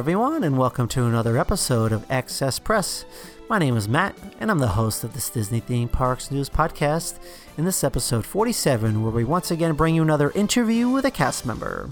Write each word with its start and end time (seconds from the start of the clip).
Everyone, 0.00 0.44
and 0.44 0.56
welcome 0.56 0.88
to 0.88 1.04
another 1.04 1.36
episode 1.36 1.92
of 1.92 2.10
Excess 2.10 2.58
Press. 2.58 3.04
My 3.50 3.58
name 3.58 3.76
is 3.76 3.86
Matt, 3.86 4.16
and 4.40 4.50
I'm 4.50 4.58
the 4.58 4.68
host 4.68 5.04
of 5.04 5.12
this 5.12 5.28
Disney 5.28 5.60
Theme 5.60 5.88
Parks 5.90 6.30
News 6.30 6.48
Podcast. 6.48 7.18
In 7.58 7.66
this 7.66 7.84
episode 7.84 8.24
47, 8.24 9.02
where 9.02 9.12
we 9.12 9.24
once 9.24 9.50
again 9.50 9.74
bring 9.74 9.94
you 9.94 10.00
another 10.00 10.30
interview 10.30 10.88
with 10.88 11.04
a 11.04 11.10
cast 11.10 11.44
member. 11.44 11.90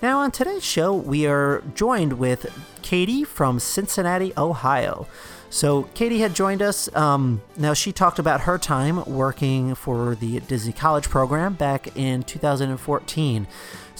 Now, 0.00 0.20
on 0.20 0.30
today's 0.30 0.64
show, 0.64 0.94
we 0.94 1.26
are 1.26 1.64
joined 1.74 2.20
with 2.20 2.46
Katie 2.82 3.24
from 3.24 3.58
Cincinnati, 3.58 4.32
Ohio. 4.38 5.08
So, 5.50 5.82
Katie 5.94 6.20
had 6.20 6.34
joined 6.34 6.62
us. 6.62 6.94
Um, 6.94 7.42
now, 7.56 7.74
she 7.74 7.92
talked 7.92 8.18
about 8.18 8.42
her 8.42 8.56
time 8.56 9.04
working 9.04 9.74
for 9.74 10.14
the 10.14 10.40
Disney 10.40 10.72
College 10.72 11.10
program 11.10 11.54
back 11.54 11.96
in 11.96 12.22
2014. 12.22 13.46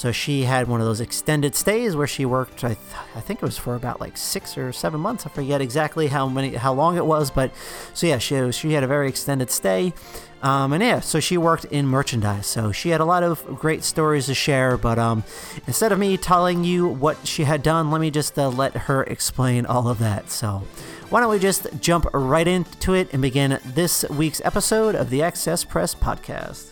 So 0.01 0.13
she 0.13 0.45
had 0.45 0.67
one 0.67 0.81
of 0.81 0.87
those 0.87 1.03
extended 1.03 1.55
stays 1.55 1.95
where 1.95 2.07
she 2.07 2.25
worked. 2.25 2.65
I, 2.65 2.69
th- 2.69 2.79
I 3.15 3.21
think 3.21 3.43
it 3.43 3.45
was 3.45 3.59
for 3.59 3.75
about 3.75 4.01
like 4.01 4.17
six 4.17 4.57
or 4.57 4.73
seven 4.73 4.99
months. 4.99 5.27
I 5.27 5.29
forget 5.29 5.61
exactly 5.61 6.07
how 6.07 6.27
many, 6.27 6.55
how 6.55 6.73
long 6.73 6.97
it 6.97 7.05
was, 7.05 7.31
but 7.31 7.53
so 7.93 8.07
yeah, 8.07 8.17
she 8.17 8.51
she 8.51 8.73
had 8.73 8.83
a 8.83 8.87
very 8.87 9.11
extended 9.11 9.51
stay, 9.51 9.93
um, 10.43 10.73
and 10.73 10.83
yeah, 10.83 11.01
so 11.01 11.21
she 11.21 11.37
worked 11.37 11.67
in 11.67 11.87
merchandise. 11.87 12.47
So 12.47 12.73
she 12.73 12.89
had 12.89 13.03
a 13.03 13.05
lot 13.05 13.23
of 13.23 13.45
great 13.59 13.85
stories 13.85 14.25
to 14.27 14.35
share. 14.35 14.79
But 14.79 14.99
um, 14.99 15.23
instead 15.67 15.93
of 15.93 15.99
me 15.99 16.17
telling 16.17 16.65
you 16.65 16.89
what 16.89 17.27
she 17.27 17.45
had 17.45 17.63
done, 17.63 17.91
let 17.91 18.01
me 18.01 18.11
just 18.11 18.39
uh, 18.39 18.49
let 18.49 18.75
her 18.75 19.03
explain 19.03 19.67
all 19.67 19.87
of 19.87 19.99
that. 19.99 20.31
So. 20.31 20.63
Why 21.11 21.19
don't 21.19 21.31
we 21.33 21.41
just 21.41 21.67
jump 21.81 22.07
right 22.13 22.47
into 22.47 22.95
it 22.95 23.13
and 23.13 23.21
begin 23.21 23.59
this 23.65 24.05
week's 24.11 24.41
episode 24.45 24.95
of 24.95 25.11
the 25.11 25.23
Access 25.25 25.65
Press 25.65 25.93
Podcast? 25.93 26.69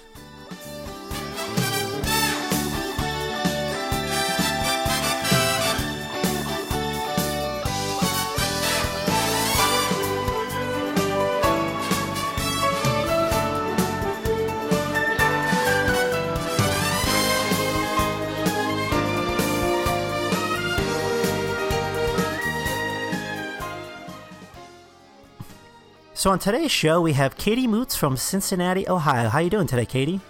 So 26.18 26.33
on 26.33 26.40
today's 26.40 26.73
show, 26.73 27.01
we 27.01 27.12
have 27.12 27.36
Katie 27.36 27.68
Moots 27.68 27.95
from 27.95 28.17
Cincinnati, 28.17 28.89
Ohio. 28.89 29.29
How 29.29 29.39
are 29.39 29.42
you 29.42 29.51
doing 29.51 29.68
today, 29.68 29.86
Katie? 29.86 30.20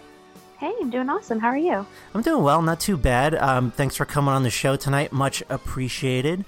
Hey, 0.59 0.75
I'm 0.83 0.91
doing 0.91 1.09
awesome. 1.09 1.41
How 1.41 1.49
are 1.49 1.57
you? 1.57 1.87
I'm 2.13 2.21
doing 2.21 2.43
well, 2.43 2.61
not 2.61 2.79
too 2.79 2.99
bad. 2.99 3.35
Um, 3.35 3.71
thanks 3.71 3.97
for 3.97 4.05
coming 4.05 4.35
on 4.35 4.43
the 4.43 4.51
show 4.51 4.77
tonight. 4.77 5.13
Much 5.13 5.43
appreciated. 5.49 6.45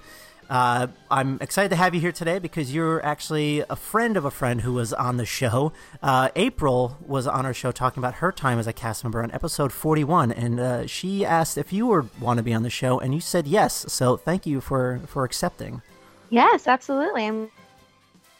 Uh, 0.50 0.88
I'm 1.10 1.38
excited 1.40 1.70
to 1.70 1.76
have 1.76 1.94
you 1.94 2.02
here 2.02 2.12
today 2.12 2.38
because 2.38 2.74
you're 2.74 3.02
actually 3.02 3.60
a 3.70 3.76
friend 3.76 4.18
of 4.18 4.26
a 4.26 4.30
friend 4.30 4.60
who 4.60 4.74
was 4.74 4.92
on 4.92 5.16
the 5.16 5.24
show. 5.24 5.72
Uh, 6.02 6.28
April 6.36 6.98
was 7.00 7.26
on 7.26 7.46
our 7.46 7.54
show 7.54 7.72
talking 7.72 8.02
about 8.02 8.16
her 8.16 8.32
time 8.32 8.58
as 8.58 8.66
a 8.66 8.74
cast 8.74 9.04
member 9.04 9.22
on 9.22 9.30
episode 9.30 9.72
41, 9.72 10.32
and 10.32 10.60
uh, 10.60 10.86
she 10.86 11.24
asked 11.24 11.56
if 11.56 11.72
you 11.72 11.86
would 11.86 12.20
want 12.20 12.36
to 12.36 12.42
be 12.42 12.52
on 12.52 12.62
the 12.62 12.68
show, 12.68 13.00
and 13.00 13.14
you 13.14 13.22
said 13.22 13.46
yes. 13.46 13.86
So 13.88 14.18
thank 14.18 14.44
you 14.44 14.60
for 14.60 15.00
for 15.06 15.24
accepting. 15.24 15.80
Yes, 16.28 16.68
absolutely. 16.68 17.24
I'm, 17.24 17.50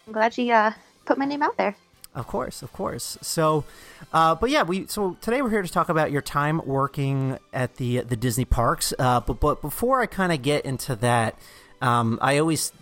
I'm 0.07 0.13
glad 0.13 0.37
you 0.37 0.53
uh, 0.53 0.73
put 1.11 1.19
my 1.19 1.25
name 1.25 1.43
out 1.43 1.57
there. 1.57 1.75
Of 2.15 2.29
course, 2.29 2.63
of 2.63 2.73
course. 2.73 3.19
So, 3.21 3.65
uh, 4.13 4.37
but 4.37 4.51
yeah, 4.51 4.63
we 4.63 4.87
so 4.87 5.17
today 5.21 5.43
we're 5.43 5.51
here 5.51 5.63
to 5.63 5.69
talk 5.69 5.89
about 5.89 6.13
your 6.13 6.23
time 6.23 6.61
working 6.65 7.37
at 7.53 7.77
the 7.77 8.01
the 8.01 8.17
Disney 8.17 8.45
parks. 8.45 8.95
Uh, 8.97 9.19
but 9.19 9.41
but 9.41 9.61
before 9.61 10.01
I 10.01 10.07
kind 10.07 10.33
of 10.33 10.41
get 10.41 10.65
into 10.65 10.95
that, 10.97 11.37
um, 11.83 12.19
I 12.23 12.39
always 12.39 12.73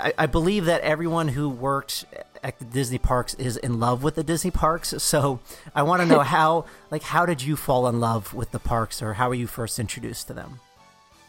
I, 0.00 0.14
I, 0.16 0.26
believe 0.26 0.66
that 0.66 0.80
everyone 0.82 1.28
who 1.28 1.48
worked 1.50 2.06
at 2.42 2.58
the 2.58 2.64
Disney 2.64 2.98
parks 2.98 3.34
is 3.34 3.56
in 3.58 3.78
love 3.80 4.02
with 4.02 4.14
the 4.14 4.24
Disney 4.24 4.50
parks. 4.50 4.94
So 5.02 5.40
I 5.74 5.82
want 5.82 6.00
to 6.00 6.06
know 6.06 6.20
how 6.36 6.64
like 6.90 7.02
how 7.02 7.26
did 7.26 7.42
you 7.42 7.56
fall 7.56 7.88
in 7.88 8.00
love 8.00 8.32
with 8.32 8.52
the 8.52 8.58
parks, 8.58 9.02
or 9.02 9.14
how 9.14 9.28
were 9.28 9.34
you 9.34 9.46
first 9.46 9.78
introduced 9.78 10.28
to 10.28 10.34
them? 10.34 10.60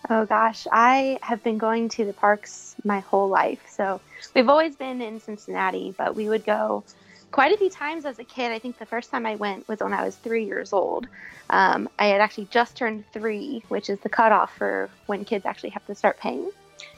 Oh 0.10 0.26
gosh, 0.26 0.68
I 0.72 1.20
have 1.22 1.44
been 1.44 1.58
going 1.58 1.90
to 1.90 2.06
the 2.06 2.14
parks 2.14 2.76
my 2.84 3.02
whole 3.02 3.28
life. 3.28 3.60
So 3.70 4.00
we've 4.34 4.48
always 4.48 4.76
been 4.76 5.02
in 5.02 5.20
Cincinnati, 5.20 5.94
but 5.98 6.16
we 6.16 6.30
would 6.30 6.46
go 6.46 6.86
quite 7.32 7.52
a 7.52 7.58
few 7.58 7.70
times 7.70 8.06
as 8.06 8.18
a 8.18 8.24
kid. 8.24 8.52
I 8.52 8.60
think 8.60 8.80
the 8.80 8.86
first 8.86 9.12
time 9.12 9.26
I 9.26 9.36
went 9.36 9.68
was 9.68 9.80
when 9.80 9.94
I 9.94 10.06
was 10.06 10.16
three 10.16 10.46
years 10.46 10.72
old. 10.72 11.08
Um, 11.50 11.90
I 12.00 12.08
had 12.08 12.22
actually 12.22 12.46
just 12.46 12.78
turned 12.78 13.04
three, 13.12 13.64
which 13.68 13.90
is 13.90 14.00
the 14.00 14.10
cutoff 14.10 14.56
for 14.58 14.90
when 15.08 15.26
kids 15.26 15.46
actually 15.46 15.72
have 15.72 15.86
to 15.88 15.96
start 15.96 16.20
paying. 16.20 16.50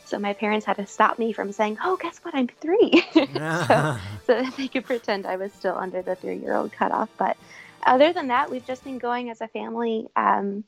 So 0.06 0.20
my 0.20 0.34
parents 0.34 0.66
had 0.66 0.78
to 0.78 0.86
stop 0.86 1.18
me 1.18 1.34
from 1.34 1.52
saying, 1.52 1.78
"Oh, 1.84 1.98
guess 1.98 2.20
what? 2.24 2.36
I'm 2.36 2.48
three. 2.48 3.04
so, 3.14 3.26
so 4.26 4.42
that 4.42 4.54
they 4.58 4.68
could 4.68 4.86
pretend 4.86 5.26
I 5.26 5.38
was 5.38 5.54
still 5.54 5.78
under 5.78 6.02
the 6.02 6.16
three-year-old 6.16 6.74
cutoff. 6.74 7.10
But 7.18 7.38
other 7.86 8.14
than 8.14 8.28
that, 8.28 8.52
we've 8.52 8.66
just 8.66 8.84
been 8.84 9.00
going 9.00 9.30
as 9.30 9.42
a 9.42 9.48
family. 9.48 10.08
Um, 10.16 10.64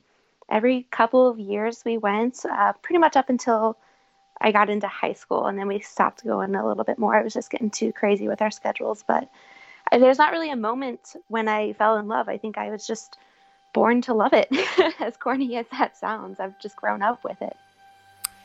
every 0.48 0.86
couple 0.90 1.28
of 1.28 1.38
years 1.38 1.82
we 1.84 1.98
went, 1.98 2.44
uh, 2.44 2.72
pretty 2.82 2.98
much 2.98 3.16
up 3.16 3.28
until 3.28 3.76
I 4.40 4.52
got 4.52 4.70
into 4.70 4.88
high 4.88 5.12
school, 5.12 5.46
and 5.46 5.58
then 5.58 5.68
we 5.68 5.80
stopped 5.80 6.24
going 6.24 6.54
a 6.54 6.66
little 6.66 6.84
bit 6.84 6.98
more. 6.98 7.14
I 7.14 7.22
was 7.22 7.32
just 7.32 7.50
getting 7.50 7.70
too 7.70 7.92
crazy 7.92 8.28
with 8.28 8.42
our 8.42 8.50
schedules, 8.50 9.04
but 9.06 9.28
there's 9.90 10.18
not 10.18 10.32
really 10.32 10.50
a 10.50 10.56
moment 10.56 11.16
when 11.28 11.48
I 11.48 11.72
fell 11.74 11.96
in 11.96 12.08
love. 12.08 12.28
I 12.28 12.38
think 12.38 12.58
I 12.58 12.70
was 12.70 12.86
just 12.86 13.18
born 13.72 14.02
to 14.02 14.14
love 14.14 14.32
it. 14.32 14.48
as 15.00 15.16
corny 15.16 15.56
as 15.56 15.66
that 15.70 15.96
sounds, 15.96 16.40
I've 16.40 16.58
just 16.60 16.76
grown 16.76 17.02
up 17.02 17.22
with 17.24 17.40
it. 17.40 17.56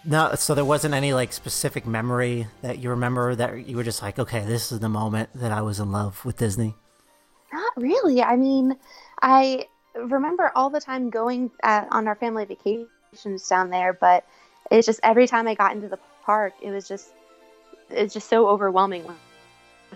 No, 0.04 0.36
so 0.36 0.56
there 0.56 0.64
wasn't 0.64 0.94
any 0.94 1.14
like 1.14 1.34
specific 1.34 1.86
memory 1.86 2.48
that 2.62 2.80
you 2.80 2.92
remember 2.92 3.36
that 3.36 3.68
you 3.68 3.76
were 3.76 3.84
just 3.84 4.02
like, 4.02 4.20
okay, 4.20 4.46
this 4.46 4.72
is 4.72 4.80
the 4.80 4.90
moment 4.90 5.30
that 5.36 5.52
I 5.52 5.62
was 5.62 5.80
in 5.80 5.92
love 5.92 6.24
with 6.24 6.38
Disney. 6.38 6.76
Not 7.52 7.74
really. 7.76 8.22
I 8.22 8.36
mean, 8.36 8.78
I 9.22 9.66
remember 9.98 10.52
all 10.56 10.70
the 10.70 10.82
time 10.82 11.10
going 11.10 11.52
uh, 11.64 11.86
on 11.92 12.08
our 12.08 12.16
family 12.16 12.46
vacations 12.46 13.48
down 13.48 13.70
there, 13.70 13.94
but 13.94 14.26
it's 14.72 14.86
just 14.86 15.00
every 15.04 15.28
time 15.28 15.48
I 15.48 15.56
got 15.56 15.74
into 15.74 15.88
the 15.88 16.00
park, 16.24 16.54
it 16.62 16.72
was 16.72 16.88
just 16.88 17.14
it's 17.90 18.14
just 18.14 18.30
so 18.30 18.48
overwhelming 18.48 19.06
with, 19.06 19.16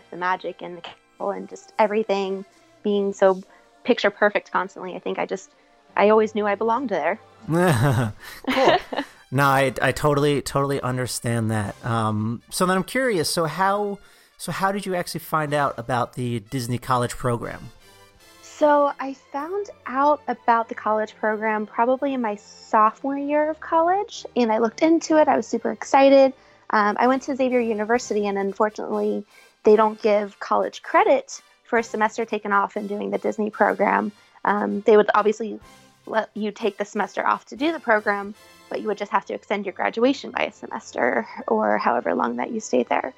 the 0.10 0.16
magic 0.18 0.62
and 0.62 0.78
the 0.78 0.82
castle 0.82 1.32
and 1.32 1.50
just 1.50 1.74
everything 1.78 2.46
being 2.82 3.12
so 3.12 3.42
picture 3.84 4.10
perfect 4.10 4.50
constantly. 4.50 4.96
I 4.96 5.00
think 5.00 5.20
I 5.20 5.26
just 5.26 5.52
I 5.98 6.10
always 6.10 6.34
knew 6.34 6.48
I 6.48 6.56
belonged 6.56 6.90
there. 6.90 7.20
cool. 7.48 8.78
no, 9.32 9.44
I, 9.44 9.74
I 9.82 9.92
totally 9.92 10.42
totally 10.42 10.82
understand 10.82 11.52
that. 11.52 11.76
Um, 11.86 12.42
so 12.50 12.66
then 12.66 12.78
I'm 12.78 12.86
curious. 12.86 13.30
So 13.30 13.46
how 13.46 14.00
so 14.38 14.52
how 14.52 14.72
did 14.72 14.86
you 14.86 14.96
actually 14.96 15.20
find 15.20 15.54
out 15.54 15.76
about 15.78 16.14
the 16.14 16.40
Disney 16.40 16.78
College 16.78 17.12
program? 17.12 17.72
So 18.62 18.94
I 19.00 19.16
found 19.16 19.72
out 19.88 20.22
about 20.28 20.70
the 20.70 20.76
college 20.76 21.16
program 21.16 21.66
probably 21.66 22.14
in 22.14 22.22
my 22.22 22.36
sophomore 22.36 23.18
year 23.18 23.50
of 23.50 23.60
college, 23.60 24.24
and 24.36 24.52
I 24.52 24.60
looked 24.60 24.84
into 24.84 25.18
it. 25.20 25.28
I 25.28 25.36
was 25.36 25.48
super 25.48 25.72
excited. 25.72 26.32
Um, 26.70 26.96
I 27.00 27.08
went 27.08 27.24
to 27.24 27.36
Xavier 27.36 27.60
University, 27.60 28.28
and 28.28 28.38
unfortunately, 28.38 29.26
they 29.64 29.76
don't 29.76 30.00
give 30.00 30.40
college 30.40 30.84
credit 30.84 31.42
for 31.64 31.80
a 31.80 31.84
semester 31.84 32.24
taken 32.24 32.52
off 32.52 32.78
in 32.78 32.86
doing 32.86 33.10
the 33.10 33.18
Disney 33.18 33.50
program. 33.50 34.12
Um, 34.46 34.82
they 34.82 34.96
would 34.96 35.10
obviously 35.16 35.60
let 36.06 36.30
you 36.36 36.52
take 36.52 36.78
the 36.78 36.86
semester 36.86 37.26
off 37.26 37.46
to 37.46 37.56
do 37.56 37.72
the 37.72 37.80
program, 37.80 38.36
but 38.70 38.80
you 38.80 38.86
would 38.86 39.00
just 39.00 39.12
have 39.12 39.26
to 39.26 39.34
extend 39.34 39.66
your 39.66 39.74
graduation 39.74 40.30
by 40.30 40.44
a 40.44 40.52
semester 40.52 41.28
or 41.48 41.80
however 41.80 42.14
long 42.14 42.36
that 42.36 42.52
you 42.52 42.60
stayed 42.60 42.90
there. 42.90 43.16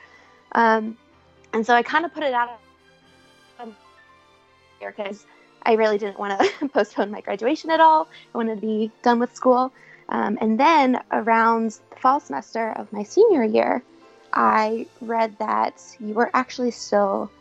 Um, 0.54 0.98
and 1.52 1.66
so 1.66 1.74
I 1.76 1.84
kind 1.84 2.06
of 2.06 2.14
put 2.14 2.24
it 2.24 2.34
out 2.34 2.62
because 4.92 5.26
I 5.64 5.74
really 5.74 5.98
didn't 5.98 6.20
want 6.20 6.40
to 6.40 6.70
postpone 6.74 7.12
my 7.12 7.22
graduation 7.22 7.70
at 7.70 7.80
all. 7.80 8.08
I 8.34 8.38
wanted 8.38 8.56
to 8.56 8.62
be 8.62 8.92
done 9.02 9.20
with 9.20 9.36
school. 9.36 9.72
Um, 10.10 10.38
and 10.42 10.60
then 10.60 11.00
around 11.12 11.80
the 11.90 11.96
fall 11.98 12.20
semester 12.20 12.72
of 12.72 12.92
my 12.92 13.04
senior 13.04 13.44
year, 13.44 13.82
I 14.34 14.88
read 15.02 15.38
that 15.40 15.82
you 16.00 16.14
were 16.14 16.30
actually 16.34 16.72
still 16.72 17.32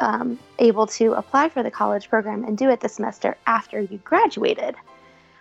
um, 0.00 0.38
able 0.58 0.86
to 0.86 1.12
apply 1.12 1.48
for 1.48 1.62
the 1.62 1.70
college 1.70 2.08
program 2.08 2.44
and 2.44 2.56
do 2.56 2.70
it 2.70 2.80
the 2.80 2.88
semester 2.88 3.36
after 3.46 3.80
you 3.80 3.98
graduated. 3.98 4.74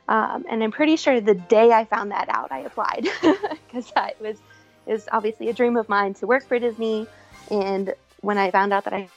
Um, 0.07 0.45
and 0.49 0.63
I'm 0.63 0.71
pretty 0.71 0.97
sure 0.97 1.21
the 1.21 1.35
day 1.35 1.71
I 1.71 1.85
found 1.85 2.11
that 2.11 2.27
out, 2.29 2.51
I 2.51 2.59
applied 2.59 3.07
because 3.21 3.91
it 3.95 4.17
was 4.19 4.37
it 4.85 4.91
was 4.91 5.07
obviously 5.11 5.49
a 5.49 5.53
dream 5.53 5.77
of 5.77 5.87
mine 5.87 6.13
to 6.15 6.27
work 6.27 6.45
for 6.45 6.59
Disney. 6.59 7.07
And 7.49 7.93
when 8.19 8.37
I 8.37 8.51
found 8.51 8.73
out 8.73 8.83
that 8.83 8.93
I, 8.93 9.07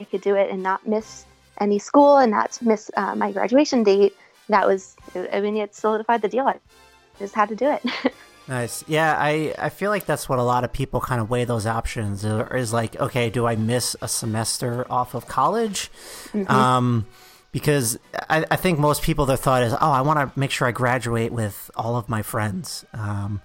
I 0.00 0.04
could 0.04 0.20
do 0.20 0.34
it 0.34 0.50
and 0.50 0.62
not 0.62 0.86
miss 0.86 1.26
any 1.60 1.78
school 1.78 2.18
and 2.18 2.32
not 2.32 2.58
miss 2.62 2.90
uh, 2.96 3.14
my 3.14 3.32
graduation 3.32 3.84
date, 3.84 4.16
that 4.48 4.66
was 4.66 4.96
I 5.32 5.40
mean 5.40 5.56
it 5.56 5.74
solidified 5.74 6.22
the 6.22 6.28
deal. 6.28 6.46
I 6.46 6.58
just 7.18 7.34
had 7.34 7.48
to 7.48 7.56
do 7.56 7.70
it. 7.70 8.12
Nice. 8.46 8.84
Yeah, 8.86 9.16
I, 9.18 9.54
I 9.58 9.70
feel 9.70 9.90
like 9.90 10.04
that's 10.04 10.28
what 10.28 10.38
a 10.38 10.42
lot 10.42 10.64
of 10.64 10.72
people 10.72 11.00
kind 11.00 11.20
of 11.20 11.30
weigh 11.30 11.44
those 11.44 11.66
options 11.66 12.24
is 12.24 12.72
like, 12.72 12.94
okay, 13.00 13.30
do 13.30 13.46
I 13.46 13.56
miss 13.56 13.96
a 14.02 14.08
semester 14.08 14.86
off 14.90 15.14
of 15.14 15.26
college? 15.26 15.90
Mm-hmm. 16.32 16.50
Um, 16.50 17.06
because 17.52 17.98
I, 18.28 18.44
I 18.50 18.56
think 18.56 18.78
most 18.78 19.02
people 19.02 19.24
their 19.24 19.38
thought 19.38 19.62
is, 19.62 19.72
oh, 19.72 19.90
I 19.90 20.02
want 20.02 20.18
to 20.18 20.38
make 20.38 20.50
sure 20.50 20.68
I 20.68 20.72
graduate 20.72 21.32
with 21.32 21.70
all 21.74 21.96
of 21.96 22.08
my 22.08 22.20
friends. 22.20 22.84
Um, 22.92 23.40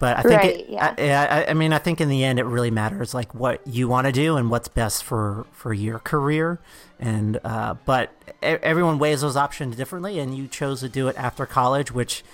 but 0.00 0.16
I 0.16 0.22
think, 0.22 0.34
right, 0.34 0.56
it, 0.60 0.70
yeah. 0.70 1.44
I, 1.46 1.50
I, 1.50 1.54
mean, 1.54 1.74
I 1.74 1.78
think 1.78 2.00
in 2.00 2.08
the 2.08 2.24
end, 2.24 2.38
it 2.38 2.44
really 2.44 2.70
matters 2.70 3.12
like 3.12 3.34
what 3.34 3.60
you 3.66 3.86
want 3.86 4.06
to 4.06 4.12
do 4.12 4.38
and 4.38 4.50
what's 4.50 4.66
best 4.66 5.04
for 5.04 5.46
for 5.52 5.74
your 5.74 5.98
career. 5.98 6.58
And 6.98 7.38
uh, 7.44 7.74
but 7.84 8.10
everyone 8.42 8.98
weighs 8.98 9.20
those 9.20 9.36
options 9.36 9.76
differently, 9.76 10.18
and 10.18 10.34
you 10.34 10.48
chose 10.48 10.80
to 10.80 10.88
do 10.88 11.08
it 11.08 11.16
after 11.18 11.44
college, 11.44 11.92
which 11.92 12.24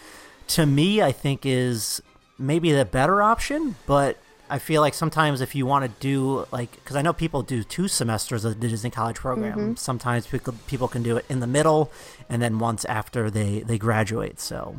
to 0.49 0.65
me, 0.65 1.03
I 1.03 1.11
think 1.11 1.45
is 1.45 2.01
maybe 2.39 2.71
the 2.71 2.85
better 2.85 3.21
option. 3.21 3.75
But 3.85 4.17
I 4.49 4.61
feel 4.61 4.81
like 4.81 4.95
sometimes 4.95 5.41
if 5.41 5.57
you 5.57 5.67
want 5.67 5.85
to 5.87 5.91
do 5.99 6.47
like, 6.53 6.71
because 6.71 6.95
I 6.95 7.03
know 7.03 7.13
people 7.13 7.43
do 7.43 7.65
two 7.65 7.89
semesters 7.89 8.45
of 8.45 8.61
the 8.61 8.69
Disney 8.69 8.91
College 8.91 9.17
program. 9.17 9.59
Mm-hmm. 9.59 9.75
Sometimes 9.75 10.29
people 10.29 10.55
people 10.69 10.87
can 10.87 11.03
do 11.03 11.17
it 11.17 11.25
in 11.29 11.41
the 11.41 11.49
middle, 11.49 11.91
and 12.29 12.41
then 12.41 12.61
once 12.61 12.85
after 12.85 13.29
they 13.29 13.61
they 13.61 13.77
graduate. 13.77 14.39
So. 14.39 14.77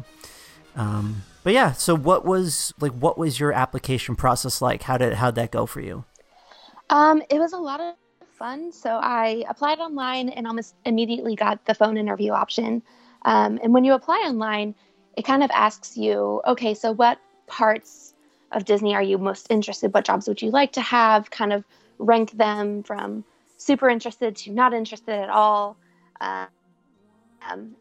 Um, 0.78 1.24
but 1.44 1.54
yeah, 1.54 1.74
so 1.74 1.96
what 1.96 2.24
was 2.24 2.74
like 2.80 2.94
what 2.94 3.18
was 3.18 3.40
your 3.40 3.52
application 3.52 4.16
process 4.16 4.62
like? 4.62 4.84
How 4.84 4.98
did 4.98 5.14
how'd 5.14 5.36
that 5.36 5.52
go 5.52 5.66
for 5.66 5.82
you? 5.82 6.06
Um, 6.90 7.22
it 7.30 7.40
was 7.40 7.52
a 7.52 7.58
lot 7.58 7.82
of 7.82 7.96
fun. 8.38 8.72
So 8.72 8.92
I 8.92 9.44
applied 9.50 9.80
online 9.80 10.30
and 10.30 10.48
almost 10.48 10.76
immediately 10.86 11.36
got 11.36 11.66
the 11.66 11.74
phone 11.74 11.98
interview 11.98 12.32
option. 12.32 12.84
Um, 13.24 13.60
and 13.64 13.74
when 13.74 13.84
you 13.84 13.94
apply 13.94 14.18
online, 14.28 14.76
it 15.18 15.24
kind 15.24 15.44
of 15.44 15.50
asks 15.52 15.98
you, 15.98 16.42
okay, 16.46 16.74
so 16.76 16.92
what 16.92 17.18
parts 17.48 18.14
of 18.52 18.64
Disney 18.64 18.94
are 18.94 19.02
you 19.02 19.18
most 19.18 19.48
interested? 19.50 19.94
What 19.94 20.06
jobs 20.06 20.28
would 20.28 20.42
you 20.42 20.52
like 20.52 20.74
to 20.74 20.82
have? 20.82 21.32
Kind 21.32 21.52
of 21.52 21.66
rank 21.98 22.32
them 22.32 22.84
from 22.84 23.24
super 23.58 23.90
interested 23.90 24.36
to 24.36 24.52
not 24.52 24.74
interested 24.74 25.16
at 25.16 25.30
all. 25.30 25.78
Um, 26.22 26.48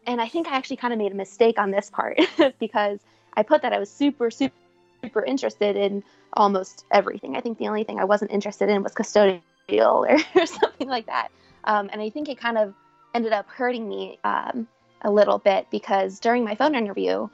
and 0.05 0.21
I 0.21 0.27
think 0.27 0.47
I 0.47 0.55
actually 0.55 0.77
kind 0.77 0.93
of 0.93 0.99
made 0.99 1.11
a 1.11 1.15
mistake 1.15 1.59
on 1.59 1.71
this 1.71 1.89
part 1.89 2.19
because 2.59 2.99
I 3.33 3.43
put 3.43 3.61
that 3.61 3.73
I 3.73 3.79
was 3.79 3.89
super, 3.89 4.31
super, 4.31 4.55
super 5.03 5.23
interested 5.23 5.75
in 5.75 6.03
almost 6.33 6.85
everything. 6.91 7.35
I 7.35 7.41
think 7.41 7.57
the 7.57 7.67
only 7.67 7.83
thing 7.83 7.99
I 7.99 8.05
wasn't 8.05 8.31
interested 8.31 8.69
in 8.69 8.83
was 8.83 8.93
custodial 8.93 9.41
or, 9.69 10.17
or 10.35 10.45
something 10.45 10.87
like 10.87 11.05
that. 11.07 11.29
Um, 11.63 11.89
and 11.91 12.01
I 12.01 12.09
think 12.09 12.29
it 12.29 12.37
kind 12.37 12.57
of 12.57 12.73
ended 13.13 13.33
up 13.33 13.47
hurting 13.49 13.87
me 13.87 14.19
um, 14.23 14.67
a 15.01 15.11
little 15.11 15.37
bit 15.37 15.67
because 15.71 16.19
during 16.19 16.43
my 16.43 16.55
phone 16.55 16.75
interview, 16.75 17.27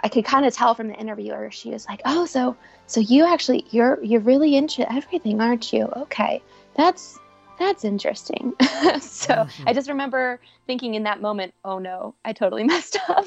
I 0.00 0.08
could 0.08 0.24
kind 0.24 0.46
of 0.46 0.54
tell 0.54 0.74
from 0.74 0.88
the 0.88 0.94
interviewer 0.94 1.50
she 1.50 1.70
was 1.70 1.86
like, 1.86 2.02
"Oh, 2.04 2.24
so 2.24 2.56
so 2.86 3.00
you 3.00 3.24
actually 3.24 3.64
you're 3.70 4.02
you're 4.02 4.20
really 4.20 4.54
into 4.54 4.90
everything, 4.92 5.40
aren't 5.40 5.72
you? 5.72 5.86
Okay, 5.86 6.40
that's 6.76 7.18
that's 7.58 7.84
interesting." 7.84 8.54
so 8.60 9.34
mm-hmm. 9.34 9.64
I 9.66 9.72
just 9.72 9.88
remember 9.88 10.40
thinking 10.66 10.94
in 10.94 11.02
that 11.04 11.20
moment, 11.20 11.54
"Oh 11.64 11.78
no, 11.78 12.14
I 12.24 12.32
totally 12.32 12.64
messed 12.72 12.98
up." 13.08 13.26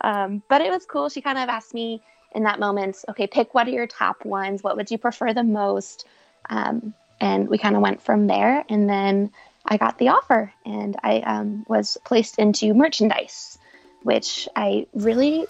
um, 0.00 0.42
but 0.48 0.60
it 0.60 0.70
was 0.70 0.86
cool. 0.86 1.08
She 1.08 1.20
kind 1.20 1.38
of 1.38 1.48
asked 1.48 1.74
me 1.74 2.02
in 2.34 2.44
that 2.44 2.60
moment, 2.60 3.04
okay, 3.08 3.26
pick 3.26 3.54
what 3.54 3.66
are 3.66 3.70
your 3.70 3.86
top 3.86 4.24
ones? 4.24 4.62
What 4.62 4.76
would 4.76 4.90
you 4.90 4.98
prefer 4.98 5.32
the 5.32 5.42
most? 5.42 6.06
Um, 6.50 6.94
and 7.20 7.48
we 7.48 7.58
kind 7.58 7.76
of 7.76 7.82
went 7.82 8.02
from 8.02 8.26
there. 8.26 8.64
And 8.68 8.88
then 8.88 9.32
I 9.64 9.76
got 9.76 9.98
the 9.98 10.08
offer 10.08 10.52
and 10.64 10.96
I 11.02 11.20
um, 11.20 11.64
was 11.68 11.98
placed 12.04 12.38
into 12.38 12.74
merchandise, 12.74 13.58
which 14.02 14.48
I 14.54 14.86
really 14.94 15.46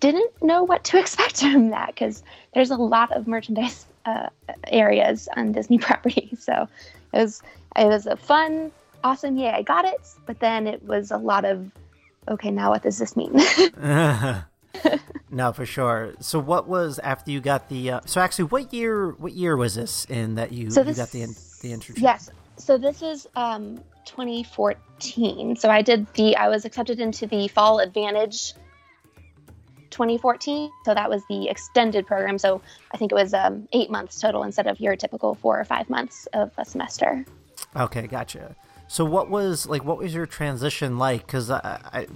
didn't 0.00 0.42
know 0.42 0.64
what 0.64 0.84
to 0.84 0.98
expect 1.00 1.40
from 1.40 1.70
that 1.70 1.88
because 1.88 2.22
there's 2.54 2.70
a 2.70 2.76
lot 2.76 3.12
of 3.12 3.26
merchandise 3.26 3.86
uh, 4.04 4.28
areas 4.66 5.28
on 5.36 5.52
Disney 5.52 5.78
property. 5.78 6.30
So 6.38 6.68
it 7.14 7.18
was 7.18 7.42
it 7.76 7.86
was 7.86 8.06
a 8.06 8.16
fun, 8.16 8.72
awesome. 9.02 9.36
Yeah, 9.36 9.56
I 9.56 9.62
got 9.62 9.84
it. 9.84 10.06
But 10.26 10.40
then 10.40 10.66
it 10.66 10.82
was 10.82 11.10
a 11.10 11.18
lot 11.18 11.44
of 11.44 11.70
okay, 12.28 12.50
now 12.50 12.70
what 12.70 12.82
does 12.82 12.98
this 12.98 13.16
mean? 13.16 13.32
no, 15.30 15.52
for 15.52 15.66
sure. 15.66 16.14
So, 16.20 16.38
what 16.38 16.68
was 16.68 16.98
after 16.98 17.30
you 17.30 17.40
got 17.40 17.68
the? 17.68 17.92
Uh, 17.92 18.00
so, 18.06 18.20
actually, 18.20 18.46
what 18.46 18.72
year? 18.72 19.10
What 19.12 19.32
year 19.32 19.56
was 19.56 19.74
this 19.74 20.04
in 20.06 20.34
that 20.36 20.52
you, 20.52 20.70
so 20.70 20.82
this, 20.82 20.96
you 20.96 21.02
got 21.02 21.10
the 21.10 21.26
the 21.62 21.72
internship? 21.72 22.00
Yes. 22.00 22.30
So 22.56 22.78
this 22.78 23.02
is 23.02 23.26
um, 23.34 23.78
2014. 24.04 25.56
So 25.56 25.70
I 25.70 25.82
did 25.82 26.06
the. 26.14 26.36
I 26.36 26.48
was 26.48 26.64
accepted 26.64 27.00
into 27.00 27.26
the 27.26 27.48
Fall 27.48 27.80
Advantage 27.80 28.54
2014. 29.94 30.70
So 30.84 30.94
that 30.94 31.08
was 31.08 31.22
the 31.28 31.48
extended 31.48 32.06
program. 32.06 32.36
So 32.38 32.60
I 32.92 32.96
think 32.98 33.12
it 33.12 33.14
was 33.14 33.32
um, 33.32 33.68
eight 33.72 33.90
months 33.90 34.20
total 34.20 34.42
instead 34.42 34.66
of 34.66 34.78
your 34.80 34.96
typical 34.96 35.34
four 35.34 35.58
or 35.58 35.64
five 35.64 35.88
months 35.88 36.26
of 36.34 36.50
a 36.58 36.64
semester. 36.64 37.24
Okay, 37.76 38.06
gotcha. 38.06 38.54
So 38.86 39.04
what 39.04 39.30
was 39.30 39.66
like 39.66 39.84
what 39.84 39.98
was 39.98 40.14
your 40.14 40.26
transition 40.26 40.98
like? 40.98 41.26
Because 41.26 41.50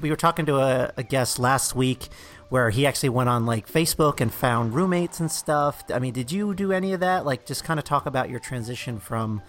we 0.01 0.11
were 0.11 0.17
talking 0.17 0.47
to 0.47 0.57
a, 0.59 0.93
a, 0.97 1.03
guest 1.03 1.39
last 1.39 1.75
week 1.75 2.09
where 2.51 2.71
he 2.71 2.87
actually 2.87 3.09
went 3.09 3.29
on 3.29 3.47
like 3.47 3.71
Facebook 3.71 4.21
and 4.21 4.33
found 4.33 4.75
roommates 4.75 5.21
and 5.21 5.31
stuff. 5.31 5.83
I 5.93 5.99
mean, 5.99 6.13
did 6.13 6.31
you 6.31 6.55
do 6.55 6.73
any 6.73 6.93
of 6.93 7.01
that? 7.01 7.25
Like, 7.25 7.47
just 7.47 7.65
kind 7.65 7.79
of 7.79 7.85
talk 7.85 8.07
about 8.07 8.31
your 8.31 8.41
transition 8.41 8.99
from. 9.01 9.43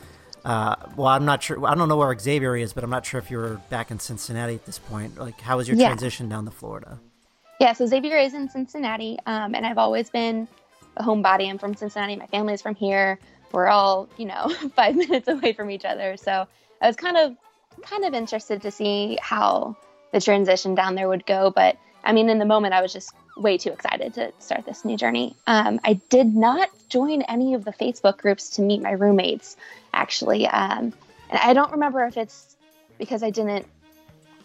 Uh, 0.46 0.76
well, 0.96 1.08
I'm 1.08 1.26
not 1.26 1.44
sure. 1.44 1.66
I 1.68 1.76
don't 1.76 1.90
know 1.90 1.98
where 1.98 2.18
Xavier 2.18 2.56
is, 2.56 2.72
but 2.72 2.84
I'm 2.86 2.90
not 2.90 3.06
sure 3.06 3.20
if 3.20 3.30
you're 3.30 3.56
back 3.70 3.92
in 3.92 4.00
Cincinnati 4.00 4.56
at 4.56 4.66
this 4.66 4.80
point. 4.80 5.18
Like, 5.18 5.40
how 5.42 5.58
was 5.58 5.68
your 5.68 5.76
yeah. 5.76 5.88
transition 5.88 6.30
down 6.30 6.46
to 6.46 6.52
Florida? 6.52 7.00
Yeah, 7.60 7.74
so 7.74 7.86
Xavier 7.86 8.18
is 8.18 8.34
in 8.34 8.50
Cincinnati, 8.50 9.20
um, 9.26 9.54
and 9.54 9.66
I've 9.66 9.78
always 9.78 10.10
been 10.10 10.48
a 10.96 11.04
homebody. 11.04 11.50
I'm 11.50 11.58
from 11.58 11.76
Cincinnati. 11.76 12.16
My 12.16 12.28
family's 12.28 12.62
from 12.62 12.74
here. 12.74 13.20
We're 13.52 13.68
all, 13.68 14.08
you 14.18 14.26
know, 14.26 14.50
five 14.76 14.96
minutes 14.96 15.28
away 15.28 15.52
from 15.52 15.70
each 15.70 15.84
other. 15.84 16.16
So 16.16 16.48
I 16.82 16.88
was 16.88 16.96
kind 16.96 17.18
of 17.18 17.36
kind 17.82 18.06
of 18.06 18.14
interested 18.14 18.62
to 18.62 18.72
see 18.72 19.18
how 19.22 19.76
the 20.12 20.22
transition 20.22 20.74
down 20.74 20.96
there 20.96 21.08
would 21.10 21.26
go. 21.26 21.52
But 21.52 21.78
I 22.04 22.14
mean, 22.14 22.30
in 22.30 22.40
the 22.40 22.46
moment, 22.46 22.74
I 22.74 22.82
was 22.82 22.94
just 22.94 23.14
way 23.36 23.58
too 23.58 23.72
excited 23.72 24.14
to 24.14 24.32
start 24.40 24.66
this 24.66 24.86
new 24.86 24.96
journey. 24.96 25.36
Um, 25.46 25.82
I 25.84 25.94
did 26.10 26.34
not 26.34 26.70
join 26.88 27.24
any 27.24 27.56
of 27.56 27.66
the 27.66 27.72
Facebook 27.72 28.18
groups 28.18 28.52
to 28.52 28.62
meet 28.62 28.82
my 28.82 28.92
roommates, 28.92 29.58
actually. 29.94 30.48
Um, 30.48 30.94
and 31.30 31.40
I 31.42 31.54
don't 31.54 31.72
remember 31.74 32.06
if 32.06 32.16
it's 32.16 32.56
because 32.98 33.22
I 33.22 33.30
didn't 33.30 33.66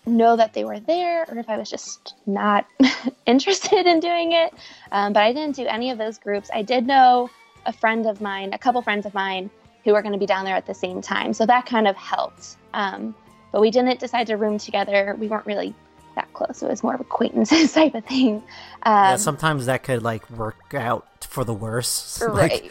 know 0.07 0.37
that 0.37 0.53
they 0.53 0.65
were 0.65 0.81
there 0.81 1.25
or 1.29 1.39
if 1.39 1.49
I 1.49 1.57
was 1.57 1.71
just 1.71 2.15
not 2.27 2.67
interested 3.27 3.87
in 3.87 4.01
doing 4.01 4.33
it. 4.33 4.53
Um, 4.93 5.13
but 5.13 5.23
I 5.23 5.33
didn't 5.33 5.57
do 5.57 5.67
any 5.67 5.91
of 5.91 5.99
those 5.99 6.19
groups. 6.19 6.51
I 6.53 6.63
did 6.63 6.87
know 6.87 7.31
a 7.67 7.73
friend 7.73 8.07
of 8.07 8.21
mine, 8.21 8.53
a 8.53 8.59
couple 8.59 8.83
friends 8.83 9.07
of 9.07 9.15
mine 9.15 9.51
who 9.85 9.93
were 9.93 10.03
going 10.03 10.13
to 10.13 10.19
be 10.19 10.27
down 10.27 10.45
there 10.45 10.57
at 10.57 10.67
the 10.67 10.75
same 10.75 11.01
time. 11.01 11.33
So 11.33 11.47
that 11.47 11.67
kind 11.67 11.87
of 11.87 11.97
helped. 11.97 12.57
Um, 12.73 13.15
but 13.53 13.61
we 13.61 13.71
didn't 13.71 14.01
decide 14.01 14.27
to 14.29 14.37
room 14.37 14.59
together. 14.59 15.17
We 15.19 15.29
weren't 15.29 15.47
really 15.47 15.75
that 16.17 16.33
close. 16.33 16.63
It 16.63 16.69
was 16.69 16.83
more 16.83 16.95
of 16.95 17.01
acquaintances 17.01 17.73
type 17.75 17.95
of 17.95 18.05
thing. 18.05 18.37
Um, 18.83 18.95
yeah, 18.95 19.17
sometimes 19.17 19.67
that 19.67 19.83
could 19.83 20.03
like 20.03 20.29
work 20.31 20.75
out 20.75 21.25
for 21.25 21.45
the 21.45 21.55
worse. 21.55 22.23
Right. 22.29 22.71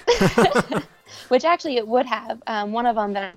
Which 1.30 1.46
actually 1.46 1.78
it 1.78 1.88
would 1.88 2.06
have. 2.06 2.42
Um, 2.48 2.72
one 2.72 2.86
of 2.86 2.96
them 2.96 3.14
that 3.14 3.36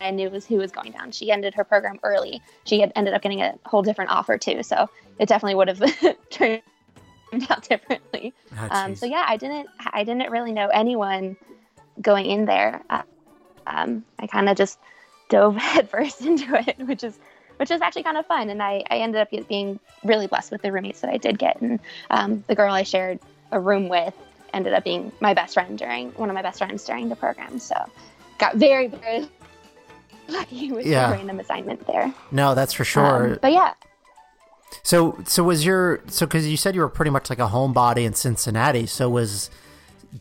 I 0.00 0.10
knew 0.10 0.30
was 0.30 0.46
who 0.46 0.56
was 0.56 0.70
going 0.70 0.92
down. 0.92 1.12
She 1.12 1.30
ended 1.30 1.54
her 1.54 1.64
program 1.64 1.98
early. 2.02 2.42
She 2.64 2.80
had 2.80 2.92
ended 2.96 3.14
up 3.14 3.22
getting 3.22 3.42
a 3.42 3.54
whole 3.64 3.82
different 3.82 4.10
offer 4.10 4.38
too. 4.38 4.62
So 4.62 4.88
it 5.18 5.28
definitely 5.28 5.54
would 5.54 5.68
have 5.68 6.16
turned 6.30 6.62
out 7.48 7.68
differently. 7.68 8.34
Oh, 8.58 8.68
um, 8.70 8.96
so 8.96 9.06
yeah, 9.06 9.24
I 9.26 9.36
didn't. 9.36 9.68
I 9.92 10.04
didn't 10.04 10.30
really 10.30 10.52
know 10.52 10.68
anyone 10.68 11.36
going 12.00 12.26
in 12.26 12.44
there, 12.44 12.82
uh, 12.90 13.02
um, 13.66 14.04
I 14.18 14.26
kind 14.26 14.48
of 14.48 14.56
just 14.56 14.78
dove 15.28 15.56
headfirst 15.56 16.22
into 16.22 16.54
it, 16.54 16.86
which 16.86 17.04
is 17.04 17.18
which 17.56 17.70
is 17.70 17.80
actually 17.80 18.02
kind 18.02 18.16
of 18.16 18.26
fun. 18.26 18.50
And 18.50 18.60
I, 18.60 18.82
I 18.90 18.96
ended 18.96 19.20
up 19.20 19.48
being 19.48 19.78
really 20.02 20.26
blessed 20.26 20.50
with 20.50 20.62
the 20.62 20.72
roommates 20.72 21.02
that 21.02 21.10
I 21.10 21.18
did 21.18 21.38
get. 21.38 21.60
And 21.60 21.78
um, 22.10 22.42
the 22.48 22.56
girl 22.56 22.72
I 22.72 22.82
shared 22.82 23.20
a 23.52 23.60
room 23.60 23.88
with 23.88 24.12
ended 24.52 24.72
up 24.72 24.82
being 24.82 25.12
my 25.20 25.34
best 25.34 25.54
friend 25.54 25.78
during 25.78 26.10
one 26.12 26.28
of 26.28 26.34
my 26.34 26.42
best 26.42 26.58
friends 26.58 26.84
during 26.84 27.08
the 27.08 27.14
program. 27.14 27.60
So 27.60 27.76
got 28.38 28.56
very, 28.56 28.88
very 28.88 29.28
lucky 30.28 30.72
with 30.72 30.86
Yeah. 30.86 31.08
the 31.10 31.16
random 31.16 31.40
assignment 31.40 31.86
there. 31.86 32.12
No, 32.30 32.54
that's 32.54 32.72
for 32.72 32.84
sure. 32.84 33.32
Um, 33.32 33.38
but 33.42 33.52
yeah, 33.52 33.74
So, 34.82 35.18
so 35.26 35.44
was 35.44 35.64
your 35.64 36.00
so 36.08 36.26
because 36.26 36.46
you 36.48 36.56
said 36.56 36.74
you 36.74 36.80
were 36.80 36.88
pretty 36.88 37.10
much 37.10 37.30
like 37.30 37.38
a 37.38 37.48
homebody 37.48 38.04
in 38.04 38.14
Cincinnati. 38.14 38.86
So 38.86 39.08
was 39.08 39.50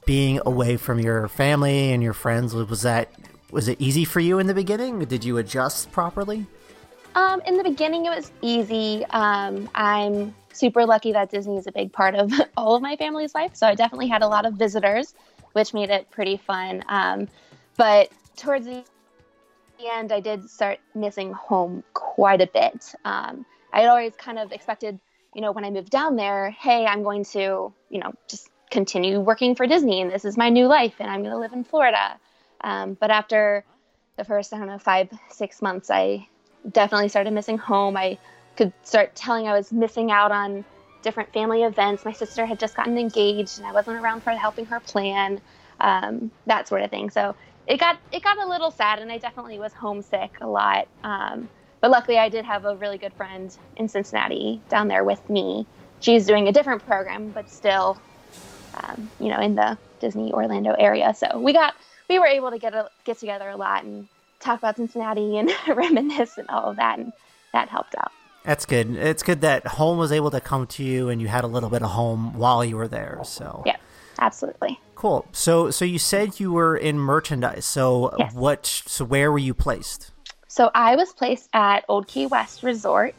being 0.05 0.39
away 0.45 0.77
from 0.77 0.99
your 0.99 1.27
family 1.27 1.91
and 1.91 2.01
your 2.03 2.13
friends 2.13 2.53
was 2.53 2.81
that 2.83 3.09
was 3.51 3.67
it 3.67 3.79
easy 3.79 4.05
for 4.05 4.19
you 4.19 4.39
in 4.39 4.47
the 4.47 4.53
beginning? 4.53 4.99
Did 5.05 5.23
you 5.23 5.37
adjust 5.37 5.91
properly? 5.91 6.45
Um, 7.15 7.41
in 7.45 7.57
the 7.57 7.63
beginning, 7.63 8.05
it 8.07 8.09
was 8.09 8.31
easy. 8.41 9.05
Um, 9.11 9.69
I'm 9.75 10.33
super 10.51 10.83
lucky 10.85 11.11
that 11.11 11.29
Disney 11.29 11.57
is 11.57 11.67
a 11.67 11.71
big 11.71 11.93
part 11.93 12.15
of 12.15 12.31
all 12.57 12.75
of 12.75 12.81
my 12.81 12.95
family's 12.95 13.35
life. 13.35 13.51
So 13.55 13.67
I 13.67 13.75
definitely 13.75 14.07
had 14.07 14.23
a 14.23 14.27
lot 14.27 14.47
of 14.47 14.55
visitors, 14.55 15.13
which 15.53 15.73
made 15.75 15.91
it 15.91 16.09
pretty 16.09 16.37
fun. 16.37 16.83
Um, 16.89 17.27
but 17.77 18.09
towards 18.35 18.65
the 18.65 18.83
end, 19.89 20.11
I 20.11 20.19
did 20.19 20.49
start 20.49 20.79
missing 20.95 21.33
home 21.33 21.83
quite 21.93 22.41
a 22.41 22.47
bit. 22.47 22.93
Um, 23.05 23.45
I 23.71 23.81
had 23.81 23.89
always 23.89 24.13
kind 24.15 24.39
of 24.39 24.51
expected, 24.51 24.99
you 25.33 25.41
know, 25.41 25.51
when 25.51 25.65
I 25.65 25.69
moved 25.69 25.89
down 25.89 26.15
there, 26.15 26.51
hey, 26.51 26.85
I'm 26.85 27.03
going 27.03 27.25
to, 27.25 27.73
you 27.89 27.99
know, 27.99 28.13
just 28.27 28.49
continue 28.69 29.19
working 29.19 29.55
for 29.55 29.67
Disney 29.67 30.01
and 30.01 30.11
this 30.11 30.25
is 30.25 30.35
my 30.35 30.49
new 30.49 30.65
life 30.65 30.95
and 30.99 31.09
I'm 31.09 31.21
going 31.21 31.31
to 31.31 31.39
live 31.39 31.53
in 31.53 31.63
Florida. 31.63 32.17
Um, 32.61 32.95
but 32.99 33.11
after 33.11 33.63
the 34.17 34.23
first, 34.23 34.53
I 34.53 34.57
don't 34.57 34.67
know, 34.67 34.79
five, 34.79 35.09
six 35.29 35.61
months, 35.61 35.89
I 35.89 36.27
definitely 36.71 37.09
started 37.09 37.33
missing 37.33 37.57
home. 37.57 37.97
I 37.97 38.17
could 38.55 38.73
start 38.83 39.15
telling 39.15 39.47
I 39.47 39.53
was 39.53 39.71
missing 39.71 40.11
out 40.11 40.31
on 40.31 40.65
different 41.01 41.33
family 41.33 41.63
events. 41.63 42.05
My 42.05 42.13
sister 42.13 42.45
had 42.45 42.59
just 42.59 42.75
gotten 42.75 42.97
engaged, 42.97 43.57
and 43.57 43.67
I 43.67 43.73
wasn't 43.73 43.97
around 43.97 44.23
for 44.23 44.31
helping 44.31 44.65
her 44.67 44.79
plan, 44.79 45.41
um, 45.79 46.31
that 46.45 46.67
sort 46.67 46.81
of 46.81 46.89
thing. 46.89 47.09
So 47.09 47.35
it 47.67 47.79
got 47.79 47.97
it 48.11 48.23
got 48.23 48.37
a 48.37 48.47
little 48.47 48.71
sad, 48.71 48.99
and 48.99 49.11
I 49.11 49.17
definitely 49.17 49.59
was 49.59 49.73
homesick 49.73 50.31
a 50.41 50.47
lot. 50.47 50.87
Um, 51.03 51.49
but 51.81 51.91
luckily, 51.91 52.17
I 52.17 52.29
did 52.29 52.45
have 52.45 52.65
a 52.65 52.75
really 52.75 52.97
good 52.97 53.13
friend 53.13 53.55
in 53.77 53.87
Cincinnati 53.87 54.61
down 54.69 54.87
there 54.87 55.03
with 55.03 55.29
me. 55.29 55.65
She's 55.99 56.25
doing 56.25 56.47
a 56.47 56.51
different 56.51 56.85
program, 56.85 57.31
but 57.31 57.49
still, 57.49 57.97
um, 58.75 59.09
you 59.19 59.29
know, 59.29 59.39
in 59.39 59.55
the 59.55 59.77
Disney 59.99 60.33
Orlando 60.33 60.73
area. 60.73 61.13
So 61.13 61.39
we 61.39 61.53
got 61.53 61.75
we 62.09 62.19
were 62.19 62.27
able 62.27 62.51
to 62.51 62.59
get 62.59 62.73
a, 62.73 62.89
get 63.05 63.19
together 63.19 63.49
a 63.49 63.57
lot 63.57 63.83
and 63.83 64.07
talk 64.39 64.59
about 64.59 64.75
Cincinnati 64.75 65.37
and 65.37 65.51
reminisce 65.67 66.37
and 66.37 66.49
all 66.49 66.69
of 66.69 66.77
that, 66.77 66.99
and 66.99 67.13
that 67.53 67.69
helped 67.69 67.95
out. 67.95 68.11
That's 68.43 68.65
good. 68.65 68.95
It's 68.97 69.23
good 69.23 69.41
that 69.41 69.65
home 69.65 69.97
was 69.97 70.11
able 70.11 70.31
to 70.31 70.41
come 70.41 70.67
to 70.67 70.83
you 70.83 71.07
and 71.07 71.21
you 71.21 71.29
had 71.29 71.45
a 71.45 71.47
little 71.47 71.69
bit 71.69 71.81
of 71.81 71.91
home 71.91 72.37
while 72.37 72.63
you 72.65 72.75
were 72.75 72.89
there. 72.89 73.21
So 73.23 73.63
Yeah, 73.65 73.77
absolutely. 74.23 74.79
cool. 74.95 75.25
So 75.31 75.69
so 75.71 75.85
you 75.85 75.99
said 75.99 76.39
you 76.39 76.51
were 76.51 76.75
in 76.75 76.97
merchandise. 76.97 77.65
So 77.65 78.13
Yes. 78.17 78.33
what? 78.33 78.65
So 78.65 79.05
where 79.05 79.31
were 79.31 79.37
you 79.49 79.53
placed? 79.53 80.11
So 80.47 80.69
I 80.75 80.95
was 80.95 81.11
placed 81.13 81.49
at 81.53 81.83
Old 81.89 82.07
Key 82.07 82.27
West 82.27 82.63
Resort, 82.63 83.15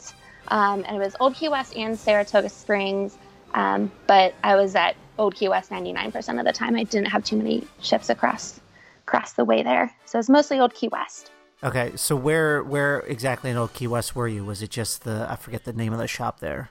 um, 0.49 0.84
and 0.87 0.96
it 0.96 1.00
was 1.00 1.14
Old 1.20 1.34
Key 1.34 1.49
West 1.49 1.76
and 1.76 1.99
Saratoga 1.99 2.49
Springs, 2.49 3.18
um, 3.54 3.90
but 4.06 4.34
I 4.44 4.54
was 4.56 4.75
at 4.76 4.94
Old 5.18 5.34
Key 5.34 5.49
West 5.49 5.70
99% 5.70 6.38
of 6.38 6.44
the 6.44 6.52
time. 6.52 6.76
I 6.76 6.84
didn't 6.84 7.08
have 7.08 7.25
too 7.25 7.37
many 7.37 7.64
shifts 7.80 8.08
across 8.08 8.61
across 9.06 9.32
the 9.34 9.44
way 9.44 9.62
there, 9.62 9.92
so 10.06 10.16
it 10.16 10.20
was 10.20 10.30
mostly 10.30 10.58
Old 10.61 10.75
Key 10.75 10.88
West. 10.88 11.30
Okay, 11.62 11.92
so 11.96 12.14
where 12.14 12.62
where 12.62 13.00
exactly 13.00 13.50
in 13.50 13.56
Old 13.56 13.73
Key 13.75 13.87
West 13.88 14.14
were 14.14 14.28
you? 14.28 14.44
Was 14.44 14.62
it 14.62 14.70
just 14.70 15.04
the 15.04 15.26
I 15.28 15.37
forget 15.37 15.64
the 15.64 15.73
name 15.73 15.92
of 15.92 15.99
the 15.99 16.06
shop 16.08 16.40
there? 16.40 16.70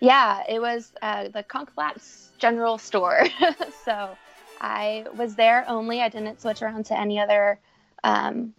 Yeah, 0.00 0.42
it 0.48 0.60
was 0.60 0.92
uh, 1.02 1.28
the 1.28 1.42
Conch 1.42 1.68
Flats 1.74 2.29
General 2.40 2.78
Store. 2.78 3.26
so 3.84 4.16
I 4.60 5.06
was 5.16 5.34
there 5.36 5.64
only. 5.68 6.00
I 6.00 6.08
didn't 6.08 6.40
switch 6.40 6.62
around 6.62 6.86
to 6.86 6.98
any 6.98 7.20
other 7.20 7.60
um, 8.02 8.54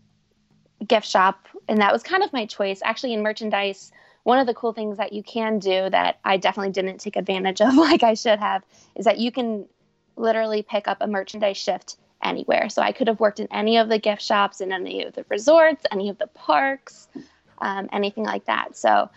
gift 0.88 1.08
shop, 1.08 1.48
and 1.68 1.80
that 1.82 1.92
was 1.92 2.04
kind 2.04 2.24
of 2.24 2.32
my 2.32 2.46
choice. 2.46 2.82
Actually, 2.84 3.14
in 3.14 3.22
merchandise, 3.22 3.92
one 4.24 4.40
of 4.40 4.48
the 4.48 4.54
cool 4.54 4.74
things 4.74 4.98
that 4.98 5.14
you 5.14 5.24
can 5.24 5.60
do 5.60 5.90
that 5.90 6.20
I 6.24 6.38
definitely 6.38 6.72
didn't 6.72 7.00
take 7.00 7.16
advantage 7.16 7.62
of 7.62 7.76
like 7.76 8.04
I 8.04 8.14
should 8.14 8.40
have 8.40 8.64
is 8.96 9.06
that 9.06 9.18
you 9.18 9.32
can 9.32 9.66
literally 10.16 10.62
pick 10.62 10.88
up 10.88 10.98
a 11.02 11.08
merchandise 11.08 11.58
shift 11.58 11.98
anywhere. 12.24 12.70
So 12.70 12.82
I 12.82 12.92
could 12.92 13.08
have 13.08 13.20
worked 13.20 13.40
in 13.40 13.48
any 13.52 13.78
of 13.78 13.90
the 13.90 13.98
gift 13.98 14.22
shops, 14.22 14.62
in 14.62 14.72
any 14.72 15.04
of 15.04 15.14
the 15.14 15.26
resorts, 15.30 15.86
any 15.92 16.10
of 16.10 16.20
the 16.20 16.28
parks, 16.28 17.08
um, 17.60 17.90
anything 17.92 18.24
like 18.24 18.46
that. 18.46 18.78
So. 18.78 19.10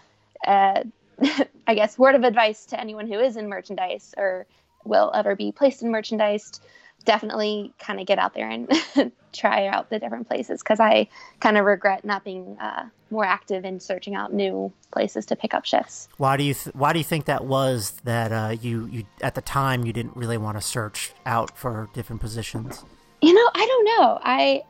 Uh, 0.47 0.85
I 1.67 1.75
guess 1.75 1.99
word 1.99 2.15
of 2.15 2.25
advice 2.25 2.67
to 2.67 2.81
anyone 2.81 3.07
who 3.07 3.19
is 3.19 3.37
in 3.37 3.49
merchandise 3.49 4.15
or 4.17 4.47
will 4.85 5.11
ever 5.15 5.35
be 5.35 5.53
placed 5.53 5.83
in 5.83 5.91
merchandise, 5.91 6.61
definitely 7.05 7.73
kind 7.79 8.01
of 8.01 8.07
get 8.07 8.19
out 8.19 8.35
there 8.35 8.49
and 8.49 8.71
try 9.33 9.67
out 9.67 9.91
the 9.91 9.99
different 9.99 10.29
places 10.29 10.63
because 10.63 10.81
I 10.81 11.09
kind 11.41 11.57
of 11.57 11.65
regret 11.65 12.05
not 12.05 12.25
being 12.25 12.57
uh, 12.59 12.89
more 13.11 13.25
active 13.25 13.65
in 13.65 13.81
searching 13.81 14.15
out 14.15 14.33
new 14.33 14.73
places 14.91 15.27
to 15.27 15.37
pick 15.37 15.55
up 15.55 15.65
shifts. 15.65 16.09
Why 16.17 16.37
do 16.37 16.45
you 16.45 16.55
th- 16.55 16.75
why 16.75 16.93
do 16.93 16.99
you 16.99 17.05
think 17.05 17.27
that 17.27 17.45
was 17.45 17.93
that 18.05 18.33
uh, 18.33 18.57
you 18.61 18.87
you 18.87 19.05
at 19.21 19.35
the 19.35 19.43
time 19.43 19.85
you 19.85 19.93
didn't 19.93 20.17
really 20.17 20.39
want 20.39 20.57
to 20.57 20.61
search 20.61 21.13
out 21.27 21.57
for 21.57 21.89
different 21.95 22.21
positions? 22.21 22.85
You 23.21 23.33
know, 23.33 23.51
I 23.55 23.67
don't 23.67 23.85
know. 23.85 24.19
I 24.23 24.63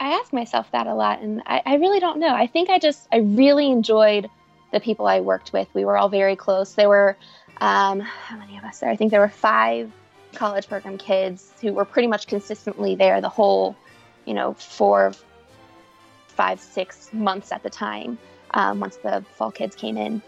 I 0.00 0.12
ask 0.12 0.32
myself 0.32 0.70
that 0.72 0.86
a 0.86 0.94
lot, 0.94 1.20
and 1.20 1.42
I, 1.46 1.62
I 1.64 1.74
really 1.76 2.00
don't 2.00 2.18
know. 2.18 2.34
I 2.34 2.46
think 2.46 2.70
I 2.70 2.78
just 2.78 3.08
I 3.12 3.18
really 3.18 3.70
enjoyed 3.70 4.30
the 4.72 4.80
people 4.80 5.06
I 5.06 5.20
worked 5.20 5.52
with. 5.52 5.68
We 5.74 5.84
were 5.84 5.96
all 5.96 6.08
very 6.08 6.36
close. 6.36 6.74
There 6.74 6.88
were 6.88 7.16
um, 7.60 8.00
how 8.00 8.36
many 8.36 8.56
of 8.56 8.64
us 8.64 8.80
there? 8.80 8.90
I 8.90 8.96
think 8.96 9.10
there 9.10 9.20
were 9.20 9.28
five 9.28 9.90
college 10.34 10.68
program 10.68 10.98
kids 10.98 11.52
who 11.60 11.72
were 11.72 11.84
pretty 11.84 12.06
much 12.06 12.26
consistently 12.26 12.94
there 12.94 13.20
the 13.20 13.28
whole, 13.28 13.76
you 14.24 14.34
know, 14.34 14.54
four, 14.54 15.12
five, 16.28 16.60
six 16.60 17.12
months 17.12 17.50
at 17.50 17.62
the 17.62 17.70
time. 17.70 18.18
Um, 18.52 18.80
once 18.80 18.96
the 18.96 19.22
fall 19.34 19.50
kids 19.50 19.76
came 19.76 19.98
in, 19.98 20.22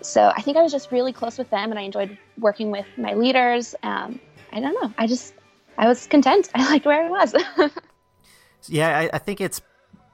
so 0.00 0.32
I 0.34 0.40
think 0.40 0.56
I 0.56 0.62
was 0.62 0.72
just 0.72 0.90
really 0.90 1.12
close 1.12 1.36
with 1.36 1.50
them, 1.50 1.70
and 1.70 1.78
I 1.78 1.82
enjoyed 1.82 2.16
working 2.38 2.70
with 2.70 2.86
my 2.96 3.12
leaders. 3.12 3.74
Um, 3.82 4.18
I 4.50 4.60
don't 4.60 4.72
know. 4.80 4.94
I 4.96 5.06
just 5.06 5.34
I 5.76 5.86
was 5.86 6.06
content. 6.06 6.48
I 6.54 6.70
liked 6.70 6.86
where 6.86 7.04
I 7.04 7.10
was. 7.10 7.34
Yeah, 8.68 8.98
I, 8.98 9.10
I 9.12 9.18
think 9.18 9.40
it's 9.40 9.60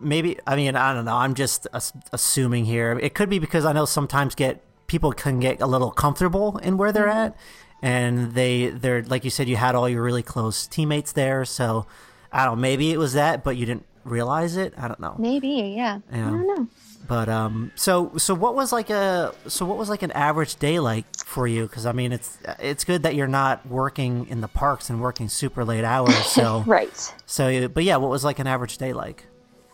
maybe. 0.03 0.39
I 0.47 0.57
mean, 0.57 0.77
I 0.77 0.93
don't 0.95 1.05
know. 1.05 1.17
I'm 1.17 1.35
just 1.35 1.67
assuming 2.13 2.65
here. 2.65 2.99
It 3.01 3.15
could 3.15 3.29
be 3.31 3.39
because 3.39 3.65
I 3.65 3.73
know 3.73 3.85
sometimes 3.85 4.35
get 4.35 4.63
people 4.87 5.13
can 5.13 5.41
get 5.41 5.61
a 5.63 5.67
little 5.67 5.91
comfortable 5.91 6.59
in 6.59 6.77
where 6.77 6.93
they're 6.93 7.09
at, 7.09 7.37
and 7.81 8.33
they 8.35 8.69
they're 8.69 9.03
like 9.03 9.25
you 9.25 9.31
said, 9.31 9.49
you 9.49 9.57
had 9.57 9.75
all 9.75 9.89
your 9.89 10.03
really 10.03 10.23
close 10.23 10.67
teammates 10.67 11.13
there. 11.13 11.45
So 11.45 11.87
I 12.33 12.45
don't. 12.45 12.57
know, 12.57 12.61
Maybe 12.63 12.93
it 12.93 12.99
was 12.99 13.15
that, 13.15 13.43
but 13.45 13.57
you 13.57 13.67
didn't 13.67 13.87
realize 14.05 14.57
it. 14.57 14.75
I 14.77 14.89
don't 14.89 15.01
know. 15.01 15.15
Maybe, 15.19 15.49
yeah. 15.77 16.01
Yeah. 16.13 16.29
I 16.29 16.31
don't 16.31 16.47
know. 16.47 16.69
But 17.09 17.29
um, 17.29 17.73
so 17.75 18.17
so 18.17 18.33
what 18.33 18.55
was 18.55 18.73
like 18.73 18.89
a 18.89 19.35
so 19.49 19.67
what 19.67 19.77
was 19.77 19.89
like 19.91 20.03
an 20.03 20.13
average 20.13 20.57
day 20.57 20.79
like 20.79 21.05
for 21.25 21.49
you? 21.49 21.63
Because 21.65 21.85
I 21.85 21.93
mean, 21.93 22.13
it's 22.13 22.39
it's 22.61 22.85
good 22.85 23.03
that 23.03 23.17
you're 23.17 23.27
not 23.27 23.67
working 23.67 24.29
in 24.29 24.41
the 24.41 24.49
parks 24.49 24.89
and 24.89 25.01
working 25.01 25.29
super 25.29 25.65
late 25.65 25.85
hours. 25.85 26.15
So 26.27 26.61
Right. 26.67 27.13
so 27.27 27.69
but 27.69 27.83
yeah, 27.83 27.97
what 27.97 28.09
was 28.11 28.25
like 28.25 28.39
an 28.39 28.47
average 28.47 28.79
day 28.79 28.93
like? 28.93 29.27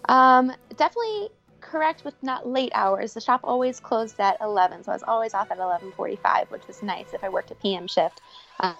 Um, 0.09 0.53
definitely 0.75 1.31
correct 1.61 2.05
with 2.05 2.15
not 2.23 2.47
late 2.47 2.73
hours. 2.75 3.15
The 3.15 3.21
shop 3.21 3.41
always 3.45 3.81
closed 3.81 4.19
at 4.21 4.39
11, 4.41 4.85
so 4.85 4.93
I 4.93 4.95
was 4.95 5.05
always 5.07 5.35
off 5.35 5.51
at 5.51 5.59
11:45, 5.59 6.51
which 6.51 6.67
was 6.67 6.83
nice 6.83 7.13
if 7.13 7.23
I 7.25 7.29
worked 7.29 7.51
a 7.51 7.55
PM 7.55 7.87
shift. 7.87 8.21
Um, 8.61 8.77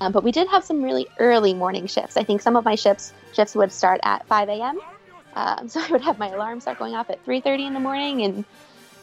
um, 0.00 0.12
but 0.12 0.24
we 0.24 0.32
did 0.32 0.48
have 0.48 0.64
some 0.64 0.82
really 0.82 1.08
early 1.18 1.54
morning 1.54 1.86
shifts. 1.86 2.16
I 2.16 2.24
think 2.24 2.40
some 2.40 2.56
of 2.56 2.64
my 2.64 2.74
shifts 2.74 3.14
shifts 3.32 3.54
would 3.54 3.72
start 3.72 4.00
at 4.04 4.26
5 4.28 4.60
a.m. 4.62 4.78
Um, 5.34 5.68
so 5.70 5.80
I 5.80 5.90
would 5.90 6.02
have 6.02 6.18
my 6.18 6.28
alarm 6.28 6.60
start 6.60 6.78
going 6.78 6.94
off 6.94 7.10
at 7.10 7.24
3:30 7.24 7.66
in 7.66 7.74
the 7.74 7.80
morning, 7.80 8.22
and 8.22 8.46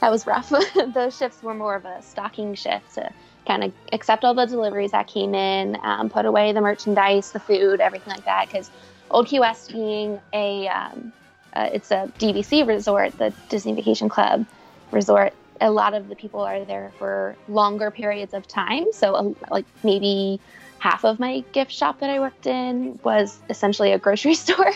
that 0.01 0.11
was 0.11 0.27
rough. 0.27 0.51
Those 0.93 1.17
shifts 1.17 1.41
were 1.43 1.55
more 1.55 1.75
of 1.75 1.85
a 1.85 2.01
stocking 2.03 2.55
shift 2.55 2.95
to 2.95 3.09
kind 3.47 3.63
of 3.63 3.73
accept 3.93 4.25
all 4.25 4.35
the 4.35 4.45
deliveries 4.45 4.91
that 4.91 5.07
came 5.07 5.35
in, 5.35 5.77
um, 5.83 6.09
put 6.09 6.25
away 6.25 6.53
the 6.53 6.61
merchandise, 6.61 7.31
the 7.31 7.39
food, 7.39 7.81
everything 7.81 8.13
like 8.13 8.25
that. 8.25 8.47
Because 8.49 8.71
Old 9.11 9.27
Key 9.27 9.39
West 9.39 9.71
being 9.71 10.21
a 10.33 10.67
um, 10.69 11.13
uh, 11.57 11.69
it's 11.73 11.89
a 11.89 12.11
DVC 12.19 12.67
resort, 12.67 13.17
the 13.17 13.33
Disney 13.49 13.73
Vacation 13.73 14.09
Club 14.09 14.45
resort. 14.91 15.33
A 15.59 15.71
lot 15.71 15.95
of 15.95 16.07
the 16.07 16.15
people 16.15 16.41
are 16.41 16.63
there 16.63 16.91
for 16.99 17.35
longer 17.47 17.89
periods 17.89 18.33
of 18.35 18.47
time. 18.47 18.85
So, 18.93 19.15
uh, 19.15 19.33
like 19.49 19.65
maybe 19.83 20.39
half 20.77 21.03
of 21.03 21.19
my 21.19 21.43
gift 21.53 21.71
shop 21.71 21.99
that 22.01 22.11
I 22.11 22.19
worked 22.19 22.45
in 22.45 22.99
was 23.03 23.39
essentially 23.49 23.91
a 23.91 23.97
grocery 23.97 24.35
store. 24.45 24.71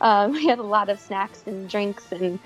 um, 0.00 0.32
we 0.32 0.46
had 0.46 0.58
a 0.58 0.64
lot 0.64 0.88
of 0.88 0.98
snacks 0.98 1.44
and 1.46 1.70
drinks 1.70 2.10
and 2.10 2.40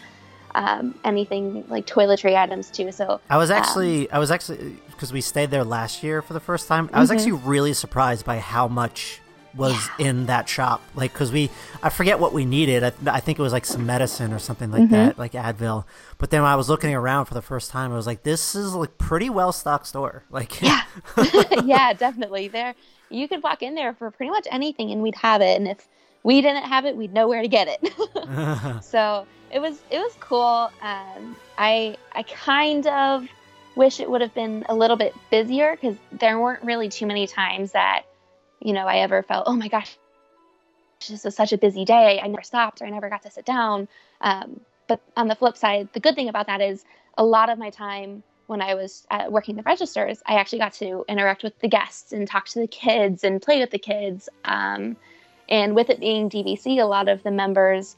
um, 0.55 0.95
anything 1.02 1.64
like 1.69 1.87
toiletry 1.87 2.37
items 2.37 2.71
too. 2.71 2.93
So 2.93 3.23
I 3.31 3.38
was 3.38 3.50
um, 3.50 3.57
actually 3.57 4.11
I 4.11 4.19
was 4.19 4.31
actually 4.31 4.76
because 4.91 5.11
we 5.11 5.23
stayed 5.23 5.50
there 5.50 5.64
last 5.64 6.02
year 6.02 6.21
for 6.21 6.35
the 6.35 6.41
first 6.41 6.69
time. 6.69 6.91
I 6.93 7.00
was 7.00 7.09
Mhm. 7.09 7.14
actually 7.14 7.33
really 7.33 7.73
surprised 7.73 8.26
by 8.26 8.38
how 8.38 8.69
much 8.69 9.22
was 9.54 9.88
in 9.99 10.26
that 10.26 10.49
shop. 10.49 10.82
Like 10.94 11.12
because 11.12 11.30
we 11.32 11.50
I 11.82 11.88
forget 11.90 12.18
what 12.18 12.32
we 12.32 12.44
needed. 12.44 12.82
I, 12.85 12.92
I 13.06 13.21
think 13.21 13.38
it 13.38 13.42
was 13.42 13.52
like 13.52 13.64
some 13.66 13.85
medicine 13.87 14.32
or 14.32 14.38
something 14.38 14.71
like 14.71 14.82
Mm-hmm. 14.85 14.92
that, 14.94 15.18
like 15.18 15.32
Advil. 15.32 15.85
But 16.18 16.30
then 16.30 16.42
when 16.42 16.50
I 16.50 16.56
was 16.56 16.68
looking 16.68 16.94
around 16.94 17.26
for 17.26 17.35
the 17.35 17.42
first 17.42 17.71
time, 17.71 17.92
I 17.92 17.97
was 17.97 18.06
like, 18.06 18.23
this 18.23 18.54
is 18.54 18.75
like 18.75 18.97
pretty 18.99 19.28
well 19.30 19.52
stocked 19.52 19.87
store. 19.87 20.25
Like 20.30 20.61
yeah, 21.64 21.92
definitely. 21.92 22.49
There, 22.49 22.75
you 23.11 23.28
could 23.28 23.42
walk 23.42 23.62
in 23.62 23.75
there 23.75 23.94
for 23.94 24.11
pretty 24.11 24.30
much 24.30 24.47
anything, 24.50 24.90
and 24.90 25.02
we'd 25.02 25.14
have 25.16 25.40
it. 25.40 25.56
And 25.59 25.68
if 25.68 25.87
we 26.23 26.40
didn't 26.40 26.64
have 26.64 26.85
it, 26.87 26.97
we'd 26.97 27.12
know 27.12 27.28
where 27.28 27.42
to 27.42 27.49
get 27.49 27.68
it. 27.68 28.82
so 28.85 29.26
it 29.50 29.59
was 29.61 29.78
it 29.90 29.99
was 29.99 30.16
cool. 30.21 30.71
Um, 30.80 31.37
I 31.59 31.97
I 32.12 32.23
kind 32.25 32.87
of 32.87 33.26
wish 33.76 34.00
it 34.00 34.11
would 34.11 34.21
have 34.21 34.35
been 34.35 34.64
a 34.68 34.75
little 34.75 34.97
bit 34.97 35.14
busier 35.30 35.73
because 35.73 35.97
there 36.12 36.38
weren't 36.38 36.62
really 36.62 36.88
too 36.88 37.06
many 37.06 37.26
times 37.26 37.73
that 37.73 38.02
you 38.64 38.73
know 38.73 38.87
I 38.87 38.99
ever 38.99 39.23
felt 39.23 39.45
oh 39.47 39.57
my 39.57 39.69
gosh 39.69 39.97
this 41.09 41.25
was 41.25 41.35
such 41.35 41.52
a 41.52 41.59
busy 41.59 41.85
day 41.85 42.21
I 42.23 42.26
never 42.28 42.42
stopped 42.42 42.81
or 42.81 42.87
I 42.87 42.90
never 42.90 43.09
got 43.09 43.23
to 43.23 43.31
sit 43.31 43.45
down. 43.45 43.88
Um, 44.21 44.61
but 44.87 45.00
on 45.16 45.28
the 45.28 45.35
flip 45.35 45.57
side, 45.57 45.88
the 45.92 46.00
good 46.00 46.14
thing 46.14 46.28
about 46.28 46.47
that 46.47 46.61
is 46.61 46.85
a 47.19 47.25
lot 47.25 47.50
of 47.50 47.59
my 47.59 47.71
time 47.71 48.23
when 48.47 48.61
I 48.61 48.75
was 48.75 49.07
uh, 49.11 49.26
working 49.31 49.57
the 49.57 49.62
registers, 49.62 50.23
I 50.26 50.35
actually 50.35 50.59
got 50.59 50.75
to 50.75 51.04
interact 51.09 51.42
with 51.42 51.59
the 51.61 51.69
guests 51.69 52.12
and 52.12 52.28
talk 52.28 52.47
to 52.49 52.61
the 52.61 52.66
kids 52.66 53.25
and 53.25 53.40
play 53.40 53.61
with 53.61 53.71
the 53.71 53.78
kids. 53.78 54.28
Um, 54.45 54.97
and 55.49 55.75
with 55.75 55.90
it 55.90 56.00
being 56.00 56.28
DVC, 56.28 56.81
a 56.81 56.85
lot 56.85 57.09
of 57.09 57.23
the 57.23 57.31
members 57.31 57.97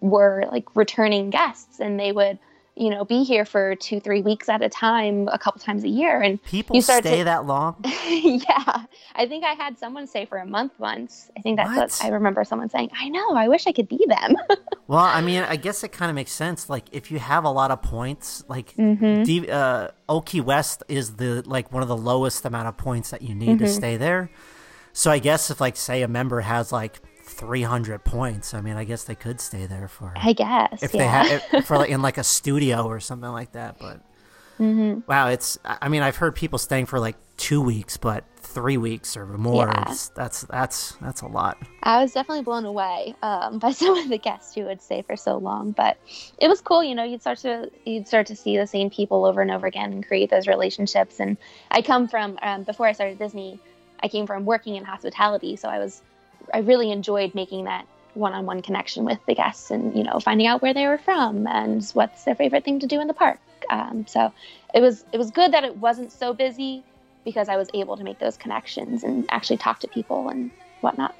were 0.00 0.44
like 0.50 0.76
returning 0.76 1.30
guests 1.30 1.80
and 1.80 1.98
they 1.98 2.12
would 2.12 2.38
you 2.76 2.90
know 2.90 3.04
be 3.04 3.22
here 3.22 3.44
for 3.44 3.76
two 3.76 4.00
three 4.00 4.20
weeks 4.20 4.48
at 4.48 4.62
a 4.62 4.68
time 4.68 5.28
a 5.28 5.38
couple 5.38 5.60
times 5.60 5.84
a 5.84 5.88
year. 5.88 6.20
And 6.20 6.42
people 6.42 6.80
stay 6.82 7.00
to, 7.00 7.24
that 7.24 7.46
long? 7.46 7.76
Yeah. 8.04 8.84
I 9.16 9.26
think 9.26 9.44
i 9.44 9.52
had 9.52 9.78
someone 9.78 10.06
stay 10.06 10.24
for 10.26 10.38
a 10.38 10.46
month 10.46 10.72
once. 10.78 11.30
I 11.36 11.40
think 11.40 11.56
that's 11.56 11.68
what, 11.68 11.90
what? 11.90 12.04
I 12.04 12.08
remember 12.08 12.44
someone 12.44 12.68
saying 12.68 12.90
i 12.94 13.08
know 13.08 13.34
i 13.34 13.48
wish 13.48 13.66
i 13.66 13.72
could 13.72 13.88
be 13.88 14.04
them. 14.08 14.36
Well 14.86 15.00
i 15.00 15.22
mean 15.22 15.44
i 15.44 15.56
guess 15.56 15.82
it 15.82 15.92
kind 15.92 16.10
of 16.10 16.14
makes 16.14 16.32
sense. 16.32 16.68
Like 16.68 16.84
if 16.92 17.10
you 17.10 17.18
have 17.18 17.44
a 17.44 17.50
lot 17.50 17.70
of 17.70 17.80
points 17.80 18.44
like 18.48 18.74
mm-hmm. 18.76 19.22
D, 19.22 19.48
uh, 19.48 19.88
Old 20.08 20.26
Key 20.26 20.40
West 20.40 20.82
is 20.88 21.16
the 21.16 21.42
like 21.46 21.72
one 21.72 21.82
of 21.82 21.88
the 21.88 21.96
lowest 21.96 22.44
amount 22.44 22.68
of 22.68 22.76
points 22.76 23.10
that 23.10 23.22
you 23.22 23.34
need 23.34 23.56
mm-hmm. 23.56 23.64
to 23.64 23.68
stay 23.68 23.96
there. 23.96 24.30
So 24.92 25.10
i 25.10 25.18
guess 25.18 25.50
if 25.50 25.60
like 25.60 25.76
say 25.76 26.02
a 26.02 26.08
member 26.08 26.40
has 26.40 26.70
like 26.70 27.00
300 27.34 28.04
points. 28.04 28.54
I 28.54 28.60
mean, 28.60 28.76
I 28.76 28.84
guess 28.84 29.04
they 29.04 29.14
could 29.14 29.40
stay 29.40 29.66
there 29.66 29.88
for. 29.88 30.12
I 30.16 30.32
guess 30.32 30.82
if 30.82 30.94
yeah. 30.94 31.22
they 31.22 31.38
had 31.38 31.66
for 31.66 31.78
like 31.78 31.90
in 31.90 32.02
like 32.02 32.18
a 32.18 32.24
studio 32.24 32.86
or 32.86 33.00
something 33.00 33.30
like 33.30 33.52
that. 33.52 33.78
But 33.78 34.00
mm-hmm. 34.58 35.00
wow, 35.06 35.28
it's. 35.28 35.58
I 35.64 35.88
mean, 35.88 36.02
I've 36.02 36.16
heard 36.16 36.34
people 36.34 36.58
staying 36.58 36.86
for 36.86 36.98
like 36.98 37.16
two 37.36 37.60
weeks, 37.60 37.96
but 37.96 38.24
three 38.36 38.76
weeks 38.76 39.16
or 39.16 39.26
more. 39.26 39.66
Yeah. 39.66 39.84
that's 39.86 40.44
that's 40.44 40.92
that's 40.92 41.20
a 41.20 41.26
lot. 41.26 41.58
I 41.82 42.00
was 42.00 42.12
definitely 42.12 42.44
blown 42.44 42.64
away 42.64 43.14
um, 43.22 43.58
by 43.60 43.72
some 43.72 43.98
of 43.98 44.08
the 44.08 44.18
guests 44.18 44.54
who 44.54 44.64
would 44.64 44.80
stay 44.80 45.02
for 45.02 45.16
so 45.16 45.36
long, 45.36 45.72
but 45.72 45.98
it 46.38 46.48
was 46.48 46.60
cool. 46.60 46.82
You 46.82 46.94
know, 46.94 47.04
you'd 47.04 47.20
start 47.20 47.38
to 47.38 47.70
you'd 47.84 48.08
start 48.08 48.26
to 48.28 48.36
see 48.36 48.56
the 48.56 48.66
same 48.66 48.90
people 48.90 49.24
over 49.24 49.42
and 49.42 49.50
over 49.50 49.66
again 49.66 49.92
and 49.92 50.06
create 50.06 50.30
those 50.30 50.46
relationships. 50.46 51.20
And 51.20 51.36
I 51.70 51.82
come 51.82 52.08
from 52.08 52.38
um, 52.42 52.62
before 52.62 52.86
I 52.86 52.92
started 52.92 53.18
Disney. 53.18 53.58
I 54.02 54.08
came 54.08 54.26
from 54.26 54.44
working 54.44 54.76
in 54.76 54.84
hospitality, 54.84 55.56
so 55.56 55.68
I 55.68 55.78
was 55.78 56.02
I 56.52 56.58
really 56.58 56.90
enjoyed 56.90 57.34
making 57.34 57.64
that 57.64 57.86
one-on-one 58.14 58.62
connection 58.62 59.04
with 59.04 59.18
the 59.26 59.34
guests 59.34 59.70
and 59.70 59.96
you 59.96 60.04
know 60.04 60.20
finding 60.20 60.46
out 60.46 60.62
where 60.62 60.72
they 60.72 60.86
were 60.86 60.98
from 60.98 61.46
and 61.46 61.84
what's 61.94 62.24
their 62.24 62.34
favorite 62.34 62.64
thing 62.64 62.80
to 62.80 62.86
do 62.86 63.00
in 63.00 63.08
the 63.08 63.14
park. 63.14 63.38
Um, 63.70 64.06
so 64.06 64.32
it 64.72 64.80
was 64.80 65.04
it 65.12 65.18
was 65.18 65.30
good 65.30 65.52
that 65.52 65.64
it 65.64 65.76
wasn't 65.76 66.12
so 66.12 66.32
busy 66.32 66.82
because 67.24 67.48
I 67.48 67.56
was 67.56 67.68
able 67.74 67.96
to 67.96 68.04
make 68.04 68.18
those 68.18 68.36
connections 68.36 69.02
and 69.02 69.24
actually 69.30 69.56
talk 69.56 69.80
to 69.80 69.88
people 69.88 70.28
and 70.28 70.50
whatnot. 70.80 71.14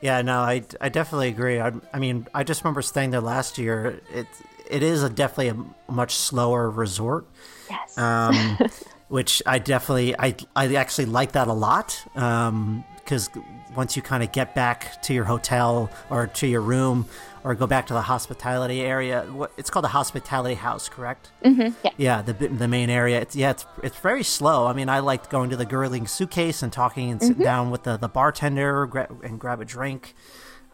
Yeah, 0.00 0.22
no, 0.22 0.40
I, 0.40 0.62
I 0.80 0.88
definitely 0.88 1.28
agree. 1.28 1.58
I, 1.58 1.72
I 1.92 1.98
mean, 1.98 2.28
I 2.34 2.44
just 2.44 2.62
remember 2.62 2.82
staying 2.82 3.10
there 3.10 3.20
last 3.20 3.58
year. 3.58 4.00
It 4.12 4.26
it 4.68 4.82
is 4.82 5.02
a 5.02 5.10
definitely 5.10 5.48
a 5.48 5.92
much 5.92 6.14
slower 6.14 6.70
resort. 6.70 7.26
Yes. 7.70 7.96
Um, 7.98 8.58
which 9.08 9.42
I 9.46 9.58
definitely 9.58 10.14
I 10.18 10.36
I 10.54 10.74
actually 10.74 11.06
like 11.06 11.32
that 11.32 11.48
a 11.48 11.52
lot. 11.52 12.04
Um, 12.16 12.84
because 13.06 13.30
once 13.76 13.94
you 13.94 14.02
kind 14.02 14.22
of 14.22 14.32
get 14.32 14.54
back 14.54 15.00
to 15.02 15.14
your 15.14 15.24
hotel 15.24 15.88
or 16.10 16.26
to 16.26 16.46
your 16.46 16.60
room 16.60 17.06
or 17.44 17.54
go 17.54 17.66
back 17.66 17.86
to 17.86 17.94
the 17.94 18.02
hospitality 18.02 18.82
area, 18.82 19.22
what 19.32 19.52
it's 19.56 19.70
called 19.70 19.84
the 19.84 19.90
hospitality 19.90 20.56
house, 20.56 20.88
correct? 20.88 21.30
Mm-hmm, 21.44 21.72
yeah. 21.84 21.90
Yeah, 21.96 22.22
the 22.22 22.32
the 22.32 22.66
main 22.66 22.90
area. 22.90 23.20
It's 23.20 23.36
yeah, 23.36 23.50
it's 23.50 23.64
it's 23.82 23.98
very 23.98 24.24
slow. 24.24 24.66
I 24.66 24.72
mean, 24.72 24.88
I 24.88 24.98
liked 24.98 25.30
going 25.30 25.50
to 25.50 25.56
the 25.56 25.64
Gurgling 25.64 26.08
Suitcase 26.08 26.62
and 26.62 26.72
talking 26.72 27.12
and 27.12 27.20
sitting 27.20 27.36
mm-hmm. 27.36 27.44
down 27.44 27.70
with 27.70 27.84
the 27.84 27.96
the 27.96 28.08
bartender 28.08 28.86
gra- 28.86 29.08
and 29.22 29.38
grab 29.38 29.60
a 29.60 29.64
drink. 29.64 30.14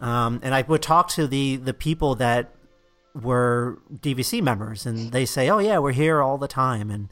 Um, 0.00 0.40
and 0.42 0.54
I 0.54 0.62
would 0.62 0.82
talk 0.82 1.08
to 1.10 1.26
the 1.26 1.56
the 1.56 1.74
people 1.74 2.14
that 2.16 2.54
were 3.14 3.78
DVC 3.94 4.42
members, 4.42 4.86
and 4.86 5.12
they 5.12 5.26
say, 5.26 5.50
"Oh 5.50 5.58
yeah, 5.58 5.78
we're 5.78 5.92
here 5.92 6.22
all 6.22 6.38
the 6.38 6.48
time," 6.48 6.90
and 6.90 7.10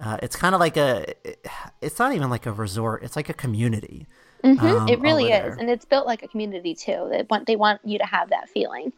uh, 0.00 0.16
it's 0.22 0.36
kind 0.36 0.54
of 0.54 0.60
like 0.60 0.78
a. 0.78 1.12
It's 1.82 1.98
not 1.98 2.14
even 2.14 2.30
like 2.30 2.46
a 2.46 2.52
resort. 2.52 3.02
It's 3.02 3.16
like 3.16 3.28
a 3.28 3.34
community. 3.34 4.06
Mm-hmm. 4.44 4.66
Um, 4.66 4.88
it 4.88 5.00
really 5.00 5.30
is, 5.30 5.56
and 5.56 5.70
it's 5.70 5.86
built 5.86 6.06
like 6.06 6.22
a 6.22 6.28
community 6.28 6.74
too. 6.74 7.08
They 7.10 7.24
want 7.28 7.46
they 7.46 7.56
want 7.56 7.80
you 7.84 7.98
to 7.98 8.04
have 8.04 8.28
that 8.28 8.50
feeling. 8.50 8.92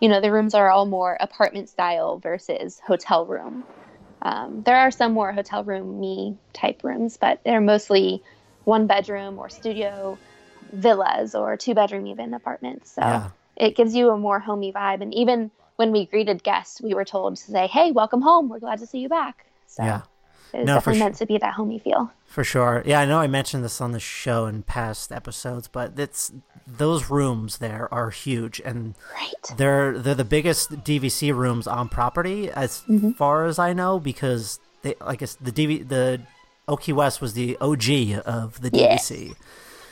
You 0.00 0.08
know, 0.10 0.20
the 0.20 0.30
rooms 0.30 0.52
are 0.52 0.70
all 0.70 0.84
more 0.84 1.16
apartment 1.18 1.70
style 1.70 2.18
versus 2.18 2.80
hotel 2.86 3.24
room. 3.24 3.64
Um, 4.20 4.62
there 4.64 4.76
are 4.76 4.90
some 4.90 5.12
more 5.12 5.32
hotel 5.32 5.64
room 5.64 5.98
me 5.98 6.36
type 6.52 6.84
rooms, 6.84 7.16
but 7.16 7.40
they're 7.44 7.60
mostly 7.60 8.22
one 8.64 8.86
bedroom 8.86 9.38
or 9.38 9.48
studio 9.48 10.18
villas 10.72 11.34
or 11.34 11.56
two 11.56 11.74
bedroom 11.74 12.06
even 12.06 12.34
apartments. 12.34 12.92
So 12.92 13.00
yeah. 13.00 13.30
it 13.56 13.76
gives 13.76 13.94
you 13.94 14.10
a 14.10 14.18
more 14.18 14.40
homey 14.40 14.72
vibe. 14.72 15.00
And 15.00 15.14
even 15.14 15.50
when 15.76 15.90
we 15.92 16.04
greeted 16.04 16.42
guests, 16.42 16.82
we 16.82 16.92
were 16.92 17.04
told 17.04 17.36
to 17.36 17.50
say, 17.50 17.66
"Hey, 17.66 17.92
welcome 17.92 18.20
home. 18.20 18.50
We're 18.50 18.60
glad 18.60 18.80
to 18.80 18.86
see 18.86 18.98
you 18.98 19.08
back." 19.08 19.46
So 19.66 19.84
yeah. 19.84 20.02
It's 20.54 20.66
no, 20.66 20.74
definitely 20.74 21.00
meant 21.00 21.16
to 21.16 21.26
be 21.26 21.38
that 21.38 21.54
homey 21.54 21.78
feel. 21.78 22.12
For 22.26 22.44
sure. 22.44 22.82
Yeah, 22.84 23.00
I 23.00 23.04
know 23.04 23.20
I 23.20 23.26
mentioned 23.26 23.64
this 23.64 23.80
on 23.80 23.92
the 23.92 24.00
show 24.00 24.46
in 24.46 24.62
past 24.62 25.12
episodes, 25.12 25.68
but 25.68 25.98
it's 25.98 26.32
those 26.66 27.10
rooms 27.10 27.58
there 27.58 27.92
are 27.92 28.10
huge 28.10 28.60
and 28.64 28.94
right. 29.14 29.56
they're 29.56 29.98
they're 29.98 30.14
the 30.14 30.24
biggest 30.24 30.70
DVC 30.70 31.34
rooms 31.34 31.66
on 31.66 31.88
property 31.88 32.50
as 32.50 32.84
mm-hmm. 32.88 33.10
far 33.12 33.46
as 33.46 33.58
I 33.58 33.72
know 33.72 33.98
because 33.98 34.60
they 34.82 34.94
like 35.00 35.22
it's 35.22 35.34
the 35.34 35.50
DV 35.50 35.88
the 35.88 36.20
Old 36.68 36.80
Key 36.80 36.92
West 36.92 37.20
was 37.20 37.34
the 37.34 37.56
OG 37.60 38.22
of 38.24 38.60
the 38.60 38.70
DVC. 38.70 39.28
Yes. 39.28 39.36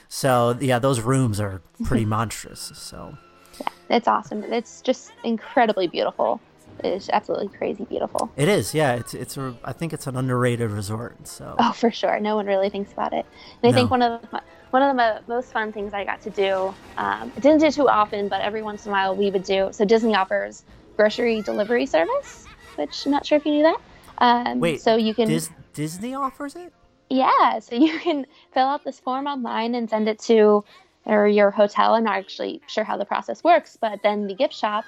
So, 0.09 0.59
yeah, 0.61 0.79
those 0.79 1.01
rooms 1.01 1.39
are 1.41 1.63
pretty 1.85 2.05
monstrous. 2.05 2.73
So, 2.75 3.17
yeah, 3.61 3.69
it's 3.89 4.09
awesome. 4.09 4.43
It's 4.45 4.81
just 4.81 5.13
incredibly 5.25 5.87
beautiful 5.87 6.41
is 6.85 7.11
absolutely 7.13 7.49
crazy 7.49 7.85
beautiful. 7.85 8.31
It 8.37 8.49
is, 8.49 8.75
yeah. 8.75 8.95
It's 8.95 9.15
it's 9.15 9.37
a, 9.37 9.55
I 9.65 9.73
think 9.73 9.93
it's 9.93 10.07
an 10.07 10.17
underrated 10.17 10.71
resort. 10.71 11.27
So 11.27 11.55
oh, 11.59 11.73
for 11.73 11.91
sure, 11.91 12.21
no 12.21 12.37
one 12.37 12.47
really 12.47 12.71
thinks 12.71 12.93
about 12.93 13.13
it. 13.13 13.27
And 13.63 13.69
I 13.69 13.71
no. 13.71 13.75
think 13.75 13.91
one 13.91 14.03
of 14.03 14.23
the, 14.23 14.43
one 14.71 14.83
of 14.83 14.97
the 14.97 15.23
most 15.33 15.53
fun 15.53 15.73
things 15.73 15.93
I 15.93 16.05
got 16.05 16.21
to 16.23 16.31
do, 16.31 16.75
um, 16.97 17.33
I 17.37 17.41
didn't 17.41 17.61
do 17.61 17.71
too 17.71 17.89
often, 17.89 18.29
but 18.29 18.41
every 18.41 18.63
once 18.63 18.87
in 18.87 18.91
a 18.91 18.93
while 18.93 19.15
we 19.15 19.31
would 19.31 19.45
do. 19.45 19.69
So 19.73 19.85
Disney 19.85 20.15
offers 20.15 20.65
grocery 20.97 21.43
delivery 21.43 21.87
service, 21.87 22.47
which 22.77 23.07
I'm 23.07 23.13
not 23.13 23.27
sure 23.27 23.39
if 23.39 23.47
you 23.47 23.53
knew 23.53 23.63
that. 23.63 23.81
Um, 24.19 24.61
Wait, 24.61 24.81
so 24.81 24.97
you 24.97 25.15
can 25.15 25.29
Dis- 25.29 25.51
Disney 25.73 26.15
offers 26.15 26.57
it? 26.57 26.73
Yeah, 27.09 27.59
so 27.59 27.75
you 27.75 27.99
can 27.99 28.27
fill 28.53 28.67
out 28.67 28.85
this 28.85 29.01
form 29.01 29.27
online 29.27 29.75
and 29.75 29.89
send 29.89 30.09
it 30.09 30.19
to 30.21 30.65
or 31.07 31.27
your 31.27 31.51
hotel. 31.51 31.95
I'm 31.95 32.05
not 32.05 32.17
actually 32.17 32.61
sure 32.67 32.85
how 32.85 32.97
the 32.97 33.05
process 33.05 33.43
works, 33.43 33.77
but 33.81 34.01
then 34.03 34.27
the 34.27 34.35
gift 34.35 34.55
shop 34.55 34.85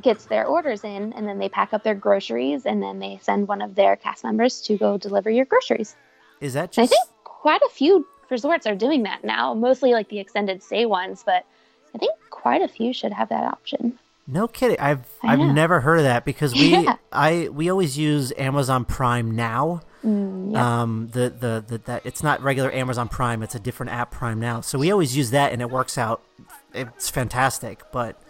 gets 0.00 0.26
their 0.26 0.46
orders 0.46 0.84
in 0.84 1.12
and 1.12 1.26
then 1.26 1.38
they 1.38 1.48
pack 1.48 1.72
up 1.72 1.84
their 1.84 1.94
groceries 1.94 2.66
and 2.66 2.82
then 2.82 2.98
they 2.98 3.18
send 3.22 3.48
one 3.48 3.62
of 3.62 3.74
their 3.74 3.96
cast 3.96 4.24
members 4.24 4.60
to 4.62 4.76
go 4.76 4.96
deliver 4.96 5.30
your 5.30 5.44
groceries. 5.44 5.96
Is 6.40 6.54
that 6.54 6.72
just... 6.72 6.92
I 6.92 6.94
think 6.94 7.08
quite 7.24 7.62
a 7.62 7.68
few 7.70 8.06
resorts 8.30 8.66
are 8.66 8.74
doing 8.74 9.02
that 9.04 9.22
now, 9.24 9.54
mostly 9.54 9.92
like 9.92 10.08
the 10.08 10.18
extended 10.18 10.62
stay 10.62 10.86
ones, 10.86 11.22
but 11.24 11.44
I 11.94 11.98
think 11.98 12.14
quite 12.30 12.62
a 12.62 12.68
few 12.68 12.92
should 12.92 13.12
have 13.12 13.28
that 13.28 13.44
option. 13.44 13.98
No 14.26 14.46
kidding. 14.46 14.78
I've 14.78 15.04
I've 15.22 15.40
never 15.40 15.80
heard 15.80 15.98
of 15.98 16.04
that 16.04 16.24
because 16.24 16.54
we 16.54 16.68
yeah. 16.84 16.96
I 17.10 17.48
we 17.48 17.68
always 17.68 17.98
use 17.98 18.32
Amazon 18.38 18.84
Prime 18.84 19.34
now. 19.34 19.82
Mm, 20.04 20.52
yeah. 20.52 20.82
Um 20.82 21.08
the, 21.12 21.28
the 21.28 21.64
the 21.66 21.78
that 21.86 22.06
it's 22.06 22.22
not 22.22 22.40
regular 22.40 22.72
Amazon 22.72 23.08
Prime, 23.08 23.42
it's 23.42 23.56
a 23.56 23.60
different 23.60 23.90
app 23.90 24.12
Prime 24.12 24.38
now. 24.38 24.60
So 24.60 24.78
we 24.78 24.92
always 24.92 25.16
use 25.16 25.30
that 25.32 25.52
and 25.52 25.60
it 25.60 25.70
works 25.70 25.98
out 25.98 26.22
it's 26.72 27.10
fantastic, 27.10 27.82
but 27.92 28.21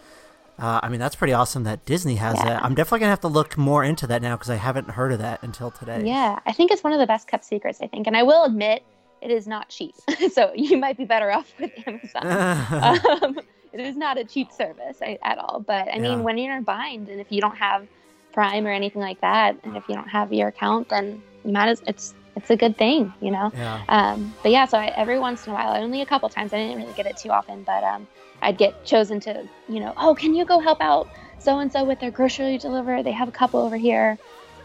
uh, 0.59 0.79
I 0.83 0.89
mean, 0.89 0.99
that's 0.99 1.15
pretty 1.15 1.33
awesome 1.33 1.63
that 1.63 1.85
Disney 1.85 2.15
has 2.15 2.37
yeah. 2.37 2.45
that. 2.45 2.63
I'm 2.63 2.75
definitely 2.75 2.99
gonna 2.99 3.09
have 3.11 3.21
to 3.21 3.27
look 3.27 3.57
more 3.57 3.83
into 3.83 4.05
that 4.07 4.21
now 4.21 4.35
because 4.35 4.49
I 4.49 4.55
haven't 4.55 4.89
heard 4.91 5.11
of 5.11 5.19
that 5.19 5.41
until 5.43 5.71
today. 5.71 6.03
Yeah, 6.05 6.39
I 6.45 6.53
think 6.53 6.71
it's 6.71 6.83
one 6.83 6.93
of 6.93 6.99
the 6.99 7.07
best 7.07 7.27
kept 7.27 7.45
secrets. 7.45 7.81
I 7.81 7.87
think, 7.87 8.07
and 8.07 8.15
I 8.15 8.23
will 8.23 8.43
admit, 8.43 8.83
it 9.21 9.31
is 9.31 9.47
not 9.47 9.69
cheap. 9.69 9.95
so 10.33 10.51
you 10.55 10.77
might 10.77 10.97
be 10.97 11.05
better 11.05 11.31
off 11.31 11.51
with 11.59 11.71
Amazon. 11.87 13.23
um, 13.23 13.39
it 13.71 13.79
is 13.79 13.97
not 13.97 14.17
a 14.17 14.23
cheap 14.23 14.51
service 14.51 14.99
at 15.01 15.37
all. 15.37 15.63
But 15.65 15.87
I 15.87 15.95
mean, 15.95 16.19
yeah. 16.19 16.21
when 16.21 16.37
you're 16.37 16.53
in 16.53 16.59
a 16.59 16.61
bind, 16.61 17.09
and 17.09 17.19
if 17.19 17.31
you 17.31 17.41
don't 17.41 17.57
have 17.57 17.87
Prime 18.33 18.67
or 18.67 18.71
anything 18.71 19.01
like 19.01 19.21
that, 19.21 19.57
and 19.63 19.75
if 19.75 19.87
you 19.89 19.95
don't 19.95 20.09
have 20.09 20.31
your 20.31 20.49
account, 20.49 20.89
then 20.89 21.21
you 21.43 21.51
might 21.51 21.69
as 21.69 21.81
it's 21.87 22.13
it's 22.35 22.49
a 22.49 22.55
good 22.55 22.77
thing, 22.77 23.13
you 23.21 23.31
know. 23.31 23.51
Yeah. 23.55 23.83
Um, 23.89 24.33
but 24.41 24.51
yeah, 24.51 24.65
so 24.65 24.77
I, 24.77 24.87
every 24.87 25.19
once 25.19 25.45
in 25.45 25.51
a 25.51 25.55
while, 25.55 25.75
only 25.75 26.01
a 26.01 26.05
couple 26.05 26.29
times, 26.29 26.53
I 26.53 26.57
didn't 26.57 26.77
really 26.77 26.93
get 26.93 27.05
it 27.05 27.17
too 27.17 27.29
often, 27.29 27.63
but 27.63 27.83
um, 27.83 28.07
I'd 28.43 28.57
get 28.57 28.83
chosen 28.83 29.19
to, 29.21 29.49
you 29.67 29.79
know, 29.79 29.93
oh, 29.97 30.15
can 30.15 30.33
you 30.33 30.45
go 30.45 30.59
help 30.59 30.81
out 30.81 31.09
so 31.39 31.59
and 31.59 31.71
so 31.71 31.83
with 31.83 31.99
their 31.99 32.11
grocery 32.11 32.57
deliver? 32.57 33.01
They 33.01 33.11
have 33.11 33.29
a 33.29 33.31
couple 33.31 33.61
over 33.61 33.77
here. 33.77 34.19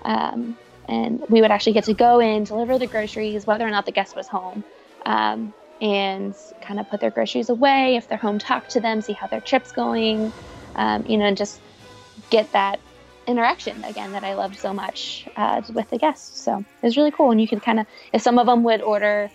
Um, 0.04 0.58
and 0.88 1.20
we 1.28 1.40
would 1.40 1.50
actually 1.50 1.74
get 1.74 1.84
to 1.84 1.94
go 1.94 2.18
in, 2.18 2.44
deliver 2.44 2.78
the 2.78 2.86
groceries, 2.86 3.46
whether 3.46 3.66
or 3.66 3.70
not 3.70 3.86
the 3.86 3.92
guest 3.92 4.16
was 4.16 4.28
home. 4.28 4.64
Um, 5.06 5.54
and 5.80 6.34
kind 6.60 6.80
of 6.80 6.88
put 6.90 7.00
their 7.00 7.10
groceries 7.10 7.50
away. 7.50 7.96
If 7.96 8.08
they're 8.08 8.18
home, 8.18 8.38
talk 8.38 8.68
to 8.68 8.80
them, 8.80 9.00
see 9.00 9.12
how 9.12 9.28
their 9.28 9.40
trip's 9.40 9.70
going, 9.70 10.32
um, 10.74 11.04
you 11.06 11.16
know, 11.16 11.26
and 11.26 11.36
just 11.36 11.60
get 12.30 12.52
that 12.52 12.80
interaction 13.28 13.84
again 13.84 14.12
that 14.12 14.24
I 14.24 14.34
loved 14.34 14.56
so 14.56 14.72
much 14.72 15.28
uh, 15.36 15.62
with 15.72 15.88
the 15.90 15.98
guests. 15.98 16.42
So 16.42 16.58
it 16.58 16.86
was 16.86 16.96
really 16.96 17.12
cool. 17.12 17.30
And 17.30 17.40
you 17.40 17.46
could 17.46 17.62
kind 17.62 17.78
of, 17.78 17.86
if 18.12 18.22
some 18.22 18.38
of 18.38 18.46
them 18.46 18.64
would 18.64 18.82
order, 18.82 19.30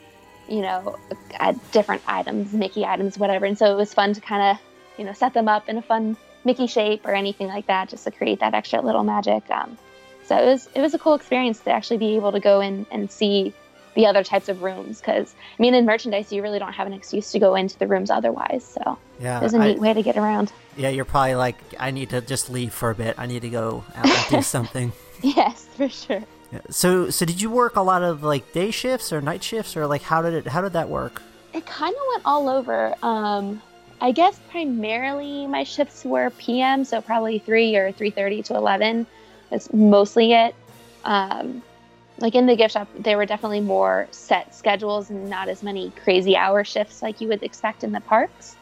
you 0.47 0.61
know, 0.61 0.97
uh, 1.39 1.53
different 1.71 2.01
items, 2.07 2.53
Mickey 2.53 2.85
items, 2.85 3.17
whatever. 3.17 3.45
And 3.45 3.57
so 3.57 3.71
it 3.71 3.75
was 3.75 3.93
fun 3.93 4.13
to 4.13 4.21
kind 4.21 4.51
of, 4.57 4.63
you 4.97 5.05
know, 5.05 5.13
set 5.13 5.33
them 5.33 5.47
up 5.47 5.69
in 5.69 5.77
a 5.77 5.81
fun 5.81 6.17
Mickey 6.45 6.67
shape 6.67 7.05
or 7.05 7.13
anything 7.13 7.47
like 7.47 7.67
that, 7.67 7.89
just 7.89 8.03
to 8.03 8.11
create 8.11 8.39
that 8.39 8.53
extra 8.53 8.81
little 8.81 9.03
magic. 9.03 9.49
Um, 9.49 9.77
so 10.25 10.37
it 10.37 10.45
was 10.45 10.69
it 10.73 10.81
was 10.81 10.93
a 10.93 10.99
cool 10.99 11.13
experience 11.15 11.59
to 11.61 11.71
actually 11.71 11.97
be 11.97 12.15
able 12.15 12.31
to 12.31 12.39
go 12.39 12.61
in 12.61 12.85
and 12.91 13.11
see 13.11 13.53
the 13.95 14.05
other 14.07 14.23
types 14.23 14.49
of 14.49 14.63
rooms 14.63 14.99
because 14.99 15.35
I 15.37 15.61
mean 15.61 15.75
in 15.75 15.85
merchandise 15.85 16.31
you 16.31 16.41
really 16.41 16.59
don't 16.59 16.73
have 16.73 16.87
an 16.87 16.93
excuse 16.93 17.31
to 17.31 17.39
go 17.39 17.55
into 17.55 17.77
the 17.77 17.87
rooms 17.87 18.09
otherwise. 18.09 18.63
So 18.63 18.97
yeah, 19.19 19.39
it 19.39 19.43
was 19.43 19.53
a 19.53 19.59
neat 19.59 19.77
I, 19.77 19.79
way 19.79 19.93
to 19.93 20.01
get 20.01 20.17
around. 20.17 20.51
Yeah, 20.77 20.89
you're 20.89 21.05
probably 21.05 21.35
like 21.35 21.57
I 21.79 21.91
need 21.91 22.09
to 22.11 22.21
just 22.21 22.49
leave 22.49 22.73
for 22.73 22.89
a 22.89 22.95
bit. 22.95 23.15
I 23.17 23.25
need 23.25 23.41
to 23.43 23.49
go 23.49 23.83
out 23.95 24.05
and 24.05 24.25
do 24.29 24.41
something. 24.41 24.91
yes, 25.21 25.67
for 25.75 25.89
sure. 25.89 26.23
So 26.69 27.09
so 27.09 27.25
did 27.25 27.41
you 27.41 27.49
work 27.49 27.75
a 27.75 27.81
lot 27.81 28.03
of 28.03 28.23
like 28.23 28.51
day 28.53 28.71
shifts 28.71 29.11
or 29.13 29.21
night 29.21 29.43
shifts 29.43 29.75
or 29.77 29.87
like 29.87 30.01
how 30.01 30.21
did 30.21 30.33
it 30.33 30.47
how 30.47 30.61
did 30.61 30.73
that 30.73 30.89
work? 30.89 31.21
It 31.53 31.65
kind 31.65 31.93
of 31.93 32.01
went 32.09 32.23
all 32.25 32.49
over. 32.49 32.95
Um, 33.03 33.61
I 34.01 34.11
guess 34.11 34.39
primarily 34.49 35.47
my 35.47 35.63
shifts 35.63 36.03
were 36.03 36.31
PM, 36.31 36.83
so 36.83 37.01
probably 37.01 37.39
three 37.39 37.75
or 37.75 37.91
three 37.91 38.09
thirty 38.09 38.41
to 38.43 38.55
eleven. 38.55 39.05
That's 39.49 39.71
mostly 39.73 40.33
it. 40.33 40.55
Um, 41.03 41.61
like 42.19 42.35
in 42.35 42.45
the 42.45 42.55
gift 42.55 42.73
shop, 42.73 42.87
there 42.97 43.17
were 43.17 43.25
definitely 43.25 43.61
more 43.61 44.07
set 44.11 44.53
schedules 44.55 45.09
and 45.09 45.29
not 45.29 45.49
as 45.49 45.63
many 45.63 45.91
crazy 46.03 46.35
hour 46.35 46.63
shifts 46.63 47.01
like 47.01 47.21
you 47.21 47.27
would 47.27 47.43
expect 47.43 47.83
in 47.83 47.91
the 47.91 48.01
parks. 48.01 48.55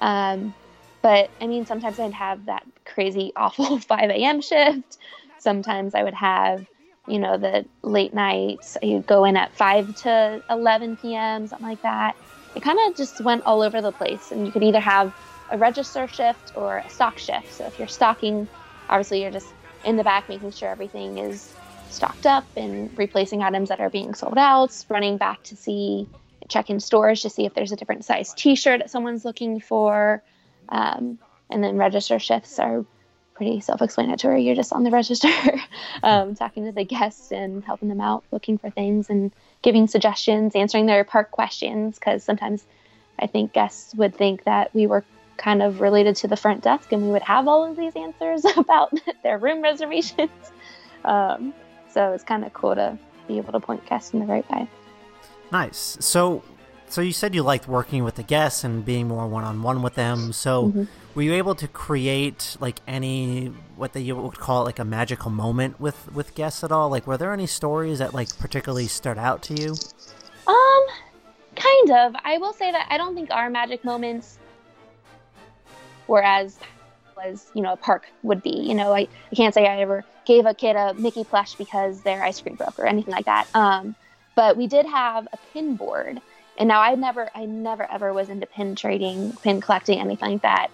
Um, 0.00 0.54
but 1.02 1.30
I 1.40 1.46
mean, 1.46 1.66
sometimes 1.66 1.98
I'd 1.98 2.12
have 2.12 2.46
that 2.46 2.66
crazy, 2.84 3.32
awful 3.36 3.78
5 3.78 4.10
a.m. 4.10 4.40
shift. 4.40 4.98
Sometimes 5.38 5.94
I 5.94 6.02
would 6.02 6.14
have, 6.14 6.66
you 7.08 7.18
know, 7.18 7.38
the 7.38 7.64
late 7.82 8.14
nights. 8.14 8.76
You'd 8.82 9.06
go 9.06 9.24
in 9.24 9.36
at 9.36 9.56
5 9.56 9.94
to 9.96 10.42
11 10.50 10.96
p.m., 10.96 11.46
something 11.46 11.66
like 11.66 11.82
that. 11.82 12.16
It 12.54 12.62
kind 12.62 12.78
of 12.86 12.96
just 12.96 13.20
went 13.20 13.44
all 13.46 13.62
over 13.62 13.80
the 13.80 13.92
place. 13.92 14.30
And 14.30 14.46
you 14.46 14.52
could 14.52 14.62
either 14.62 14.80
have 14.80 15.12
a 15.50 15.58
register 15.58 16.06
shift 16.06 16.52
or 16.54 16.78
a 16.78 16.90
stock 16.90 17.18
shift. 17.18 17.52
So 17.52 17.66
if 17.66 17.78
you're 17.78 17.88
stocking, 17.88 18.48
obviously 18.88 19.22
you're 19.22 19.30
just 19.30 19.54
in 19.84 19.96
the 19.96 20.04
back 20.04 20.28
making 20.28 20.50
sure 20.50 20.68
everything 20.68 21.18
is 21.18 21.56
stocked 21.88 22.26
up 22.26 22.44
and 22.56 22.90
replacing 22.96 23.42
items 23.42 23.70
that 23.70 23.80
are 23.80 23.90
being 23.90 24.14
sold 24.14 24.36
out, 24.36 24.70
running 24.90 25.16
back 25.16 25.42
to 25.44 25.56
see, 25.56 26.06
check 26.48 26.68
in 26.68 26.80
stores 26.80 27.22
to 27.22 27.30
see 27.30 27.46
if 27.46 27.54
there's 27.54 27.72
a 27.72 27.76
different 27.76 28.04
size 28.04 28.34
t 28.34 28.54
shirt 28.54 28.80
that 28.80 28.90
someone's 28.90 29.24
looking 29.24 29.60
for. 29.60 30.22
Um, 30.68 31.18
and 31.50 31.64
then 31.64 31.76
register 31.76 32.18
shifts 32.18 32.58
are 32.58 32.84
pretty 33.38 33.60
self 33.60 33.80
explanatory. 33.80 34.42
You're 34.42 34.56
just 34.56 34.72
on 34.72 34.82
the 34.82 34.90
register, 34.90 35.30
um, 36.02 36.34
talking 36.34 36.66
to 36.66 36.72
the 36.72 36.84
guests 36.84 37.32
and 37.32 37.64
helping 37.64 37.88
them 37.88 38.00
out, 38.00 38.24
looking 38.30 38.58
for 38.58 38.68
things 38.68 39.08
and 39.08 39.32
giving 39.62 39.86
suggestions, 39.86 40.54
answering 40.54 40.86
their 40.86 41.04
park 41.04 41.30
questions. 41.30 41.98
Because 41.98 42.22
sometimes 42.22 42.66
I 43.18 43.26
think 43.26 43.54
guests 43.54 43.94
would 43.94 44.14
think 44.14 44.44
that 44.44 44.74
we 44.74 44.86
were 44.86 45.04
kind 45.38 45.62
of 45.62 45.80
related 45.80 46.16
to 46.16 46.28
the 46.28 46.36
front 46.36 46.64
desk 46.64 46.90
and 46.92 47.04
we 47.04 47.10
would 47.10 47.22
have 47.22 47.46
all 47.46 47.64
of 47.64 47.76
these 47.76 47.94
answers 47.94 48.44
about 48.56 48.92
their 49.22 49.38
room 49.38 49.62
reservations. 49.62 50.30
Um, 51.04 51.54
so 51.88 52.12
it's 52.12 52.24
kind 52.24 52.44
of 52.44 52.52
cool 52.52 52.74
to 52.74 52.98
be 53.28 53.38
able 53.38 53.52
to 53.52 53.60
point 53.60 53.86
guests 53.86 54.12
in 54.12 54.20
the 54.20 54.26
right 54.26 54.48
way. 54.50 54.68
Nice. 55.50 55.96
So, 56.00 56.42
so 56.88 57.00
you 57.00 57.12
said 57.12 57.34
you 57.34 57.42
liked 57.42 57.68
working 57.68 58.04
with 58.04 58.16
the 58.16 58.22
guests 58.22 58.64
and 58.64 58.84
being 58.84 59.08
more 59.08 59.26
one-on-one 59.26 59.82
with 59.82 59.94
them. 59.94 60.32
So, 60.32 60.68
mm-hmm. 60.68 60.84
were 61.14 61.22
you 61.22 61.34
able 61.34 61.54
to 61.56 61.68
create 61.68 62.56
like 62.60 62.80
any 62.86 63.52
what 63.76 63.92
they 63.92 64.10
would 64.12 64.38
call 64.38 64.64
like 64.64 64.78
a 64.78 64.84
magical 64.84 65.30
moment 65.30 65.80
with 65.80 66.12
with 66.12 66.34
guests 66.34 66.64
at 66.64 66.72
all? 66.72 66.88
Like, 66.90 67.06
were 67.06 67.16
there 67.16 67.32
any 67.32 67.46
stories 67.46 67.98
that 67.98 68.14
like 68.14 68.36
particularly 68.38 68.86
stood 68.86 69.18
out 69.18 69.42
to 69.44 69.54
you? 69.54 69.74
Um, 70.46 70.86
kind 71.56 71.90
of. 71.90 72.14
I 72.24 72.38
will 72.38 72.52
say 72.52 72.72
that 72.72 72.86
I 72.90 72.96
don't 72.96 73.14
think 73.14 73.30
our 73.30 73.50
magic 73.50 73.84
moments 73.84 74.38
were 76.06 76.22
as 76.22 76.58
as 77.22 77.46
you 77.54 77.62
know 77.62 77.72
a 77.72 77.76
park 77.76 78.06
would 78.22 78.42
be. 78.42 78.50
You 78.50 78.74
know, 78.74 78.92
I, 78.94 79.08
I 79.30 79.34
can't 79.34 79.54
say 79.54 79.66
I 79.66 79.80
ever 79.80 80.04
gave 80.24 80.46
a 80.46 80.54
kid 80.54 80.76
a 80.76 80.94
Mickey 80.94 81.24
plush 81.24 81.54
because 81.54 82.02
their 82.02 82.22
ice 82.22 82.40
cream 82.40 82.54
broke 82.54 82.78
or 82.78 82.86
anything 82.86 83.12
like 83.12 83.24
that. 83.24 83.48
Um, 83.54 83.94
but 84.34 84.56
we 84.56 84.66
did 84.66 84.86
have 84.86 85.26
a 85.32 85.38
pin 85.52 85.74
board, 85.74 86.20
and 86.58 86.68
now 86.68 86.80
I 86.80 86.94
never, 86.96 87.30
I 87.34 87.46
never 87.46 87.90
ever 87.90 88.12
was 88.12 88.28
into 88.28 88.46
pin 88.46 88.74
trading, 88.74 89.32
pin 89.42 89.60
collecting, 89.60 90.00
anything 90.00 90.32
like 90.32 90.42
that. 90.42 90.68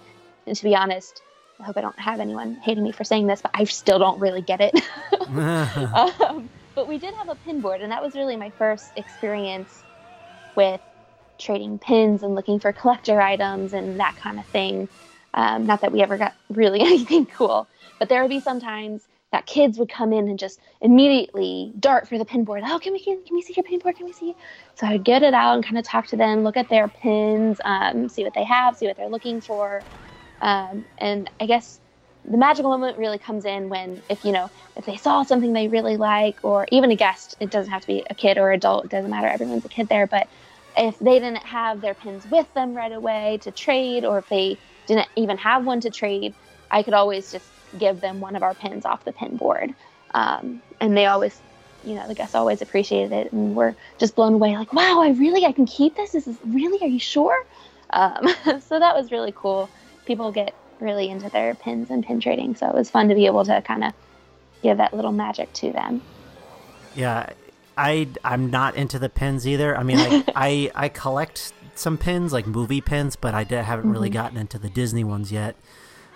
And 0.47 0.55
to 0.55 0.63
be 0.63 0.75
honest, 0.75 1.21
I 1.61 1.65
hope 1.65 1.77
I 1.77 1.81
don't 1.81 1.99
have 1.99 2.19
anyone 2.19 2.57
hating 2.61 2.83
me 2.83 2.91
for 2.91 3.03
saying 3.03 3.27
this, 3.27 3.41
but 3.41 3.51
I 3.53 3.63
still 3.65 3.99
don't 3.99 4.19
really 4.19 4.41
get 4.41 4.59
it. 4.61 4.73
um, 6.21 6.49
but 6.75 6.87
we 6.87 6.97
did 6.97 7.13
have 7.19 7.29
a 7.29 7.35
pin 7.35 7.61
board, 7.61 7.81
and 7.81 7.91
that 7.91 8.01
was 8.01 8.15
really 8.15 8.35
my 8.35 8.51
first 8.57 8.91
experience 8.95 9.85
with 10.55 10.81
trading 11.39 11.79
pins 11.79 12.23
and 12.23 12.35
looking 12.35 12.59
for 12.59 12.73
collector 12.73 13.21
items 13.21 13.73
and 13.73 13.99
that 13.99 14.15
kind 14.21 14.39
of 14.39 14.47
thing. 14.47 14.89
Um, 15.33 15.65
not 15.65 15.81
that 15.81 15.91
we 15.91 16.01
ever 16.01 16.17
got 16.17 16.33
really 16.49 16.81
anything 16.81 17.25
cool, 17.25 17.69
but 17.99 18.09
there 18.09 18.21
would 18.21 18.29
be 18.29 18.39
sometimes 18.39 19.07
that 19.35 19.47
kids 19.47 19.79
would 19.79 19.89
come 19.89 20.13
in 20.13 20.29
and 20.29 20.39
just 20.39 20.61
immediately 20.81 21.73
dart 21.79 22.07
for 22.09 22.17
the 22.17 22.25
pin 22.25 22.45
board. 22.45 22.63
Oh, 22.65 22.79
can 22.79 22.93
we 22.93 22.99
can, 23.03 23.23
can 23.25 23.35
we 23.35 23.43
see 23.43 23.53
your 23.57 23.65
pin 23.65 23.79
board? 23.79 23.97
Can 23.97 24.07
we 24.07 24.13
see? 24.13 24.35
So 24.75 24.87
I'd 24.87 25.05
get 25.05 25.23
it 25.23 25.35
out 25.35 25.55
and 25.55 25.65
kind 25.65 25.77
of 25.79 25.85
talk 25.85 26.07
to 26.09 26.17
them, 26.17 26.43
look 26.43 26.57
at 26.57 26.69
their 26.69 26.89
pins, 26.89 27.59
um, 27.65 28.09
see 28.09 28.23
what 28.25 28.33
they 28.35 28.45
have, 28.45 28.77
see 28.77 28.87
what 28.87 28.97
they're 28.97 29.09
looking 29.09 29.41
for, 29.41 29.85
um, 30.41 30.85
and 30.97 31.29
I 31.39 31.47
guess 31.47 31.81
the 32.25 32.37
magical 32.37 32.71
moment 32.71 32.97
really 32.97 33.19
comes 33.19 33.45
in 33.45 33.69
when 33.69 34.03
if 34.09 34.25
you 34.25 34.33
know 34.33 34.51
if 34.75 34.85
they 34.85 34.97
saw 34.97 35.23
something 35.23 35.53
they 35.53 35.69
really 35.69 35.97
like 35.97 36.39
or 36.43 36.67
even 36.71 36.91
a 36.91 36.95
guest 36.97 37.35
it 37.39 37.49
doesn't 37.51 37.71
have 37.71 37.81
to 37.81 37.87
be 37.87 38.05
a 38.09 38.15
kid 38.15 38.37
or 38.37 38.51
adult 38.51 38.85
it 38.85 38.91
doesn't 38.91 39.11
matter 39.11 39.27
everyone's 39.27 39.65
a 39.65 39.69
kid 39.69 39.87
there 39.89 40.07
but 40.07 40.27
if 40.75 40.99
they 40.99 41.19
didn't 41.19 41.45
have 41.47 41.81
their 41.81 41.95
pins 41.95 42.27
with 42.27 42.53
them 42.53 42.75
right 42.75 42.91
away 42.91 43.39
to 43.43 43.51
trade 43.51 44.03
or 44.05 44.19
if 44.19 44.27
they 44.29 44.59
didn't 44.87 45.07
even 45.15 45.37
have 45.37 45.65
one 45.65 45.79
to 45.81 45.89
trade 45.91 46.35
i 46.71 46.83
could 46.83 46.93
always 46.93 47.31
just 47.31 47.54
give 47.79 48.01
them 48.01 48.19
one 48.19 48.35
of 48.35 48.43
our 48.43 48.53
pins 48.53 48.85
off 48.85 49.05
the 49.05 49.11
pin 49.11 49.37
board. 49.37 49.73
Um, 50.13 50.61
and 50.79 50.95
they 50.95 51.05
always, 51.05 51.39
you 51.83 51.95
know, 51.95 52.07
the 52.07 52.15
guests 52.15 52.35
always 52.35 52.61
appreciated 52.61 53.11
it 53.11 53.31
and 53.31 53.55
we're 53.55 53.75
just 53.97 54.15
blown 54.15 54.33
away 54.33 54.57
like, 54.57 54.73
wow, 54.73 55.01
I 55.01 55.09
really, 55.09 55.45
I 55.45 55.51
can 55.51 55.65
keep 55.65 55.95
this? 55.95 56.11
This 56.11 56.27
is 56.27 56.37
really, 56.45 56.79
are 56.81 56.89
you 56.89 56.99
sure? 56.99 57.45
Um, 57.91 58.27
so 58.61 58.79
that 58.79 58.95
was 58.95 59.11
really 59.11 59.33
cool. 59.35 59.69
People 60.05 60.31
get 60.31 60.53
really 60.79 61.09
into 61.09 61.29
their 61.29 61.55
pins 61.55 61.89
and 61.89 62.05
pin 62.05 62.19
trading. 62.19 62.55
So 62.55 62.67
it 62.67 62.75
was 62.75 62.89
fun 62.89 63.09
to 63.09 63.15
be 63.15 63.25
able 63.25 63.45
to 63.45 63.61
kind 63.61 63.83
of 63.83 63.93
give 64.63 64.77
that 64.77 64.93
little 64.93 65.11
magic 65.11 65.51
to 65.53 65.71
them. 65.71 66.01
Yeah. 66.95 67.29
I, 67.77 68.07
I'm 68.23 68.49
not 68.49 68.75
into 68.75 68.99
the 68.99 69.09
pins 69.09 69.45
either. 69.45 69.77
I 69.77 69.83
mean, 69.83 69.97
like, 69.97 70.29
I, 70.35 70.71
I 70.73 70.89
collect 70.89 71.51
some 71.75 71.97
pins, 71.97 72.31
like 72.31 72.47
movie 72.47 72.81
pins, 72.81 73.15
but 73.15 73.33
I 73.33 73.43
haven't 73.43 73.85
mm-hmm. 73.85 73.91
really 73.91 74.09
gotten 74.09 74.37
into 74.37 74.57
the 74.57 74.69
Disney 74.69 75.03
ones 75.03 75.31
yet. 75.31 75.55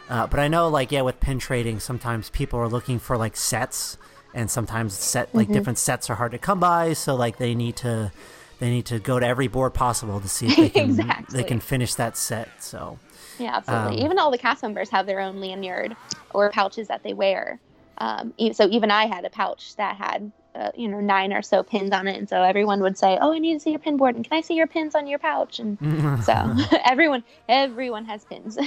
Uh, 0.09 0.25
but 0.27 0.39
I 0.39 0.47
know, 0.47 0.67
like, 0.69 0.91
yeah, 0.91 1.01
with 1.01 1.19
pin 1.19 1.37
trading, 1.39 1.79
sometimes 1.79 2.29
people 2.31 2.59
are 2.59 2.67
looking 2.67 2.97
for 2.97 3.15
like 3.15 3.37
sets, 3.37 3.97
and 4.33 4.49
sometimes 4.49 4.93
set 4.93 5.33
like 5.33 5.47
mm-hmm. 5.47 5.53
different 5.53 5.77
sets 5.77 6.09
are 6.09 6.15
hard 6.15 6.31
to 6.31 6.37
come 6.37 6.59
by. 6.59 6.93
So 6.93 7.15
like 7.15 7.37
they 7.37 7.55
need 7.55 7.75
to 7.77 8.11
they 8.59 8.69
need 8.69 8.85
to 8.87 8.99
go 8.99 9.19
to 9.19 9.25
every 9.25 9.47
board 9.47 9.73
possible 9.73 10.19
to 10.19 10.27
see 10.27 10.47
if 10.47 10.55
they 10.55 10.69
can 10.81 10.89
exactly. 10.89 11.41
they 11.41 11.47
can 11.47 11.59
finish 11.59 11.95
that 11.95 12.17
set. 12.17 12.61
So 12.61 12.99
yeah, 13.37 13.57
absolutely. 13.57 13.99
Um, 13.99 14.05
even 14.05 14.19
all 14.19 14.31
the 14.31 14.37
cast 14.37 14.63
members 14.63 14.89
have 14.89 15.05
their 15.05 15.19
own 15.19 15.39
lanyard 15.39 15.95
or 16.33 16.49
pouches 16.51 16.87
that 16.89 17.03
they 17.03 17.13
wear. 17.13 17.59
Um, 17.97 18.33
so 18.53 18.67
even 18.69 18.91
I 18.91 19.07
had 19.07 19.25
a 19.25 19.29
pouch 19.29 19.75
that 19.75 19.97
had 19.97 20.31
uh, 20.55 20.71
you 20.75 20.87
know 20.87 20.99
nine 20.99 21.33
or 21.33 21.41
so 21.41 21.63
pins 21.63 21.91
on 21.91 22.07
it, 22.07 22.17
and 22.17 22.29
so 22.29 22.41
everyone 22.41 22.81
would 22.81 22.97
say, 22.97 23.17
"Oh, 23.19 23.33
I 23.33 23.39
need 23.39 23.55
to 23.55 23.59
see 23.59 23.71
your 23.71 23.79
pin 23.79 23.97
board, 23.97 24.15
and 24.15 24.27
can 24.27 24.37
I 24.37 24.41
see 24.41 24.55
your 24.55 24.67
pins 24.67 24.95
on 24.95 25.07
your 25.07 25.19
pouch?" 25.19 25.59
And 25.59 25.77
so 26.23 26.55
everyone 26.85 27.23
everyone 27.47 28.05
has 28.05 28.25
pins. 28.25 28.57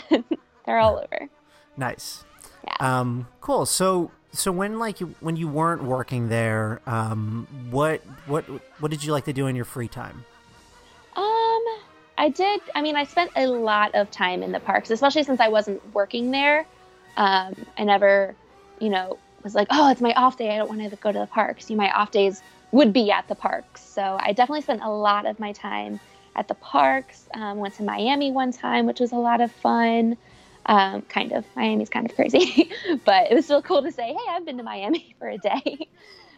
They're 0.66 0.78
all 0.78 0.96
over. 0.96 1.28
Nice. 1.76 2.24
Yeah. 2.64 3.00
Um, 3.00 3.28
cool. 3.40 3.66
So 3.66 4.10
so 4.32 4.50
when 4.50 4.78
like 4.78 5.00
you, 5.00 5.14
when 5.20 5.36
you 5.36 5.46
weren't 5.46 5.82
working 5.84 6.28
there, 6.28 6.80
um, 6.86 7.46
what 7.70 8.00
what 8.26 8.44
what 8.80 8.90
did 8.90 9.04
you 9.04 9.12
like 9.12 9.24
to 9.26 9.32
do 9.32 9.46
in 9.46 9.56
your 9.56 9.64
free 9.64 9.88
time? 9.88 10.24
Um, 11.16 11.64
I 12.16 12.32
did. 12.34 12.60
I 12.74 12.80
mean, 12.80 12.96
I 12.96 13.04
spent 13.04 13.30
a 13.36 13.46
lot 13.46 13.94
of 13.94 14.10
time 14.10 14.42
in 14.42 14.52
the 14.52 14.60
parks, 14.60 14.90
especially 14.90 15.22
since 15.22 15.40
I 15.40 15.48
wasn't 15.48 15.82
working 15.94 16.30
there. 16.30 16.66
Um, 17.16 17.54
I 17.76 17.84
never, 17.84 18.34
you 18.80 18.88
know, 18.88 19.18
was 19.42 19.54
like, 19.54 19.68
oh, 19.70 19.90
it's 19.90 20.00
my 20.00 20.14
off 20.14 20.38
day. 20.38 20.54
I 20.54 20.56
don't 20.56 20.68
want 20.68 20.88
to 20.88 20.96
go 20.96 21.12
to 21.12 21.18
the 21.18 21.26
parks. 21.26 21.68
You 21.68 21.76
my 21.76 21.90
off 21.92 22.10
days 22.10 22.42
would 22.70 22.92
be 22.92 23.10
at 23.10 23.28
the 23.28 23.34
parks. 23.34 23.82
So 23.82 24.16
I 24.20 24.32
definitely 24.32 24.62
spent 24.62 24.82
a 24.82 24.90
lot 24.90 25.26
of 25.26 25.38
my 25.38 25.52
time 25.52 26.00
at 26.36 26.48
the 26.48 26.54
parks. 26.54 27.28
Um, 27.34 27.58
went 27.58 27.74
to 27.74 27.82
Miami 27.82 28.32
one 28.32 28.50
time, 28.50 28.86
which 28.86 29.00
was 29.00 29.12
a 29.12 29.16
lot 29.16 29.42
of 29.42 29.52
fun. 29.52 30.16
Um, 30.66 31.02
kind 31.02 31.32
of. 31.32 31.44
Miami's 31.56 31.88
kind 31.88 32.08
of 32.08 32.14
crazy, 32.14 32.70
but 33.04 33.30
it 33.30 33.34
was 33.34 33.44
still 33.44 33.62
cool 33.62 33.82
to 33.82 33.90
say, 33.90 34.08
hey, 34.12 34.30
I've 34.30 34.44
been 34.44 34.58
to 34.58 34.62
Miami 34.62 35.14
for 35.18 35.28
a 35.28 35.38
day. 35.38 35.88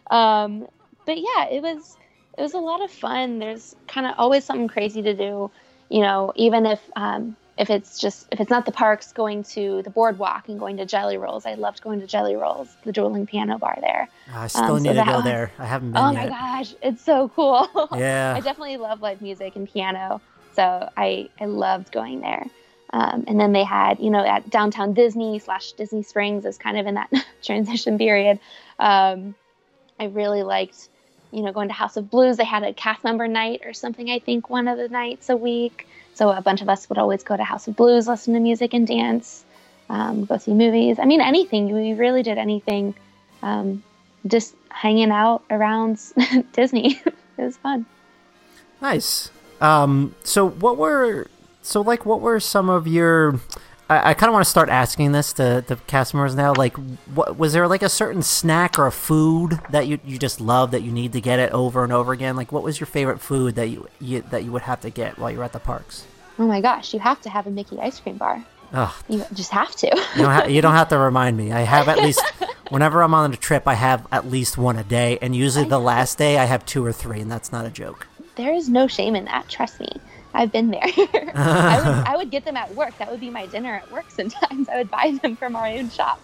Um, 0.09 0.67
but 1.05 1.17
yeah, 1.17 1.47
it 1.51 1.61
was 1.61 1.97
it 2.37 2.41
was 2.41 2.53
a 2.53 2.59
lot 2.59 2.83
of 2.83 2.91
fun. 2.91 3.39
There's 3.39 3.75
kind 3.87 4.07
of 4.07 4.15
always 4.17 4.43
something 4.43 4.67
crazy 4.67 5.01
to 5.03 5.13
do, 5.13 5.51
you 5.89 6.01
know, 6.01 6.33
even 6.35 6.65
if 6.65 6.81
um, 6.95 7.35
if 7.57 7.69
it's 7.69 7.99
just 7.99 8.27
if 8.31 8.39
it's 8.39 8.49
not 8.49 8.65
the 8.65 8.71
parks, 8.71 9.13
going 9.13 9.43
to 9.43 9.81
the 9.83 9.89
boardwalk 9.89 10.49
and 10.49 10.59
going 10.59 10.77
to 10.77 10.85
Jelly 10.85 11.17
Rolls. 11.17 11.45
I 11.45 11.53
loved 11.53 11.81
going 11.81 12.01
to 12.01 12.07
Jelly 12.07 12.35
Rolls, 12.35 12.75
the 12.83 12.91
dueling 12.91 13.25
piano 13.25 13.57
bar 13.57 13.77
there. 13.81 14.09
I 14.31 14.47
still 14.47 14.75
um, 14.75 14.83
need 14.83 14.95
so 14.95 15.05
to 15.05 15.11
go 15.11 15.21
there. 15.21 15.51
I 15.57 15.65
haven't 15.65 15.91
been. 15.91 16.01
Oh 16.01 16.11
yet. 16.11 16.23
my 16.23 16.27
gosh, 16.29 16.75
it's 16.81 17.03
so 17.03 17.29
cool. 17.29 17.69
Yeah, 17.95 18.33
I 18.35 18.41
definitely 18.41 18.77
love 18.77 19.01
live 19.01 19.21
music 19.21 19.55
and 19.55 19.71
piano, 19.71 20.21
so 20.53 20.89
I 20.97 21.29
I 21.39 21.45
loved 21.45 21.91
going 21.91 22.19
there. 22.19 22.45
Um, 22.91 23.25
and 23.27 23.39
then 23.39 23.51
they 23.51 23.63
had, 23.63 23.99
you 23.99 24.09
know, 24.09 24.25
at 24.25 24.49
downtown 24.49 24.93
Disney 24.93 25.39
slash 25.39 25.73
Disney 25.73 26.03
Springs 26.03 26.45
is 26.45 26.57
kind 26.57 26.77
of 26.77 26.85
in 26.85 26.95
that 26.95 27.11
transition 27.43 27.97
period. 27.97 28.39
Um, 28.79 29.35
I 29.99 30.05
really 30.05 30.43
liked, 30.43 30.89
you 31.31 31.41
know, 31.41 31.51
going 31.51 31.67
to 31.67 31.73
House 31.73 31.97
of 31.97 32.09
Blues. 32.09 32.37
They 32.37 32.45
had 32.45 32.63
a 32.63 32.73
cast 32.73 33.03
member 33.03 33.27
night 33.27 33.61
or 33.65 33.73
something, 33.73 34.09
I 34.09 34.19
think, 34.19 34.49
one 34.49 34.67
of 34.67 34.77
the 34.77 34.87
nights 34.87 35.29
a 35.29 35.35
week. 35.35 35.87
So 36.13 36.29
a 36.29 36.41
bunch 36.41 36.61
of 36.61 36.69
us 36.69 36.87
would 36.89 36.97
always 36.97 37.23
go 37.23 37.35
to 37.35 37.43
House 37.43 37.67
of 37.67 37.75
Blues, 37.75 38.07
listen 38.07 38.33
to 38.33 38.39
music 38.39 38.73
and 38.73 38.87
dance, 38.87 39.43
um, 39.89 40.25
go 40.25 40.37
see 40.37 40.53
movies. 40.53 40.97
I 40.99 41.05
mean, 41.05 41.21
anything. 41.21 41.73
We 41.73 41.93
really 41.93 42.23
did 42.23 42.37
anything. 42.37 42.95
Um, 43.41 43.83
just 44.25 44.55
hanging 44.69 45.11
out 45.11 45.43
around 45.49 45.99
Disney. 46.53 47.01
it 47.05 47.13
was 47.37 47.57
fun. 47.57 47.85
Nice. 48.81 49.29
Um, 49.61 50.15
so 50.23 50.49
what 50.49 50.77
were 50.77 51.27
so 51.65 51.81
like 51.81 52.05
what 52.05 52.21
were 52.21 52.39
some 52.39 52.69
of 52.69 52.87
your 52.87 53.39
I, 53.89 54.11
I 54.11 54.13
kind 54.13 54.29
of 54.29 54.33
want 54.33 54.45
to 54.45 54.49
start 54.49 54.69
asking 54.69 55.11
this 55.11 55.33
to 55.33 55.63
the 55.65 55.75
customers 55.87 56.35
now. 56.35 56.53
Like, 56.53 56.75
what 57.13 57.37
was 57.37 57.53
there 57.53 57.67
like 57.67 57.83
a 57.83 57.89
certain 57.89 58.23
snack 58.23 58.79
or 58.79 58.87
a 58.87 58.91
food 58.91 59.59
that 59.69 59.87
you, 59.87 59.99
you 60.03 60.17
just 60.17 60.41
love 60.41 60.71
that 60.71 60.81
you 60.81 60.91
need 60.91 61.13
to 61.13 61.21
get 61.21 61.39
it 61.39 61.51
over 61.51 61.83
and 61.83 61.93
over 61.93 62.11
again? 62.11 62.35
Like, 62.35 62.51
what 62.51 62.63
was 62.63 62.79
your 62.79 62.87
favorite 62.87 63.19
food 63.19 63.55
that 63.55 63.69
you, 63.69 63.87
you 63.99 64.21
that 64.31 64.43
you 64.43 64.51
would 64.51 64.63
have 64.63 64.81
to 64.81 64.89
get 64.89 65.19
while 65.19 65.29
you're 65.29 65.43
at 65.43 65.53
the 65.53 65.59
parks? 65.59 66.05
Oh 66.39 66.47
my 66.47 66.61
gosh, 66.61 66.93
you 66.93 66.99
have 66.99 67.21
to 67.21 67.29
have 67.29 67.47
a 67.47 67.51
Mickey 67.51 67.79
ice 67.79 67.99
cream 67.99 68.17
bar. 68.17 68.43
Oh, 68.73 68.99
you 69.07 69.23
just 69.33 69.51
have 69.51 69.75
to. 69.75 69.87
you, 69.87 70.21
don't 70.23 70.31
ha- 70.31 70.45
you 70.47 70.61
don't 70.61 70.73
have 70.73 70.89
to 70.89 70.97
remind 70.97 71.37
me. 71.37 71.51
I 71.51 71.61
have 71.61 71.87
at 71.87 71.99
least 71.99 72.21
whenever 72.69 73.03
I'm 73.03 73.13
on 73.13 73.31
a 73.33 73.37
trip, 73.37 73.67
I 73.67 73.75
have 73.75 74.07
at 74.11 74.27
least 74.27 74.57
one 74.57 74.77
a 74.77 74.83
day, 74.83 75.19
and 75.21 75.35
usually 75.35 75.65
the 75.65 75.79
last 75.79 76.17
day 76.17 76.37
I 76.39 76.45
have 76.45 76.65
two 76.65 76.83
or 76.83 76.91
three, 76.91 77.21
and 77.21 77.31
that's 77.31 77.51
not 77.51 77.65
a 77.65 77.69
joke. 77.69 78.07
There 78.35 78.53
is 78.53 78.67
no 78.67 78.87
shame 78.87 79.15
in 79.15 79.25
that. 79.25 79.47
Trust 79.47 79.79
me. 79.79 79.89
I've 80.35 80.51
been 80.51 80.69
there. 80.69 80.81
I, 80.83 81.81
would, 81.83 82.07
I 82.07 82.17
would 82.17 82.29
get 82.29 82.43
them 82.43 82.57
at 82.57 82.73
work. 82.75 82.97
That 82.97 83.09
would 83.09 83.21
be 83.21 83.29
my 83.29 83.45
dinner 83.45 83.75
at 83.75 83.89
work 83.91 84.11
sometimes. 84.11 84.67
I 84.71 84.77
would 84.77 84.91
buy 84.91 85.17
them 85.21 85.35
from 85.35 85.55
our 85.55 85.65
own 85.65 85.89
shop. 85.89 86.19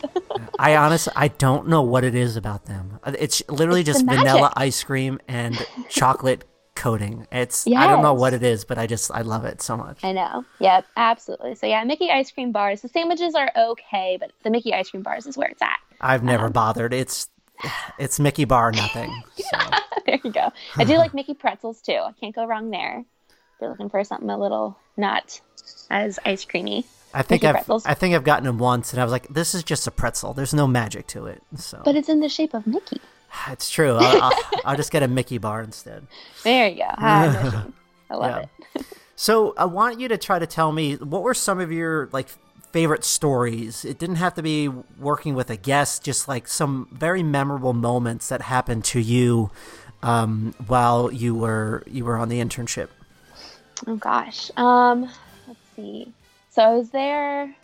I 0.60 0.76
honestly, 0.82 1.14
I 1.16 1.30
don't 1.30 1.68
know 1.68 1.82
what 1.82 2.04
it 2.04 2.14
is 2.14 2.36
about 2.36 2.66
them. 2.66 3.00
It's 3.06 3.42
literally 3.50 3.82
it's 3.82 3.88
just 3.88 4.06
vanilla 4.06 4.52
ice 4.56 4.84
cream 4.84 5.20
and 5.28 5.66
chocolate 5.90 6.44
coating. 6.76 7.26
It's 7.32 7.66
yes. 7.66 7.82
I 7.82 7.88
don't 7.88 8.02
know 8.02 8.14
what 8.14 8.34
it 8.34 8.44
is, 8.44 8.66
but 8.66 8.78
I 8.78 8.86
just 8.86 9.12
I 9.12 9.22
love 9.22 9.46
it 9.46 9.62
so 9.62 9.78
much. 9.78 10.04
I 10.04 10.12
know. 10.12 10.44
Yep, 10.60 10.86
absolutely. 10.98 11.56
So 11.56 11.68
yeah, 11.68 11.84
Mickey 11.86 12.12
ice 12.12 12.32
cream 12.32 12.52
bars. 12.52 12.82
The 12.82 12.90
sandwiches 12.90 13.34
are 13.34 13.52
okay, 13.56 14.18
but 14.20 14.32
the 14.44 14.50
Mickey 14.50 14.74
ice 14.74 14.90
cream 14.90 15.04
bars 15.04 15.26
is 15.26 15.38
where 15.38 15.48
it's 15.48 15.62
at. 15.62 15.80
I've 16.02 16.24
never 16.24 16.48
um, 16.48 16.52
bothered. 16.52 16.94
It's 16.94 17.30
it's 17.98 18.20
Mickey 18.20 18.44
bar 18.44 18.72
nothing. 18.74 19.24
So. 19.38 19.58
there 20.06 20.20
you 20.24 20.32
go. 20.32 20.52
I 20.76 20.84
do 20.84 20.98
like 20.98 21.14
Mickey 21.14 21.34
pretzels 21.34 21.82
too. 21.82 21.94
I 21.94 22.12
can't 22.20 22.36
go 22.36 22.46
wrong 22.46 22.72
there 22.72 23.06
you're 23.62 23.70
looking 23.70 23.90
for 23.90 24.04
something 24.04 24.30
a 24.30 24.38
little 24.38 24.78
not 24.98 25.40
as 25.90 26.20
ice 26.26 26.46
creamy. 26.46 26.86
I 27.14 27.24
think 27.24 27.44
I've 27.44 27.70
I 27.86 27.94
think 27.94 28.16
I've 28.16 28.24
gotten 28.24 28.46
them 28.46 28.58
once, 28.58 28.94
and 28.94 29.02
I 29.02 29.04
was 29.04 29.12
like, 29.12 29.28
"This 29.28 29.54
is 29.54 29.64
just 29.64 29.86
a 29.86 29.92
pretzel. 29.92 30.34
There's 30.34 30.54
no 30.54 30.66
magic 30.66 31.08
to 31.08 31.26
it." 31.28 31.44
So, 31.56 31.82
but 31.84 31.96
it's 31.96 32.10
in 32.10 32.22
the 32.22 32.30
shape 32.30 32.54
of 32.54 32.68
Mickey. 32.68 33.00
It's 33.50 33.70
true. 33.70 33.96
I'll, 33.96 34.24
I'll, 34.24 34.44
I'll 34.66 34.76
just 34.76 34.92
get 34.92 35.04
a 35.04 35.08
Mickey 35.08 35.38
bar 35.38 35.62
instead. 35.62 36.06
There 36.44 36.68
you 36.68 36.80
go. 36.80 36.84
I 36.98 37.72
love 38.12 38.44
yeah. 38.44 38.46
it. 38.76 38.86
so 39.16 39.54
I 39.58 39.66
want 39.66 40.02
you 40.02 40.10
to 40.10 40.18
try 40.18 40.38
to 40.38 40.46
tell 40.46 40.74
me 40.74 40.96
what 40.96 41.24
were 41.24 41.34
some 41.34 41.62
of 41.62 41.72
your 41.72 42.10
like 42.12 42.28
favorite 42.72 43.04
stories. 43.04 43.86
It 43.86 43.98
didn't 43.98 44.18
have 44.18 44.34
to 44.36 44.44
be 44.44 44.68
working 44.68 45.34
with 45.34 45.50
a 45.50 45.56
guest, 45.56 46.04
just 46.04 46.28
like 46.28 46.48
some 46.48 46.90
very 46.92 47.24
memorable 47.24 47.74
moments 47.74 48.30
that 48.30 48.42
happened 48.42 48.84
to 48.86 49.00
you 49.00 49.50
um, 50.04 50.54
while 50.68 51.12
you 51.12 51.36
were 51.36 51.84
you 51.88 52.06
were 52.06 52.18
on 52.18 52.30
the 52.30 52.40
internship. 52.40 52.90
Oh 53.88 53.96
gosh. 53.96 54.52
Um, 54.58 55.10
let's 55.48 55.60
see. 55.76 56.12
So 56.50 56.62
I 56.62 56.76
was 56.76 56.90
there. 56.90 57.56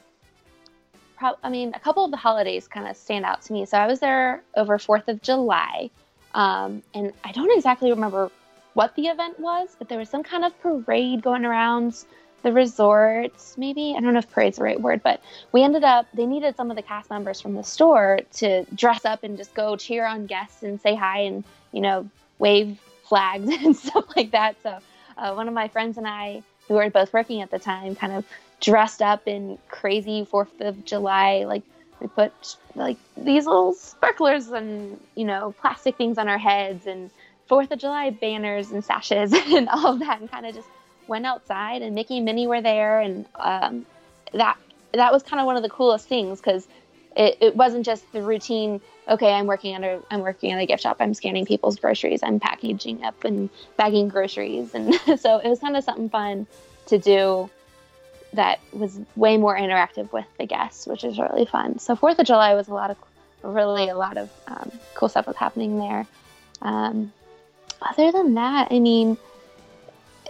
Pro- 1.17 1.37
I 1.43 1.49
mean, 1.49 1.73
a 1.75 1.79
couple 1.79 2.05
of 2.05 2.11
the 2.11 2.17
holidays 2.17 2.67
kind 2.67 2.87
of 2.87 2.95
stand 2.95 3.25
out 3.25 3.41
to 3.43 3.53
me. 3.53 3.65
So 3.65 3.77
I 3.77 3.87
was 3.87 3.99
there 3.99 4.41
over 4.55 4.77
Fourth 4.77 5.07
of 5.07 5.21
July, 5.21 5.89
um, 6.33 6.83
and 6.93 7.13
I 7.23 7.31
don't 7.31 7.55
exactly 7.55 7.89
remember 7.89 8.31
what 8.73 8.95
the 8.95 9.07
event 9.07 9.39
was, 9.39 9.75
but 9.77 9.89
there 9.89 9.97
was 9.97 10.09
some 10.09 10.23
kind 10.23 10.45
of 10.45 10.59
parade 10.61 11.21
going 11.23 11.45
around 11.45 12.05
the 12.43 12.51
resort. 12.51 13.33
Maybe 13.57 13.95
I 13.97 13.99
don't 13.99 14.13
know 14.13 14.19
if 14.19 14.31
parade's 14.31 14.57
the 14.57 14.63
right 14.63 14.79
word, 14.79 15.01
but 15.03 15.21
we 15.51 15.63
ended 15.63 15.83
up. 15.83 16.05
They 16.13 16.25
needed 16.25 16.55
some 16.55 16.69
of 16.69 16.77
the 16.77 16.83
cast 16.83 17.09
members 17.09 17.41
from 17.41 17.55
the 17.55 17.63
store 17.63 18.19
to 18.35 18.63
dress 18.75 19.03
up 19.05 19.23
and 19.23 19.37
just 19.37 19.53
go 19.53 19.75
cheer 19.75 20.05
on 20.05 20.27
guests 20.27 20.63
and 20.63 20.79
say 20.79 20.95
hi 20.95 21.21
and 21.21 21.43
you 21.71 21.81
know 21.81 22.09
wave 22.39 22.79
flags 23.03 23.49
and 23.63 23.75
stuff 23.75 24.05
like 24.15 24.31
that. 24.31 24.55
So 24.63 24.77
uh, 25.17 25.33
one 25.33 25.47
of 25.47 25.53
my 25.53 25.67
friends 25.67 25.97
and 25.97 26.07
I, 26.07 26.43
who 26.67 26.75
were 26.75 26.89
both 26.89 27.13
working 27.13 27.41
at 27.41 27.51
the 27.51 27.59
time, 27.59 27.95
kind 27.95 28.13
of 28.13 28.25
dressed 28.59 29.01
up 29.01 29.27
in 29.27 29.57
crazy 29.69 30.25
Fourth 30.25 30.61
of 30.61 30.85
July. 30.85 31.45
Like 31.45 31.63
we 31.99 32.07
put 32.07 32.57
like 32.75 32.97
these 33.15 33.45
little 33.45 33.73
sparklers 33.73 34.47
and 34.49 34.99
you 35.15 35.25
know 35.25 35.53
plastic 35.59 35.97
things 35.97 36.17
on 36.17 36.27
our 36.27 36.37
heads 36.37 36.87
and 36.87 37.09
Fourth 37.47 37.71
of 37.71 37.79
July 37.79 38.09
banners 38.09 38.71
and 38.71 38.83
sashes 38.83 39.33
and 39.53 39.69
all 39.69 39.93
of 39.93 39.99
that, 39.99 40.19
and 40.19 40.29
kind 40.29 40.45
of 40.45 40.53
just 40.53 40.67
went 41.07 41.25
outside. 41.25 41.81
And 41.81 41.95
Mickey 41.95 42.17
and 42.17 42.25
Minnie 42.25 42.47
were 42.47 42.61
there, 42.61 42.99
and 42.99 43.25
um, 43.35 43.85
that 44.33 44.57
that 44.93 45.11
was 45.11 45.23
kind 45.23 45.39
of 45.39 45.45
one 45.45 45.57
of 45.57 45.63
the 45.63 45.69
coolest 45.69 46.07
things 46.07 46.39
because 46.39 46.67
it, 47.17 47.37
it 47.41 47.55
wasn't 47.55 47.85
just 47.85 48.09
the 48.13 48.21
routine 48.21 48.79
okay 49.09 49.33
i'm 49.33 49.47
working 49.47 49.75
under 49.75 49.99
i'm 50.11 50.21
working 50.21 50.51
at 50.51 50.61
a 50.61 50.65
gift 50.65 50.83
shop 50.83 50.97
i'm 50.99 51.13
scanning 51.13 51.45
people's 51.45 51.77
groceries 51.77 52.21
i'm 52.23 52.39
packaging 52.39 53.03
up 53.03 53.23
and 53.23 53.49
bagging 53.75 54.07
groceries. 54.07 54.73
And 54.73 54.93
so 55.19 55.39
it 55.39 55.49
was 55.49 55.59
kind 55.59 55.75
of 55.75 55.83
something 55.83 56.09
fun 56.09 56.47
to 56.87 56.97
do 56.97 57.49
that 58.33 58.59
was 58.71 58.99
way 59.15 59.37
more 59.37 59.57
interactive 59.57 60.11
with 60.11 60.25
the 60.37 60.45
guests 60.45 60.85
which 60.85 61.03
is 61.03 61.17
really 61.17 61.45
fun. 61.45 61.79
So 61.79 61.95
fourth 61.95 62.19
of 62.19 62.27
july 62.27 62.53
was 62.53 62.67
a 62.67 62.73
lot 62.73 62.91
of 62.91 62.97
really 63.43 63.89
a 63.89 63.97
lot 63.97 64.17
of 64.17 64.29
um, 64.47 64.71
cool 64.93 65.09
stuff 65.09 65.27
was 65.27 65.35
happening 65.35 65.79
there. 65.79 66.05
Um, 66.61 67.13
other 67.81 68.11
than 68.11 68.33
that 68.35 68.69
i 68.71 68.79
mean 68.79 69.17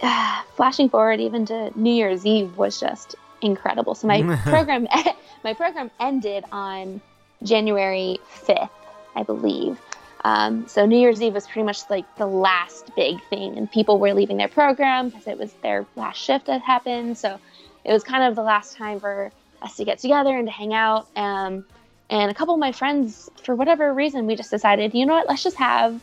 uh, 0.02 0.42
flashing 0.56 0.88
forward 0.88 1.20
even 1.20 1.46
to 1.46 1.70
new 1.78 1.92
year's 1.92 2.26
eve 2.26 2.56
was 2.56 2.78
just 2.78 3.14
incredible 3.40 3.94
so 3.94 4.06
my 4.06 4.22
program 4.44 4.86
my 5.44 5.54
program 5.54 5.90
ended 6.00 6.44
on 6.52 7.00
January 7.42 8.18
5th, 8.46 8.70
I 9.14 9.22
believe. 9.22 9.78
Um, 10.24 10.66
so 10.66 10.84
New 10.84 10.98
Year's 10.98 11.22
Eve 11.22 11.34
was 11.34 11.46
pretty 11.46 11.62
much 11.64 11.88
like 11.88 12.16
the 12.16 12.26
last 12.26 12.94
big 12.96 13.22
thing, 13.30 13.56
and 13.56 13.70
people 13.70 13.98
were 13.98 14.12
leaving 14.12 14.36
their 14.36 14.48
program 14.48 15.08
because 15.08 15.26
it 15.26 15.38
was 15.38 15.52
their 15.62 15.86
last 15.96 16.18
shift 16.18 16.46
that 16.46 16.60
happened. 16.62 17.16
So 17.16 17.38
it 17.84 17.92
was 17.92 18.02
kind 18.02 18.24
of 18.24 18.34
the 18.34 18.42
last 18.42 18.76
time 18.76 18.98
for 19.00 19.30
us 19.62 19.76
to 19.76 19.84
get 19.84 20.00
together 20.00 20.36
and 20.36 20.46
to 20.46 20.52
hang 20.52 20.74
out. 20.74 21.06
Um, 21.16 21.64
and 22.10 22.30
a 22.30 22.34
couple 22.34 22.54
of 22.54 22.60
my 22.60 22.72
friends, 22.72 23.30
for 23.44 23.54
whatever 23.54 23.92
reason, 23.92 24.26
we 24.26 24.34
just 24.34 24.50
decided, 24.50 24.94
you 24.94 25.06
know 25.06 25.14
what, 25.14 25.28
let's 25.28 25.42
just 25.42 25.56
have 25.56 26.00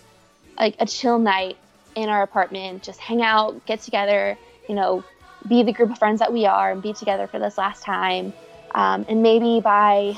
like 0.57 0.75
a 0.79 0.85
chill 0.85 1.19
night 1.19 1.57
in 1.95 2.09
our 2.09 2.21
apartment, 2.21 2.83
just 2.83 2.99
hang 2.99 3.21
out, 3.21 3.65
get 3.65 3.81
together, 3.81 4.37
you 4.69 4.75
know, 4.75 5.03
be 5.47 5.63
the 5.63 5.73
group 5.73 5.91
of 5.91 5.97
friends 5.97 6.19
that 6.19 6.31
we 6.33 6.45
are, 6.45 6.71
and 6.71 6.81
be 6.81 6.93
together 6.93 7.27
for 7.27 7.39
this 7.39 7.57
last 7.57 7.83
time. 7.83 8.33
Um, 8.73 9.05
and 9.07 9.23
maybe 9.23 9.61
by 9.61 10.17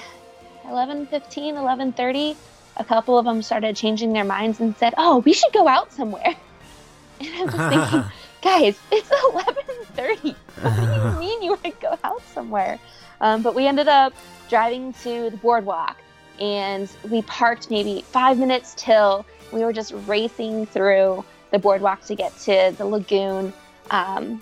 11 0.68 1.08
15 1.08 1.56
11 1.56 1.94
30 1.94 2.36
a 2.78 2.84
couple 2.84 3.18
of 3.18 3.26
them 3.26 3.42
started 3.42 3.76
changing 3.76 4.13
their 4.13 4.24
minds 4.24 4.60
and 4.60 4.76
said 4.78 4.94
oh 4.98 5.20
we 5.20 5.34
should 5.34 5.54
go 5.54 5.68
out 5.68 5.92
somewhere 5.92 6.36
and 7.20 7.30
i 7.36 7.44
was 7.44 7.54
thinking 7.54 8.04
guys 8.42 8.80
it's 8.92 9.10
1130. 9.10 10.36
what 10.62 10.76
do 10.76 10.82
you 10.82 11.20
mean 11.20 11.42
you 11.42 11.52
want 11.52 11.63
to 11.63 11.72
go 11.82 11.98
out 12.04 12.22
somewhere 12.34 12.80
um, 13.22 13.42
but 13.42 13.56
we 13.56 13.66
ended 13.66 13.88
up 13.88 14.13
driving 14.50 14.94
to 14.94 15.30
the 15.30 15.38
boardwalk 15.38 15.98
and 16.40 16.90
we 17.10 17.22
parked 17.24 17.72
maybe 17.72 18.02
five 18.02 18.38
minutes 18.38 18.76
till 18.78 19.26
we 19.52 19.63
were 19.63 19.74
just 19.74 19.94
racing 20.06 20.66
through 20.68 21.24
the 21.52 21.58
boardwalk 21.58 22.02
to 22.02 22.16
get 22.16 22.38
to 22.40 22.74
the 22.78 22.86
lagoon 22.86 23.54
um, 23.90 24.42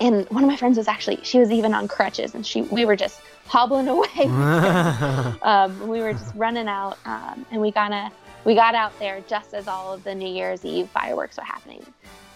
and 0.00 0.28
one 0.30 0.42
of 0.42 0.48
my 0.48 0.56
friends 0.56 0.76
was 0.76 0.88
actually 0.88 1.20
she 1.22 1.38
was 1.38 1.50
even 1.50 1.74
on 1.74 1.88
crutches 1.88 2.34
and 2.34 2.46
she 2.46 2.62
we 2.62 2.84
were 2.84 2.96
just 2.96 3.20
hobbling 3.46 3.88
away. 3.96 4.08
um, 5.42 5.88
we 5.88 6.00
were 6.00 6.12
just 6.12 6.34
running 6.34 6.68
out, 6.68 6.98
um, 7.04 7.46
and 7.50 7.60
we 7.60 7.70
got 7.70 7.92
a, 7.92 8.10
we 8.44 8.54
got 8.54 8.74
out 8.74 8.98
there 8.98 9.22
just 9.28 9.54
as 9.54 9.68
all 9.68 9.92
of 9.92 10.04
the 10.04 10.14
New 10.14 10.28
Year's 10.28 10.64
Eve 10.64 10.88
fireworks 10.90 11.36
were 11.36 11.44
happening. 11.44 11.84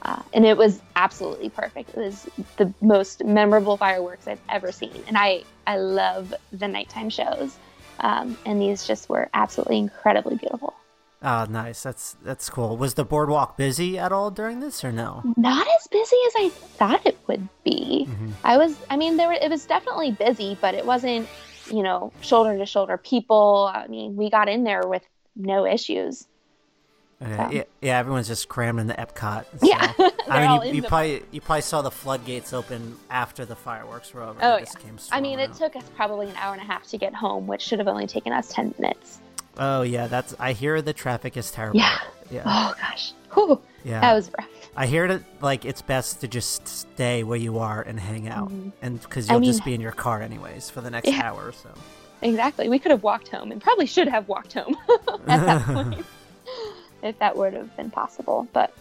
Uh, 0.03 0.23
and 0.33 0.47
it 0.47 0.57
was 0.57 0.81
absolutely 0.94 1.49
perfect. 1.49 1.90
It 1.90 1.97
was 1.97 2.29
the 2.57 2.73
most 2.81 3.25
memorable 3.25 3.77
fireworks 3.77 4.29
I've 4.29 4.40
ever 4.49 4.71
seen, 4.71 5.03
and 5.07 5.18
I 5.18 5.42
I 5.66 5.77
love 5.79 6.33
the 6.53 6.68
nighttime 6.68 7.11
shows, 7.11 7.57
um, 8.01 8.38
and 8.47 8.61
these 8.61 8.87
just 8.87 9.09
were 9.09 9.29
absolutely 9.35 9.79
incredibly 9.79 10.37
beautiful. 10.37 10.75
Oh, 11.23 11.47
nice. 11.51 11.83
That's 11.83 12.17
that's 12.23 12.49
cool. 12.49 12.77
Was 12.77 12.95
the 12.95 13.05
boardwalk 13.05 13.57
busy 13.57 13.99
at 13.99 14.13
all 14.13 14.31
during 14.31 14.61
this, 14.61 14.85
or 14.85 14.93
no? 14.93 15.23
Not 15.37 15.67
as 15.67 15.87
busy 15.89 16.17
as 16.29 16.33
I 16.37 16.49
thought 16.51 17.05
it 17.05 17.19
would 17.27 17.49
be. 17.65 18.07
Mhm. 18.09 18.33
I 18.45 18.57
was, 18.57 18.77
I 18.89 18.97
mean, 18.97 19.17
there 19.17 19.27
were, 19.29 19.35
it 19.35 19.51
was 19.51 19.67
definitely 19.67 20.13
busy, 20.13 20.57
but 20.61 20.75
it 20.75 20.87
wasn't, 20.87 21.27
you 21.73 21.83
know, 21.83 22.13
shoulder 22.21 22.57
to 22.57 22.65
shoulder 22.67 22.97
people. 22.97 23.69
I 23.75 23.89
mean, 23.89 24.15
we 24.17 24.31
got 24.31 24.49
in 24.49 24.63
there 24.63 24.83
with 24.87 25.03
no 25.35 25.67
issues. 25.67 26.27
Okay. 27.21 27.37
So- 27.37 27.51
Yeah, 27.51 27.63
yeah, 27.83 27.99
everyone's 27.99 28.29
just 28.29 28.49
crammed 28.49 28.79
in 28.79 28.87
the 28.87 28.95
Epcot. 28.95 29.45
Yeah, 29.61 29.93
so- 29.97 30.11
they're 30.29 30.37
I 30.37 30.59
mean, 30.59 30.69
you, 30.69 30.83
you 30.83 30.83
probably 30.89 31.23
you 31.33 31.41
probably 31.41 31.63
saw 31.63 31.83
the 31.83 31.91
floodgates 31.91 32.53
open 32.53 32.97
after 33.11 33.45
the 33.45 33.57
fireworks 33.57 34.15
were 34.15 34.23
over. 34.23 34.39
Oh, 34.41 34.59
yeah. 34.59 34.65
came 34.79 34.99
I 35.11 35.21
mean, 35.21 35.33
swarming 35.33 35.39
it 35.41 35.51
out. 35.51 35.57
took 35.57 35.75
us 35.75 35.85
probably 35.97 36.29
an 36.29 36.37
hour 36.37 36.53
and 36.53 36.63
a 36.63 36.65
half 36.65 36.87
to 36.89 36.97
get 36.99 37.13
home, 37.13 37.49
which 37.49 37.63
should 37.63 37.81
have 37.81 37.89
only 37.89 38.07
taken 38.07 38.33
us 38.33 38.53
10 38.53 38.75
minutes. 38.79 39.19
Oh 39.59 39.83
yeah, 39.83 40.07
that's. 40.07 40.35
I 40.38 40.53
hear 40.53 40.81
the 40.83 40.92
traffic 40.92 41.37
is 41.37 41.51
terrible. 41.51 41.81
Yeah. 41.81 41.99
Yeah. 42.31 42.42
Oh, 42.47 42.75
gosh. 42.81 43.12
Whew. 43.35 43.61
Yeah. 43.85 44.01
That 44.01 44.14
was 44.14 44.31
rough. 44.38 44.49
I 44.77 44.87
hear 44.87 45.09
that 45.09 45.23
like 45.40 45.64
it's 45.64 45.83
best 45.83 46.21
to 46.21 46.29
just 46.29 46.68
stay 46.68 47.25
where 47.25 47.38
you 47.38 47.59
are 47.59 47.83
and 47.83 47.99
hang 47.99 48.29
out, 48.29 48.51
Mhm. 48.51 48.73
and 48.83 49.01
because 49.01 49.29
you'll 49.29 49.40
mean- 49.40 49.51
just 49.51 49.64
be 49.64 49.75
in 49.75 49.81
your 49.81 49.92
car 49.92 50.23
anyways 50.23 50.71
for 50.71 50.81
the 50.81 50.90
next 50.90 51.09
Yeah. 51.09 51.23
hour 51.31 51.47
or 51.49 51.53
so. 51.53 51.71
Exactly. 52.23 52.68
We 52.68 52.79
could 52.79 52.90
have 52.90 53.03
walked 53.03 53.29
home 53.29 53.51
and 53.53 53.61
probably 53.62 53.87
should 53.87 54.09
have 54.09 54.29
walked 54.29 54.53
home 54.55 54.77
at 55.29 55.40
that 55.47 55.62
point 55.66 56.05
if 57.03 57.18
that 57.21 57.37
would 57.37 57.55
have 57.55 57.77
been 57.77 57.90
possible. 57.90 58.47
But 58.53 58.73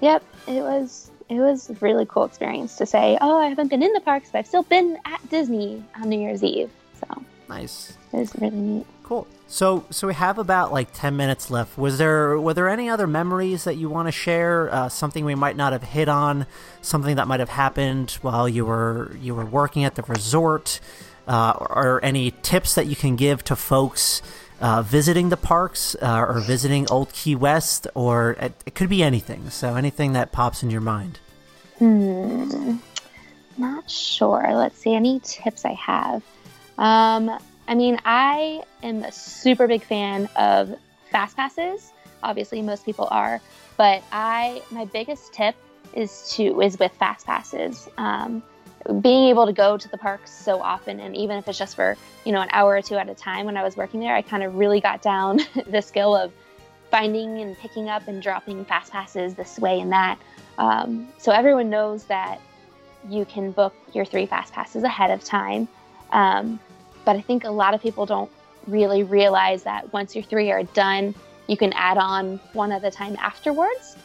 yep, 0.00 0.22
it 0.46 0.62
was 0.62 1.10
it 1.28 1.38
was 1.40 1.70
a 1.70 1.74
really 1.74 2.04
cool 2.06 2.24
experience 2.24 2.76
to 2.76 2.84
say, 2.86 3.16
oh, 3.20 3.38
I 3.38 3.46
haven't 3.48 3.68
been 3.68 3.82
in 3.82 3.92
the 3.94 4.00
parks, 4.00 4.28
but 4.30 4.40
I've 4.40 4.46
still 4.46 4.64
been 4.64 4.98
at 5.06 5.26
Disney 5.30 5.82
on 5.96 6.08
New 6.08 6.20
Year's 6.20 6.44
Eve. 6.44 6.70
So 7.00 7.22
Nice. 7.48 7.96
it 8.12 8.16
was 8.18 8.34
really 8.38 8.56
neat. 8.56 8.86
Cool. 9.12 9.26
So, 9.46 9.84
so 9.90 10.06
we 10.06 10.14
have 10.14 10.38
about 10.38 10.72
like 10.72 10.88
ten 10.94 11.18
minutes 11.18 11.50
left. 11.50 11.76
Was 11.76 11.98
there 11.98 12.40
were 12.40 12.54
there 12.54 12.70
any 12.70 12.88
other 12.88 13.06
memories 13.06 13.64
that 13.64 13.74
you 13.74 13.90
want 13.90 14.08
to 14.08 14.12
share? 14.12 14.72
Uh, 14.72 14.88
something 14.88 15.26
we 15.26 15.34
might 15.34 15.54
not 15.54 15.74
have 15.74 15.82
hit 15.82 16.08
on, 16.08 16.46
something 16.80 17.16
that 17.16 17.28
might 17.28 17.40
have 17.40 17.50
happened 17.50 18.12
while 18.22 18.48
you 18.48 18.64
were 18.64 19.14
you 19.20 19.34
were 19.34 19.44
working 19.44 19.84
at 19.84 19.96
the 19.96 20.02
resort, 20.04 20.80
uh, 21.28 21.52
or, 21.58 21.96
or 21.96 22.00
any 22.02 22.30
tips 22.40 22.74
that 22.74 22.86
you 22.86 22.96
can 22.96 23.14
give 23.14 23.44
to 23.44 23.54
folks 23.54 24.22
uh, 24.62 24.80
visiting 24.80 25.28
the 25.28 25.36
parks 25.36 25.94
uh, 26.00 26.24
or 26.26 26.40
visiting 26.40 26.90
Old 26.90 27.12
Key 27.12 27.34
West, 27.34 27.86
or 27.94 28.30
it, 28.40 28.54
it 28.64 28.74
could 28.74 28.88
be 28.88 29.02
anything. 29.02 29.50
So 29.50 29.74
anything 29.76 30.14
that 30.14 30.32
pops 30.32 30.62
in 30.62 30.70
your 30.70 30.80
mind. 30.80 31.18
Hmm. 31.78 32.76
Not 33.58 33.90
sure. 33.90 34.54
Let's 34.54 34.78
see. 34.78 34.94
Any 34.94 35.20
tips 35.20 35.66
I 35.66 35.74
have? 35.74 36.22
Um, 36.78 37.38
I 37.72 37.74
mean, 37.74 37.98
I 38.04 38.64
am 38.82 39.02
a 39.02 39.10
super 39.10 39.66
big 39.66 39.82
fan 39.82 40.28
of 40.36 40.78
fast 41.10 41.38
passes. 41.38 41.94
Obviously, 42.22 42.60
most 42.60 42.84
people 42.84 43.08
are, 43.10 43.40
but 43.78 44.02
I 44.12 44.60
my 44.70 44.84
biggest 44.84 45.32
tip 45.32 45.54
is 45.94 46.30
to 46.32 46.60
is 46.60 46.78
with 46.78 46.92
fast 46.92 47.24
passes. 47.24 47.88
Um, 47.96 48.42
being 49.00 49.30
able 49.30 49.46
to 49.46 49.54
go 49.54 49.78
to 49.78 49.88
the 49.88 49.96
parks 49.96 50.30
so 50.30 50.60
often, 50.60 51.00
and 51.00 51.16
even 51.16 51.38
if 51.38 51.48
it's 51.48 51.56
just 51.56 51.74
for 51.74 51.96
you 52.26 52.32
know 52.32 52.42
an 52.42 52.50
hour 52.52 52.76
or 52.76 52.82
two 52.82 52.96
at 52.96 53.08
a 53.08 53.14
time, 53.14 53.46
when 53.46 53.56
I 53.56 53.62
was 53.62 53.74
working 53.74 54.00
there, 54.00 54.14
I 54.14 54.20
kind 54.20 54.42
of 54.42 54.56
really 54.56 54.82
got 54.82 55.00
down 55.00 55.40
the 55.66 55.80
skill 55.80 56.14
of 56.14 56.30
finding 56.90 57.40
and 57.40 57.56
picking 57.56 57.88
up 57.88 58.06
and 58.06 58.20
dropping 58.20 58.66
fast 58.66 58.92
passes 58.92 59.34
this 59.34 59.58
way 59.58 59.80
and 59.80 59.90
that. 59.92 60.18
Um, 60.58 61.08
so 61.16 61.32
everyone 61.32 61.70
knows 61.70 62.04
that 62.04 62.38
you 63.08 63.24
can 63.24 63.50
book 63.50 63.74
your 63.94 64.04
three 64.04 64.26
fast 64.26 64.52
passes 64.52 64.82
ahead 64.82 65.10
of 65.10 65.24
time. 65.24 65.68
Um, 66.10 66.60
but 67.04 67.16
I 67.16 67.20
think 67.20 67.44
a 67.44 67.50
lot 67.50 67.74
of 67.74 67.82
people 67.82 68.06
don't 68.06 68.30
really 68.66 69.02
realize 69.02 69.64
that 69.64 69.92
once 69.92 70.14
your 70.14 70.24
three 70.24 70.50
are 70.50 70.62
done, 70.62 71.14
you 71.48 71.56
can 71.56 71.72
add 71.72 71.98
on 71.98 72.38
one 72.52 72.72
at 72.72 72.84
a 72.84 72.90
time 72.90 73.16
afterwards. 73.20 73.96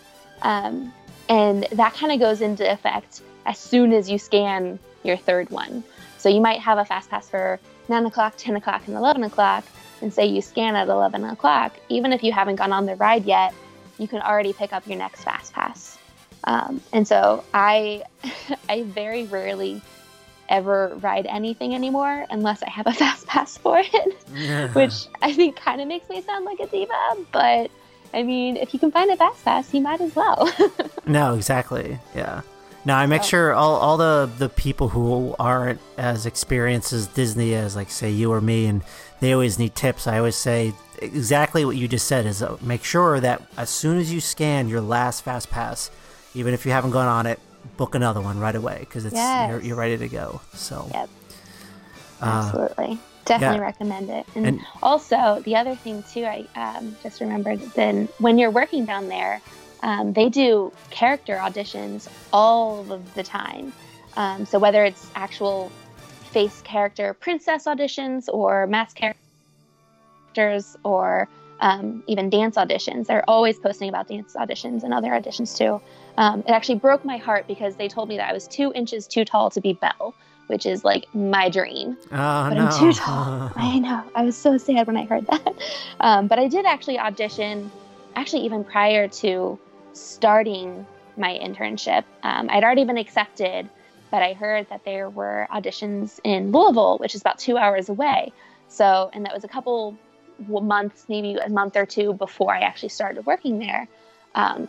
Um, 0.42 0.94
and 1.30 1.68
that 1.74 1.94
kind 1.94 2.12
of 2.12 2.20
goes 2.20 2.42
into 2.42 2.70
effect 2.70 3.22
as 3.46 3.58
soon 3.60 3.94
as 3.94 4.10
you 4.10 4.18
scan 4.18 4.80
your 5.04 5.18
third 5.18 5.50
one. 5.50 5.84
So 6.18 6.30
you 6.30 6.42
might 6.42 6.60
have 6.60 6.78
a 6.78 6.86
fast 6.86 7.10
pass 7.10 7.30
for 7.30 7.60
9 7.90 8.06
o'clock, 8.06 8.34
10 8.38 8.56
o'clock, 8.56 8.84
and 8.88 8.96
11 8.96 9.24
o'clock, 9.24 9.64
and 10.02 10.14
say 10.14 10.26
you 10.26 10.42
scan 10.42 10.76
at 10.76 10.88
11 10.88 11.24
o'clock. 11.26 11.74
Even 11.90 12.12
if 12.12 12.24
you 12.24 12.32
haven't 12.32 12.56
gone 12.56 12.74
on 12.74 12.86
the 12.86 12.96
ride 12.96 13.26
yet, 13.26 13.54
you 13.98 14.08
can 14.08 14.22
already 14.22 14.54
pick 14.54 14.74
up 14.74 14.86
your 14.88 14.98
next 14.98 15.24
fast 15.24 15.54
pass. 15.54 15.98
Um, 16.44 16.82
and 16.94 17.08
so 17.08 17.44
I, 17.54 18.04
I 18.70 18.84
very 18.84 19.26
rarely 19.26 19.82
ever 20.50 20.94
ride 21.02 21.26
anything 21.28 21.74
anymore 21.76 22.26
unless 22.30 22.62
I 22.64 22.70
have 22.70 22.88
a 22.88 22.94
fast 23.04 23.28
pass 23.28 23.58
for 23.58 23.80
it, 23.84 24.74
which 24.74 25.06
I 25.22 25.34
think 25.34 25.56
kind 25.56 25.82
of 25.82 25.88
makes 25.88 26.10
me 26.10 26.22
sound 26.22 26.46
like 26.46 26.60
a 26.60 26.68
diva. 26.68 26.94
But 27.32 27.72
I 28.14 28.24
mean, 28.24 28.58
if 28.58 28.74
you 28.74 28.80
can 28.80 28.92
find 28.92 29.12
a 29.12 29.18
fast 29.18 29.44
pass, 29.44 29.74
you 29.74 29.82
might 29.82 30.02
as 30.02 30.16
well. 30.16 30.50
No, 31.06 31.36
exactly. 31.36 32.00
Yeah. 32.14 32.42
No, 32.84 32.94
I 32.94 33.06
make 33.06 33.22
Oh. 33.22 33.26
sure 33.26 33.54
all, 33.54 33.76
all 33.78 33.96
the, 33.98 34.30
the 34.38 34.50
people 34.50 34.90
who 34.90 35.34
aren't 35.40 35.80
as 35.98 36.26
experienced 36.26 36.92
as 36.92 37.08
Disney 37.08 37.54
as, 37.54 37.76
like, 37.78 37.90
say, 37.90 38.12
you 38.12 38.32
or 38.32 38.42
me, 38.42 38.66
and 38.66 38.82
they 39.22 39.32
always 39.34 39.58
need 39.58 39.74
tips. 39.76 40.06
I 40.06 40.18
always 40.18 40.36
say 40.36 40.74
exactly 41.02 41.64
what 41.64 41.76
you 41.78 41.88
just 41.88 42.08
said 42.08 42.26
is 42.26 42.42
uh, 42.44 42.58
make 42.62 42.84
sure 42.84 43.20
that 43.22 43.42
as 43.58 43.70
soon 43.70 43.98
as 43.98 44.12
you 44.12 44.20
scan 44.20 44.68
your 44.68 44.82
last 44.82 45.24
Fast 45.24 45.50
Pass, 45.50 45.92
even 46.34 46.54
if 46.54 46.66
you 46.66 46.72
haven't 46.74 46.92
gone 46.92 47.08
on 47.08 47.26
it, 47.26 47.40
book 47.78 47.96
another 47.96 48.22
one 48.22 48.40
right 48.40 48.56
away 48.56 48.78
because 48.80 49.06
it's 49.06 49.16
Yes. 49.16 49.50
you're, 49.50 49.62
you're 49.62 49.76
ready 49.76 49.98
to 49.98 50.08
go. 50.08 50.42
So, 50.54 50.88
Yep. 50.94 51.10
uh, 52.22 52.26
Absolutely. 52.26 53.00
Definitely 53.26 53.58
yeah. 53.58 53.64
recommend 53.64 54.10
it. 54.10 54.26
And, 54.36 54.46
And- 54.48 54.62
also, 54.82 55.42
the 55.44 55.56
other 55.58 55.76
thing, 55.76 56.04
too, 56.12 56.24
I 56.26 56.48
um, 56.56 56.96
just 57.04 57.20
remembered 57.20 57.60
then 57.76 58.08
when 58.20 58.38
you're 58.38 58.52
working 58.52 58.86
down 58.86 59.10
there, 59.10 59.42
um, 59.84 60.14
they 60.14 60.30
do 60.30 60.72
character 60.90 61.36
auditions 61.38 62.08
all 62.32 62.92
of 62.92 63.14
the 63.16 63.24
time. 63.24 63.74
Um, 64.16 64.46
so, 64.46 64.58
whether 64.60 64.86
it's 64.86 65.10
actual 65.16 65.72
face 66.32 66.62
character 66.62 67.14
princess 67.14 67.66
auditions 67.66 68.28
or 68.32 68.66
mask 68.68 68.98
characters 70.36 70.76
or 70.84 71.28
um, 71.60 72.04
even 72.08 72.30
dance 72.30 72.56
auditions, 72.56 73.08
they're 73.08 73.28
always 73.30 73.58
posting 73.60 73.90
about 73.90 74.08
dance 74.08 74.36
auditions 74.36 74.84
and 74.84 74.94
other 74.94 75.10
auditions, 75.10 75.58
too. 75.58 75.82
Um, 76.18 76.42
it 76.42 76.52
actually 76.52 76.80
broke 76.80 77.06
my 77.06 77.18
heart 77.18 77.48
because 77.48 77.76
they 77.76 77.88
told 77.88 78.10
me 78.10 78.18
that 78.18 78.30
I 78.30 78.34
was 78.34 78.48
two 78.48 78.72
inches 78.74 79.08
too 79.08 79.26
tall 79.26 79.50
to 79.52 79.62
be 79.62 79.74
Belle, 79.74 80.16
which 80.48 80.66
is 80.66 80.84
like 80.84 81.06
my 81.14 81.50
dream 81.50 81.98
oh, 82.06 82.08
but 82.10 82.54
no. 82.54 82.66
I'm 82.66 82.80
too 82.80 82.94
tall. 82.94 83.52
I 83.56 83.80
know. 83.80 84.04
I 84.16 84.24
was 84.24 84.36
so 84.36 84.58
sad 84.58 84.88
when 84.88 84.98
I 84.98 85.06
heard 85.06 85.28
that. 85.28 85.54
Um, 86.00 86.28
but 86.28 86.38
I 86.38 86.48
did 86.48 86.64
actually 86.66 87.00
audition, 87.00 87.72
actually, 88.16 88.44
even 88.44 88.64
prior 88.64 89.08
to 89.08 89.58
starting 89.94 90.86
my 91.18 91.40
internship. 91.40 92.04
Um, 92.22 92.48
I'd 92.52 92.64
already 92.64 92.86
been 92.86 93.00
accepted, 93.00 93.68
but 94.12 94.22
I 94.22 94.34
heard 94.34 94.70
that 94.70 94.86
there 94.86 95.10
were 95.10 95.48
auditions 95.52 96.20
in 96.24 96.52
Louisville, 96.52 97.00
which 97.00 97.16
is 97.16 97.22
about 97.22 97.40
two 97.40 97.58
hours 97.58 97.90
away. 97.90 98.32
So, 98.68 99.10
and 99.14 99.26
that 99.26 99.34
was 99.34 99.44
a 99.44 99.48
couple 99.48 99.98
months, 100.48 101.06
maybe 101.08 101.36
a 101.36 101.50
month 101.50 101.76
or 101.76 101.86
two 101.86 102.14
before 102.14 102.54
I 102.54 102.62
actually 102.62 102.90
started 102.90 103.26
working 103.26 103.60
there. 103.60 103.88
Um, 104.36 104.68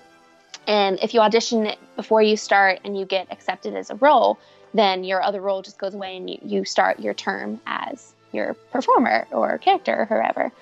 and 0.66 0.98
if 1.02 1.14
you 1.14 1.20
audition 1.20 1.66
it 1.66 1.78
before 1.96 2.22
you 2.22 2.37
start 2.37 2.81
and 2.85 2.98
you 2.98 3.07
get 3.07 3.31
accepted 3.31 3.74
as 3.74 3.90
a 3.90 3.94
role, 3.96 4.38
then 4.74 5.04
your 5.04 5.22
other 5.22 5.40
role 5.40 5.62
just 5.62 5.78
goes 5.78 5.94
away 5.94 6.16
and 6.16 6.28
you, 6.28 6.38
you 6.42 6.64
start 6.64 7.00
your 7.00 7.14
term 7.14 7.61
as 7.66 8.12
your 8.33 8.54
performer 8.72 9.26
or 9.31 9.59
character 9.59 10.00
or 10.00 10.04
whoever. 10.04 10.52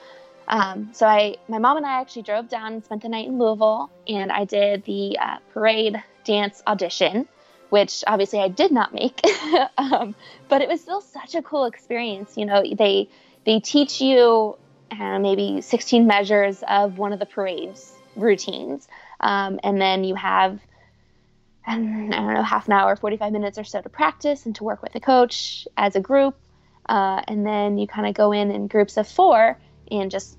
Um, 0.48 0.90
so 0.92 1.06
I, 1.06 1.36
my 1.48 1.58
mom 1.58 1.76
and 1.76 1.86
I 1.86 2.00
actually 2.00 2.22
drove 2.22 2.48
down 2.48 2.74
and 2.74 2.84
spent 2.84 3.02
the 3.02 3.08
night 3.08 3.26
in 3.26 3.38
Louisville, 3.38 3.90
and 4.06 4.30
I 4.30 4.44
did 4.44 4.84
the 4.84 5.18
uh, 5.18 5.38
parade 5.52 6.02
dance 6.24 6.62
audition, 6.66 7.26
which 7.70 8.04
obviously 8.06 8.38
I 8.38 8.48
did 8.48 8.70
not 8.70 8.94
make, 8.94 9.20
um, 9.78 10.14
but 10.48 10.62
it 10.62 10.68
was 10.68 10.80
still 10.80 11.00
such 11.00 11.34
a 11.34 11.42
cool 11.42 11.64
experience. 11.64 12.36
You 12.36 12.46
know, 12.46 12.62
they 12.62 13.08
they 13.44 13.58
teach 13.58 14.00
you 14.00 14.56
uh, 14.90 15.18
maybe 15.18 15.60
16 15.60 16.06
measures 16.06 16.62
of 16.68 16.98
one 16.98 17.12
of 17.12 17.18
the 17.18 17.26
parade's 17.26 17.92
routines, 18.14 18.88
um, 19.20 19.60
and 19.62 19.80
then 19.80 20.04
you 20.04 20.14
have 20.14 20.60
I 21.66 21.74
don't 21.74 22.08
know, 22.10 22.42
half 22.42 22.68
an 22.68 22.74
hour, 22.74 22.94
45 22.94 23.32
minutes 23.32 23.58
or 23.58 23.64
so 23.64 23.80
to 23.80 23.88
practice 23.88 24.46
and 24.46 24.54
to 24.56 24.64
work 24.64 24.82
with 24.82 24.94
a 24.94 25.00
coach 25.00 25.66
as 25.76 25.96
a 25.96 26.00
group. 26.00 26.36
Uh, 26.88 27.20
and 27.26 27.44
then 27.44 27.76
you 27.76 27.88
kind 27.88 28.06
of 28.06 28.14
go 28.14 28.30
in 28.30 28.52
in 28.52 28.68
groups 28.68 28.96
of 28.96 29.08
four 29.08 29.58
and 29.90 30.10
just 30.10 30.38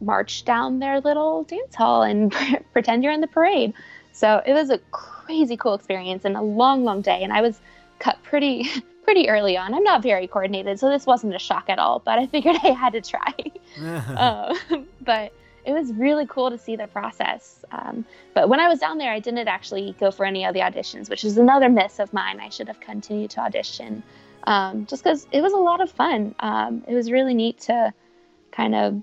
march 0.00 0.44
down 0.44 0.78
their 0.78 1.00
little 1.00 1.44
dance 1.44 1.74
hall 1.74 2.02
and 2.02 2.34
pretend 2.72 3.04
you're 3.04 3.12
in 3.12 3.20
the 3.20 3.26
parade. 3.26 3.74
So 4.12 4.42
it 4.46 4.54
was 4.54 4.70
a 4.70 4.78
crazy 4.90 5.58
cool 5.58 5.74
experience 5.74 6.24
and 6.24 6.36
a 6.36 6.42
long, 6.42 6.84
long 6.84 7.02
day. 7.02 7.22
And 7.22 7.32
I 7.32 7.42
was 7.42 7.60
cut 7.98 8.22
pretty, 8.22 8.68
pretty 9.04 9.28
early 9.28 9.56
on. 9.56 9.74
I'm 9.74 9.84
not 9.84 10.02
very 10.02 10.26
coordinated, 10.26 10.78
so 10.78 10.88
this 10.88 11.06
wasn't 11.06 11.34
a 11.34 11.38
shock 11.38 11.64
at 11.68 11.78
all, 11.78 12.00
but 12.04 12.18
I 12.18 12.26
figured 12.26 12.56
I 12.62 12.68
had 12.68 12.92
to 12.92 13.00
try. 13.00 13.34
uh, 13.80 14.54
but 15.00 15.32
it 15.64 15.72
was 15.72 15.92
really 15.92 16.26
cool 16.26 16.50
to 16.50 16.58
see 16.58 16.76
the 16.76 16.88
process. 16.88 17.64
Um, 17.70 18.04
but 18.34 18.48
when 18.48 18.58
I 18.58 18.68
was 18.68 18.80
down 18.80 18.98
there, 18.98 19.12
I 19.12 19.20
didn't 19.20 19.46
actually 19.46 19.94
go 20.00 20.10
for 20.10 20.24
any 20.24 20.44
of 20.44 20.54
the 20.54 20.60
auditions, 20.60 21.08
which 21.08 21.24
is 21.24 21.38
another 21.38 21.68
miss 21.68 21.98
of 21.98 22.12
mine. 22.12 22.40
I 22.40 22.48
should 22.48 22.68
have 22.68 22.80
continued 22.80 23.30
to 23.32 23.40
audition 23.40 24.02
um, 24.44 24.86
just 24.86 25.04
because 25.04 25.26
it 25.32 25.40
was 25.40 25.52
a 25.52 25.58
lot 25.58 25.80
of 25.80 25.90
fun. 25.90 26.34
Um, 26.40 26.84
it 26.88 26.94
was 26.94 27.10
really 27.10 27.34
neat 27.34 27.60
to 27.60 27.92
kind 28.50 28.74
of 28.74 29.02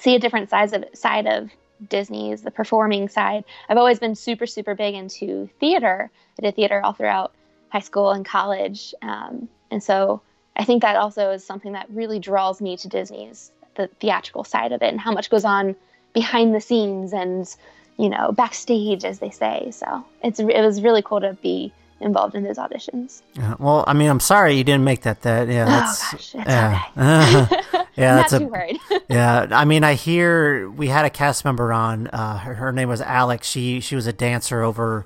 see 0.00 0.14
a 0.14 0.18
different 0.18 0.50
side 0.50 0.72
of 0.72 0.84
side 0.94 1.26
of 1.26 1.50
Disney's 1.88 2.42
the 2.42 2.50
performing 2.50 3.08
side. 3.08 3.44
I've 3.68 3.76
always 3.76 3.98
been 3.98 4.14
super 4.14 4.46
super 4.46 4.74
big 4.74 4.94
into 4.94 5.48
theater. 5.60 6.10
I 6.38 6.42
did 6.42 6.56
theater 6.56 6.80
all 6.82 6.92
throughout 6.92 7.32
high 7.74 7.80
school 7.80 8.12
and 8.12 8.24
college, 8.24 8.94
um, 9.02 9.48
and 9.72 9.82
so 9.82 10.22
I 10.56 10.64
think 10.64 10.82
that 10.82 10.94
also 10.94 11.32
is 11.32 11.44
something 11.44 11.72
that 11.72 11.90
really 11.90 12.20
draws 12.20 12.60
me 12.60 12.76
to 12.76 12.88
Disney's 12.88 13.50
the 13.74 13.88
theatrical 13.98 14.44
side 14.44 14.70
of 14.70 14.82
it 14.82 14.86
and 14.86 15.00
how 15.00 15.10
much 15.10 15.28
goes 15.28 15.44
on 15.44 15.74
behind 16.12 16.54
the 16.54 16.60
scenes 16.60 17.12
and 17.12 17.52
you 17.98 18.08
know 18.08 18.30
backstage, 18.30 19.04
as 19.04 19.18
they 19.18 19.30
say. 19.30 19.70
So 19.72 20.04
it's 20.22 20.38
it 20.38 20.46
was 20.46 20.80
really 20.80 21.02
cool 21.02 21.20
to 21.20 21.34
be 21.42 21.72
involved 22.00 22.36
in 22.36 22.44
those 22.44 22.58
auditions. 22.58 23.22
Yeah, 23.34 23.54
well, 23.58 23.82
I 23.88 23.92
mean, 23.94 24.08
I'm 24.08 24.20
sorry 24.20 24.54
you 24.54 24.62
didn't 24.62 24.84
make 24.84 25.02
that. 25.02 25.22
That 25.22 25.48
yeah, 25.48 25.64
that's 25.64 26.02
oh 26.02 26.12
gosh, 26.12 26.34
it's 26.34 26.46
yeah. 26.46 26.82
okay. 26.96 27.84
yeah, 27.96 28.14
that's 28.16 28.32
a 28.34 28.78
yeah. 29.08 29.48
I 29.50 29.64
mean, 29.64 29.82
I 29.82 29.94
hear 29.94 30.70
we 30.70 30.86
had 30.86 31.04
a 31.04 31.10
cast 31.10 31.44
member 31.44 31.72
on. 31.72 32.06
Uh, 32.08 32.38
her, 32.38 32.54
her 32.54 32.72
name 32.72 32.88
was 32.88 33.00
Alex. 33.00 33.48
She 33.48 33.80
she 33.80 33.96
was 33.96 34.06
a 34.06 34.12
dancer 34.12 34.62
over 34.62 35.04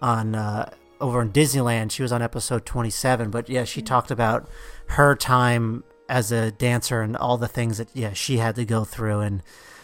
on 0.00 0.34
uh, 0.34 0.70
over 1.00 1.22
in 1.22 1.32
Disneyland. 1.32 1.90
She 1.90 2.02
was 2.02 2.12
on 2.12 2.22
episode 2.22 2.64
27. 2.66 3.30
But 3.30 3.48
yeah, 3.48 3.64
she 3.64 3.82
talked 3.82 4.10
about 4.10 4.48
her 4.88 5.14
time 5.14 5.84
as 6.08 6.30
a 6.32 6.50
dancer 6.52 7.02
and 7.02 7.16
all 7.16 7.36
the 7.36 7.48
things 7.48 7.78
that 7.78 7.88
yeah 7.92 8.12
she 8.12 8.36
had 8.38 8.54
to 8.56 8.64
go 8.64 8.84
through, 8.84 9.20
and 9.20 9.42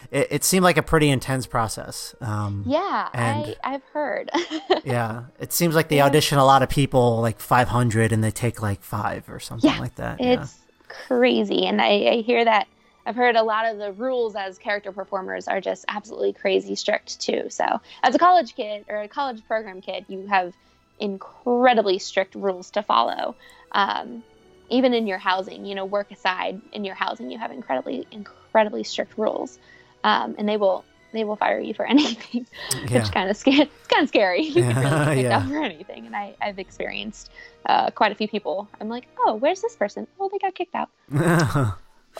it, 0.09 0.27
it 0.31 0.43
seemed 0.45 0.63
like 0.63 0.77
a 0.77 0.81
pretty 0.83 1.09
intense 1.09 1.45
process. 1.45 2.15
Um, 2.21 2.63
yeah, 2.65 3.09
And- 3.13 3.55
I 3.63 3.73
I've 3.75 3.83
heard. 3.93 4.29
yeah, 4.85 5.23
it 5.39 5.51
seems 5.51 5.75
like 5.75 5.89
they 5.89 5.97
Yeah. 5.97 6.05
audition 6.05 6.37
a 6.37 6.45
lot 6.45 6.63
of 6.63 6.69
people, 6.69 7.19
like 7.19 7.39
500, 7.39 8.11
and 8.13 8.23
they 8.23 8.31
take 8.31 8.61
like 8.61 8.81
five 8.83 9.27
or 9.29 9.39
something 9.41 9.69
Yeah, 9.69 9.79
like 9.79 9.95
that. 9.95 10.21
yeah. 10.21 10.41
It's 10.43 10.57
crazy. 10.87 11.65
And 11.65 11.81
I, 11.81 11.87
I 12.07 12.21
hear 12.21 12.45
that 12.45 12.67
I've 13.05 13.15
heard 13.17 13.35
a 13.35 13.43
lot 13.43 13.65
of 13.65 13.77
the 13.79 13.91
rules 13.91 14.35
as 14.35 14.57
character 14.57 14.93
performers 14.93 15.49
are 15.49 15.59
just 15.59 15.83
absolutely 15.89 16.31
crazy 16.31 16.75
strict 16.75 17.19
too. 17.19 17.47
So, 17.49 17.65
as 18.01 18.15
a 18.15 18.19
college 18.19 18.55
kid 18.55 18.85
or 18.87 19.01
a 19.01 19.07
college 19.09 19.45
program 19.45 19.81
kid, 19.81 20.05
you 20.07 20.25
have 20.27 20.53
incredibly 20.99 21.99
strict 21.99 22.35
rules 22.35 22.71
to 22.71 22.83
follow. 22.83 23.35
Um, 23.71 24.23
even 24.69 24.93
in 24.93 25.07
your 25.07 25.17
housing, 25.17 25.65
you 25.65 25.75
know, 25.75 25.85
work 25.85 26.11
aside, 26.11 26.61
in 26.71 26.83
your 26.85 26.95
housing, 26.95 27.29
you 27.29 27.37
have 27.37 27.51
incredibly, 27.51 28.07
incredibly 28.11 28.83
strict 28.83 29.17
rules. 29.17 29.59
Um, 30.03 30.35
and 30.37 30.47
they 30.49 30.57
will. 30.57 30.83
They 31.11 31.23
will 31.25 31.35
fire 31.35 31.59
you 31.59 31.75
for 31.75 31.85
anything, 31.89 32.47
Yeah. 32.87 33.03
which 33.03 33.11
kind 33.11 33.29
of. 33.29 33.37
It's 33.45 33.87
kind 33.87 34.01
of 34.03 34.07
scary. 34.09 34.41
You 34.47 34.63
can 34.63 34.75
really 34.75 34.81
Yeah, 34.89 35.05
get 35.05 35.13
picked 35.15 35.23
yeah. 35.29 35.47
for 35.47 35.63
anything, 35.63 36.05
and 36.07 36.15
I, 36.15 36.35
I've 36.41 36.57
experienced 36.57 37.29
uh, 37.67 37.91
quite 37.91 38.11
a 38.11 38.15
few 38.15 38.27
people. 38.27 38.67
I'm 38.81 38.89
like, 38.89 39.05
oh, 39.19 39.35
where's 39.35 39.61
this 39.61 39.75
person? 39.75 40.07
Oh, 40.19 40.27
they 40.31 40.39
got 40.39 40.55
kicked 40.55 40.73
out. 40.73 40.89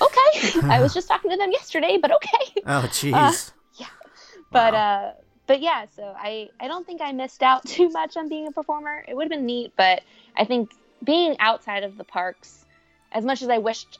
Okay, 0.02 0.60
I 0.70 0.80
was 0.80 0.94
just 0.94 1.08
talking 1.08 1.30
to 1.32 1.38
them 1.38 1.52
yesterday, 1.52 1.98
but 2.02 2.12
okay. 2.12 2.62
oh, 2.68 2.88
jeez. 2.92 3.52
Yeah. 3.76 3.88
But 4.52 4.74
Wow. 4.74 4.80
uh, 4.80 5.14
but 5.48 5.62
yeah, 5.62 5.86
so 5.96 6.14
I 6.18 6.50
I 6.60 6.68
don't 6.68 6.86
think 6.86 7.02
I 7.02 7.12
missed 7.12 7.44
out 7.44 7.66
too 7.68 7.90
much 7.90 8.18
on 8.18 8.30
being 8.30 8.48
a 8.48 8.52
performer. 8.52 9.04
It 9.08 9.16
would 9.16 9.24
have 9.24 9.32
been 9.32 9.46
neat, 9.46 9.74
but 9.76 10.02
I 10.38 10.46
think 10.46 10.72
being 11.04 11.36
outside 11.40 11.84
of 11.84 11.98
the 11.98 12.04
parks, 12.04 12.66
as 13.12 13.26
much 13.26 13.42
as 13.42 13.50
I 13.50 13.58
wished 13.58 14.00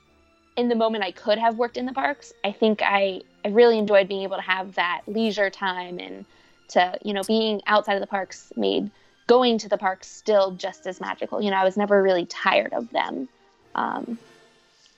in 0.56 0.68
the 0.68 0.74
moment 0.74 1.04
I 1.04 1.10
could 1.10 1.38
have 1.38 1.56
worked 1.56 1.76
in 1.76 1.86
the 1.86 1.92
parks, 1.92 2.32
I 2.44 2.52
think 2.52 2.80
I 2.82 3.22
I 3.44 3.48
really 3.48 3.78
enjoyed 3.78 4.08
being 4.08 4.22
able 4.22 4.36
to 4.36 4.42
have 4.42 4.74
that 4.76 5.02
leisure 5.06 5.50
time 5.50 5.98
and 5.98 6.24
to 6.68 6.98
you 7.04 7.12
know 7.12 7.22
being 7.26 7.60
outside 7.66 7.94
of 7.94 8.00
the 8.00 8.06
parks 8.06 8.52
made 8.56 8.90
going 9.26 9.58
to 9.58 9.68
the 9.68 9.78
parks 9.78 10.06
still 10.06 10.52
just 10.52 10.86
as 10.86 11.00
magical. 11.00 11.42
You 11.42 11.50
know, 11.50 11.56
I 11.56 11.64
was 11.64 11.76
never 11.76 12.02
really 12.02 12.26
tired 12.26 12.72
of 12.72 12.90
them. 12.90 13.28
Um, 13.74 14.18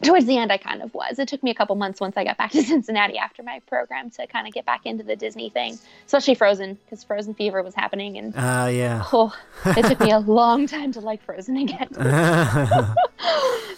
towards 0.03 0.27
the 0.27 0.37
end, 0.37 0.53
I 0.53 0.59
kind 0.59 0.83
of 0.83 0.93
was. 0.95 1.19
It 1.19 1.27
took 1.29 1.43
me 1.43 1.51
a 1.51 1.55
couple 1.55 1.75
months 1.77 2.01
once 2.01 2.17
I 2.17 2.25
got 2.25 2.37
back 2.37 2.51
to 2.53 2.63
Cincinnati 2.63 3.19
after 3.19 3.43
my 3.43 3.61
program 3.67 4.11
to 4.11 4.27
kind 4.27 4.47
of 4.47 4.53
get 4.53 4.65
back 4.67 4.85
into 4.87 5.03
the 5.05 5.17
Disney 5.17 5.49
thing, 5.51 5.79
especially 6.07 6.35
Frozen, 6.35 6.79
because 6.85 7.03
Frozen 7.05 7.35
fever 7.35 7.63
was 7.63 7.75
happening, 7.75 8.19
and 8.19 8.35
Uh, 8.37 8.69
yeah. 8.71 9.05
oh, 9.13 9.35
it 9.65 9.87
took 9.87 10.01
me 10.01 10.11
a 10.11 10.19
long 10.41 10.67
time 10.67 10.93
to 10.93 11.01
like 11.01 11.23
Frozen 11.23 11.57
again. 11.57 11.89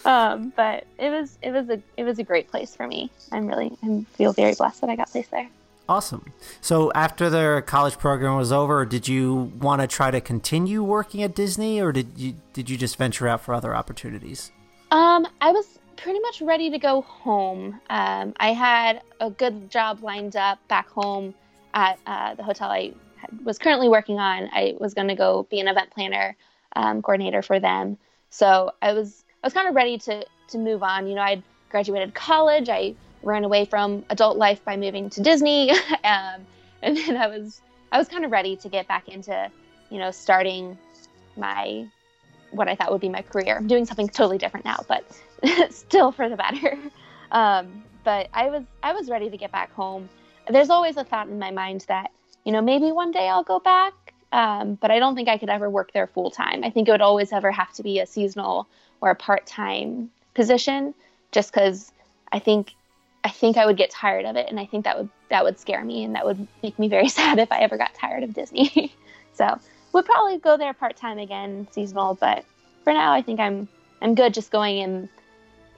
um, 0.05 0.53
but 0.55 0.85
it 0.97 1.09
was 1.09 1.37
it 1.41 1.51
was 1.51 1.69
a 1.69 1.81
it 1.97 2.03
was 2.03 2.19
a 2.19 2.23
great 2.23 2.49
place 2.49 2.75
for 2.75 2.87
me. 2.87 3.09
I'm 3.31 3.47
really 3.47 3.71
I 3.83 4.05
feel 4.15 4.33
very 4.33 4.53
blessed 4.55 4.81
that 4.81 4.89
I 4.89 4.95
got 4.95 5.09
placed 5.11 5.31
there. 5.31 5.49
awesome. 5.87 6.31
So 6.61 6.91
after 6.93 7.29
the 7.29 7.63
college 7.65 7.97
program 7.97 8.35
was 8.35 8.51
over, 8.51 8.85
did 8.85 9.07
you 9.07 9.51
want 9.59 9.81
to 9.81 9.87
try 9.87 10.11
to 10.11 10.21
continue 10.21 10.83
working 10.83 11.23
at 11.23 11.35
Disney, 11.35 11.81
or 11.81 11.91
did 11.91 12.11
you 12.17 12.35
did 12.53 12.69
you 12.69 12.77
just 12.77 12.97
venture 12.97 13.27
out 13.27 13.41
for 13.41 13.53
other 13.53 13.75
opportunities? 13.75 14.51
Um, 14.91 15.27
I 15.41 15.51
was 15.51 15.79
pretty 16.01 16.19
much 16.19 16.41
ready 16.41 16.69
to 16.69 16.79
go 16.79 17.01
home. 17.01 17.79
Um, 17.89 18.33
I 18.39 18.53
had 18.53 19.01
a 19.19 19.29
good 19.29 19.69
job 19.69 20.01
lined 20.01 20.35
up 20.35 20.59
back 20.67 20.89
home 20.89 21.33
at 21.73 21.99
uh, 22.05 22.35
the 22.35 22.43
hotel 22.43 22.69
I 22.69 22.93
had- 23.17 23.45
was 23.45 23.57
currently 23.57 23.89
working 23.89 24.17
on. 24.17 24.49
I 24.51 24.75
was 24.79 24.93
going 24.93 25.09
to 25.09 25.15
go 25.15 25.45
be 25.49 25.59
an 25.59 25.67
event 25.67 25.91
planner 25.91 26.35
um, 26.75 27.01
coordinator 27.01 27.41
for 27.41 27.59
them. 27.59 27.97
So 28.29 28.71
I 28.81 28.93
was 28.93 29.25
I 29.43 29.47
was 29.47 29.53
kind 29.53 29.67
of 29.67 29.75
ready 29.75 29.97
to 29.99 30.25
to 30.49 30.57
move 30.57 30.83
on. 30.83 31.07
You 31.07 31.15
know, 31.15 31.21
I'd 31.21 31.43
graduated 31.69 32.13
college. 32.13 32.69
I 32.69 32.95
ran 33.23 33.43
away 33.43 33.65
from 33.65 34.05
adult 34.09 34.37
life 34.37 34.63
by 34.63 34.77
moving 34.77 35.09
to 35.11 35.21
Disney, 35.21 35.71
um, 36.03 36.45
and 36.81 36.95
then 36.95 37.17
I 37.17 37.27
was 37.27 37.61
I 37.91 37.97
was 37.97 38.07
kind 38.07 38.23
of 38.23 38.31
ready 38.31 38.55
to 38.57 38.69
get 38.69 38.87
back 38.87 39.09
into 39.09 39.51
you 39.89 39.97
know 39.97 40.11
starting 40.11 40.77
my 41.35 41.87
what 42.51 42.67
I 42.67 42.75
thought 42.75 42.91
would 42.91 43.01
be 43.01 43.09
my 43.09 43.21
career. 43.21 43.57
I'm 43.57 43.67
doing 43.67 43.85
something 43.85 44.07
totally 44.07 44.37
different 44.37 44.65
now, 44.65 44.77
but 44.87 45.03
still 45.69 46.11
for 46.11 46.29
the 46.29 46.35
better. 46.35 46.77
Um, 47.31 47.83
but 48.03 48.27
I 48.33 48.49
was 48.49 48.63
I 48.81 48.93
was 48.93 49.07
ready 49.07 49.29
to 49.29 49.37
get 49.37 49.51
back 49.51 49.71
home. 49.73 50.09
There's 50.47 50.71
always 50.71 50.97
a 50.97 51.03
thought 51.03 51.27
in 51.27 51.37
my 51.37 51.51
mind 51.51 51.85
that 51.87 52.09
you 52.43 52.51
know 52.51 52.59
maybe 52.59 52.91
one 52.91 53.11
day 53.11 53.29
I'll 53.29 53.43
go 53.43 53.59
back, 53.59 53.93
um, 54.31 54.73
but 54.81 54.89
I 54.89 54.97
don't 54.97 55.13
think 55.13 55.29
I 55.29 55.37
could 55.37 55.49
ever 55.49 55.69
work 55.69 55.93
there 55.93 56.07
full 56.07 56.31
time. 56.31 56.63
I 56.63 56.71
think 56.71 56.87
it 56.87 56.91
would 56.91 57.01
always 57.01 57.31
ever 57.31 57.51
have 57.51 57.71
to 57.73 57.83
be 57.83 57.99
a 57.99 58.07
seasonal 58.07 58.67
or 59.01 59.11
a 59.11 59.15
part 59.15 59.45
time 59.45 60.09
position, 60.33 60.95
just 61.31 61.53
because 61.53 61.91
I 62.31 62.39
think 62.39 62.73
I 63.23 63.29
think 63.29 63.57
I 63.57 63.65
would 63.67 63.77
get 63.77 63.91
tired 63.91 64.25
of 64.25 64.35
it, 64.35 64.47
and 64.49 64.59
I 64.59 64.65
think 64.65 64.85
that 64.85 64.97
would 64.97 65.09
that 65.29 65.43
would 65.43 65.59
scare 65.59 65.83
me, 65.83 66.03
and 66.03 66.15
that 66.15 66.25
would 66.25 66.47
make 66.63 66.79
me 66.79 66.87
very 66.87 67.09
sad 67.19 67.37
if 67.37 67.51
I 67.51 67.59
ever 67.59 67.77
got 67.77 67.93
tired 67.93 68.23
of 68.23 68.33
Disney. 68.33 68.91
so 69.33 69.59
we'd 69.93 70.05
probably 70.05 70.37
go 70.37 70.57
there 70.57 70.73
part 70.73 70.95
time 70.95 71.19
again, 71.19 71.67
seasonal. 71.71 72.15
But 72.15 72.43
for 72.83 72.93
now, 72.93 73.13
I 73.13 73.21
think 73.21 73.39
I'm 73.39 73.67
I'm 74.01 74.15
good 74.15 74.33
just 74.33 74.51
going 74.51 74.79
and 74.79 75.09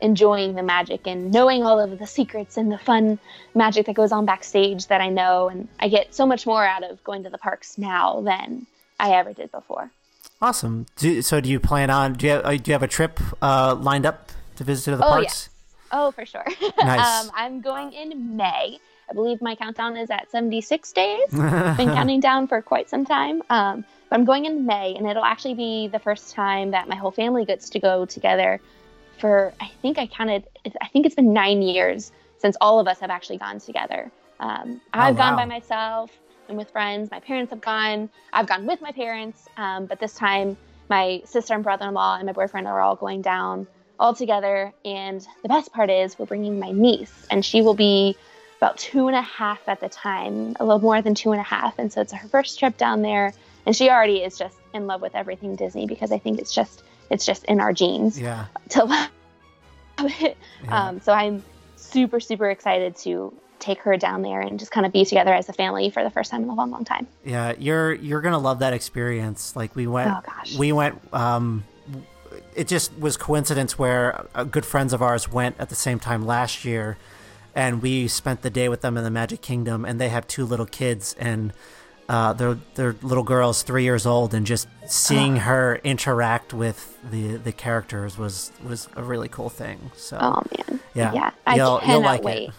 enjoying 0.01 0.55
the 0.55 0.63
magic 0.63 1.05
and 1.07 1.31
knowing 1.31 1.63
all 1.63 1.79
of 1.79 1.99
the 1.99 2.07
secrets 2.07 2.57
and 2.57 2.71
the 2.71 2.77
fun 2.77 3.19
magic 3.53 3.85
that 3.85 3.93
goes 3.95 4.11
on 4.11 4.25
backstage 4.25 4.87
that 4.87 5.01
I 5.01 5.09
know, 5.09 5.47
and 5.49 5.67
I 5.79 5.87
get 5.89 6.13
so 6.15 6.25
much 6.25 6.45
more 6.45 6.65
out 6.65 6.83
of 6.83 7.03
going 7.03 7.23
to 7.23 7.29
the 7.29 7.37
parks 7.37 7.77
now 7.77 8.21
than 8.21 8.65
I 8.99 9.11
ever 9.11 9.33
did 9.33 9.51
before. 9.51 9.91
Awesome. 10.41 10.87
Do, 10.97 11.21
so 11.21 11.39
do 11.39 11.49
you 11.49 11.59
plan 11.59 11.89
on? 11.89 12.13
Do 12.13 12.25
you 12.25 12.31
have, 12.33 12.45
uh, 12.45 12.51
do 12.57 12.63
you 12.65 12.73
have 12.73 12.83
a 12.83 12.87
trip 12.87 13.19
uh, 13.41 13.75
lined 13.79 14.05
up 14.07 14.31
to 14.55 14.63
visit 14.63 14.97
the 14.97 15.05
Oh, 15.05 15.09
parks? 15.09 15.49
Oh, 15.91 16.11
for 16.11 16.25
sure. 16.25 16.45
Nice. 16.79 17.25
um, 17.25 17.31
I'm 17.35 17.61
going 17.61 17.93
in 17.93 18.35
May. 18.37 18.79
I 19.09 19.13
believe 19.13 19.41
my 19.41 19.55
countdown 19.55 19.97
is 19.97 20.09
at 20.09 20.31
76 20.31 20.91
days. 20.93 21.27
been 21.31 21.75
counting 21.93 22.21
down 22.21 22.47
for 22.47 22.61
quite 22.61 22.89
some 22.89 23.05
time. 23.05 23.43
Um, 23.49 23.83
but 24.09 24.15
I'm 24.19 24.25
going 24.25 24.45
in 24.45 24.65
May, 24.65 24.95
and 24.97 25.05
it'll 25.05 25.23
actually 25.25 25.53
be 25.53 25.89
the 25.89 25.99
first 25.99 26.33
time 26.33 26.71
that 26.71 26.87
my 26.87 26.95
whole 26.95 27.11
family 27.11 27.45
gets 27.45 27.69
to 27.71 27.79
go 27.79 28.05
together. 28.05 28.59
For 29.21 29.53
I 29.61 29.69
think 29.83 29.99
I 29.99 30.07
counted. 30.07 30.47
I 30.81 30.87
think 30.87 31.05
it's 31.05 31.13
been 31.13 31.31
nine 31.31 31.61
years 31.61 32.11
since 32.39 32.57
all 32.59 32.79
of 32.79 32.87
us 32.87 32.99
have 32.99 33.11
actually 33.11 33.37
gone 33.37 33.59
together. 33.59 34.11
Um, 34.39 34.81
I've 34.93 35.15
gone 35.15 35.33
wow. 35.33 35.37
by 35.37 35.45
myself 35.45 36.11
and 36.49 36.57
with 36.57 36.71
friends. 36.71 37.11
My 37.11 37.19
parents 37.19 37.51
have 37.51 37.61
gone. 37.61 38.09
I've 38.33 38.47
gone 38.47 38.65
with 38.65 38.81
my 38.81 38.91
parents, 38.91 39.47
um, 39.57 39.85
but 39.85 39.99
this 39.99 40.15
time 40.15 40.57
my 40.89 41.21
sister 41.23 41.53
and 41.53 41.63
brother-in-law 41.63 42.17
and 42.17 42.25
my 42.25 42.33
boyfriend 42.33 42.67
are 42.67 42.81
all 42.81 42.95
going 42.95 43.21
down 43.21 43.67
all 43.99 44.15
together. 44.15 44.73
And 44.83 45.25
the 45.43 45.49
best 45.49 45.71
part 45.71 45.91
is 45.91 46.17
we're 46.17 46.25
bringing 46.25 46.59
my 46.59 46.71
niece, 46.71 47.27
and 47.29 47.45
she 47.45 47.61
will 47.61 47.75
be 47.75 48.17
about 48.57 48.79
two 48.79 49.07
and 49.07 49.15
a 49.15 49.21
half 49.21 49.61
at 49.67 49.81
the 49.81 49.89
time, 49.89 50.55
a 50.59 50.65
little 50.65 50.81
more 50.81 50.99
than 51.03 51.13
two 51.13 51.31
and 51.31 51.39
a 51.39 51.43
half. 51.43 51.77
And 51.77 51.93
so 51.93 52.01
it's 52.01 52.11
her 52.11 52.27
first 52.27 52.57
trip 52.57 52.75
down 52.75 53.03
there, 53.03 53.33
and 53.67 53.75
she 53.75 53.91
already 53.91 54.23
is 54.23 54.35
just 54.35 54.57
in 54.73 54.87
love 54.87 54.99
with 54.99 55.13
everything 55.13 55.55
Disney 55.55 55.85
because 55.85 56.11
I 56.11 56.17
think 56.17 56.39
it's 56.39 56.55
just 56.55 56.83
it's 57.11 57.25
just 57.25 57.43
in 57.45 57.59
our 57.59 57.73
genes 57.73 58.19
yeah. 58.19 58.45
to 58.69 58.83
love 58.85 59.09
it. 59.99 60.37
Yeah. 60.63 60.87
Um, 60.87 61.01
so 61.01 61.11
I'm 61.13 61.43
super 61.75 62.19
super 62.19 62.49
excited 62.49 62.95
to 62.97 63.33
take 63.59 63.79
her 63.81 63.95
down 63.95 64.23
there 64.23 64.41
and 64.41 64.57
just 64.57 64.71
kind 64.71 64.85
of 64.87 64.91
be 64.91 65.05
together 65.05 65.33
as 65.33 65.47
a 65.47 65.53
family 65.53 65.91
for 65.91 66.03
the 66.03 66.09
first 66.09 66.31
time 66.31 66.41
in 66.43 66.49
a 66.49 66.55
long 66.55 66.71
long 66.71 66.83
time. 66.83 67.05
Yeah, 67.23 67.53
you're 67.59 67.93
you're 67.93 68.21
gonna 68.21 68.39
love 68.39 68.59
that 68.59 68.73
experience. 68.73 69.55
Like 69.55 69.75
we 69.75 69.87
went, 69.87 70.09
Oh, 70.11 70.21
gosh. 70.25 70.55
we 70.57 70.71
went. 70.71 70.99
Um, 71.13 71.63
it 72.55 72.67
just 72.67 72.97
was 72.97 73.17
coincidence 73.17 73.77
where 73.77 74.25
uh, 74.35 74.43
good 74.43 74.65
friends 74.65 74.93
of 74.93 75.01
ours 75.01 75.31
went 75.31 75.55
at 75.59 75.69
the 75.69 75.75
same 75.75 75.99
time 75.99 76.25
last 76.25 76.65
year, 76.65 76.97
and 77.55 77.81
we 77.81 78.07
spent 78.07 78.41
the 78.41 78.49
day 78.49 78.67
with 78.67 78.81
them 78.81 78.97
in 78.97 79.03
the 79.03 79.11
Magic 79.11 79.41
Kingdom. 79.41 79.85
And 79.85 80.01
they 80.01 80.09
have 80.09 80.27
two 80.27 80.45
little 80.45 80.65
kids, 80.65 81.15
and 81.19 81.53
uh, 82.11 82.33
their 82.33 82.57
their 82.75 82.93
little 83.01 83.23
girl's 83.23 83.63
three 83.63 83.83
years 83.83 84.05
old, 84.05 84.33
and 84.33 84.45
just 84.45 84.67
seeing 84.85 85.37
her 85.37 85.79
interact 85.81 86.53
with 86.53 86.97
the 87.09 87.37
the 87.37 87.53
characters 87.53 88.17
was 88.17 88.51
was 88.67 88.89
a 88.97 89.03
really 89.03 89.29
cool 89.29 89.47
thing. 89.49 89.91
So 89.95 90.17
Oh 90.19 90.43
man, 90.57 90.81
yeah, 90.93 91.13
yeah, 91.13 91.31
I 91.47 91.55
you'll, 91.55 91.79
cannot 91.79 91.91
you'll 91.93 92.01
like 92.01 92.23
wait. 92.23 92.49
it. 92.49 92.55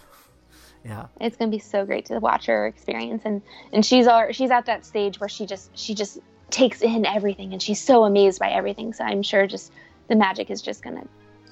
Yeah. 0.83 1.05
It's 1.21 1.37
gonna 1.37 1.51
be 1.51 1.59
so 1.59 1.85
great 1.85 2.07
to 2.07 2.17
watch 2.17 2.47
her 2.47 2.65
experience, 2.65 3.21
and 3.25 3.43
and 3.71 3.85
she's 3.85 4.07
all, 4.07 4.31
she's 4.31 4.49
at 4.49 4.65
that 4.65 4.85
stage 4.87 5.19
where 5.19 5.29
she 5.29 5.45
just 5.45 5.69
she 5.77 5.93
just 5.93 6.17
takes 6.49 6.81
in 6.81 7.05
everything, 7.05 7.53
and 7.53 7.61
she's 7.61 7.79
so 7.79 8.05
amazed 8.05 8.39
by 8.39 8.49
everything. 8.49 8.91
So 8.91 9.03
I'm 9.03 9.21
sure 9.21 9.45
just 9.45 9.71
the 10.07 10.15
magic 10.15 10.49
is 10.49 10.63
just 10.63 10.81
gonna, 10.81 11.05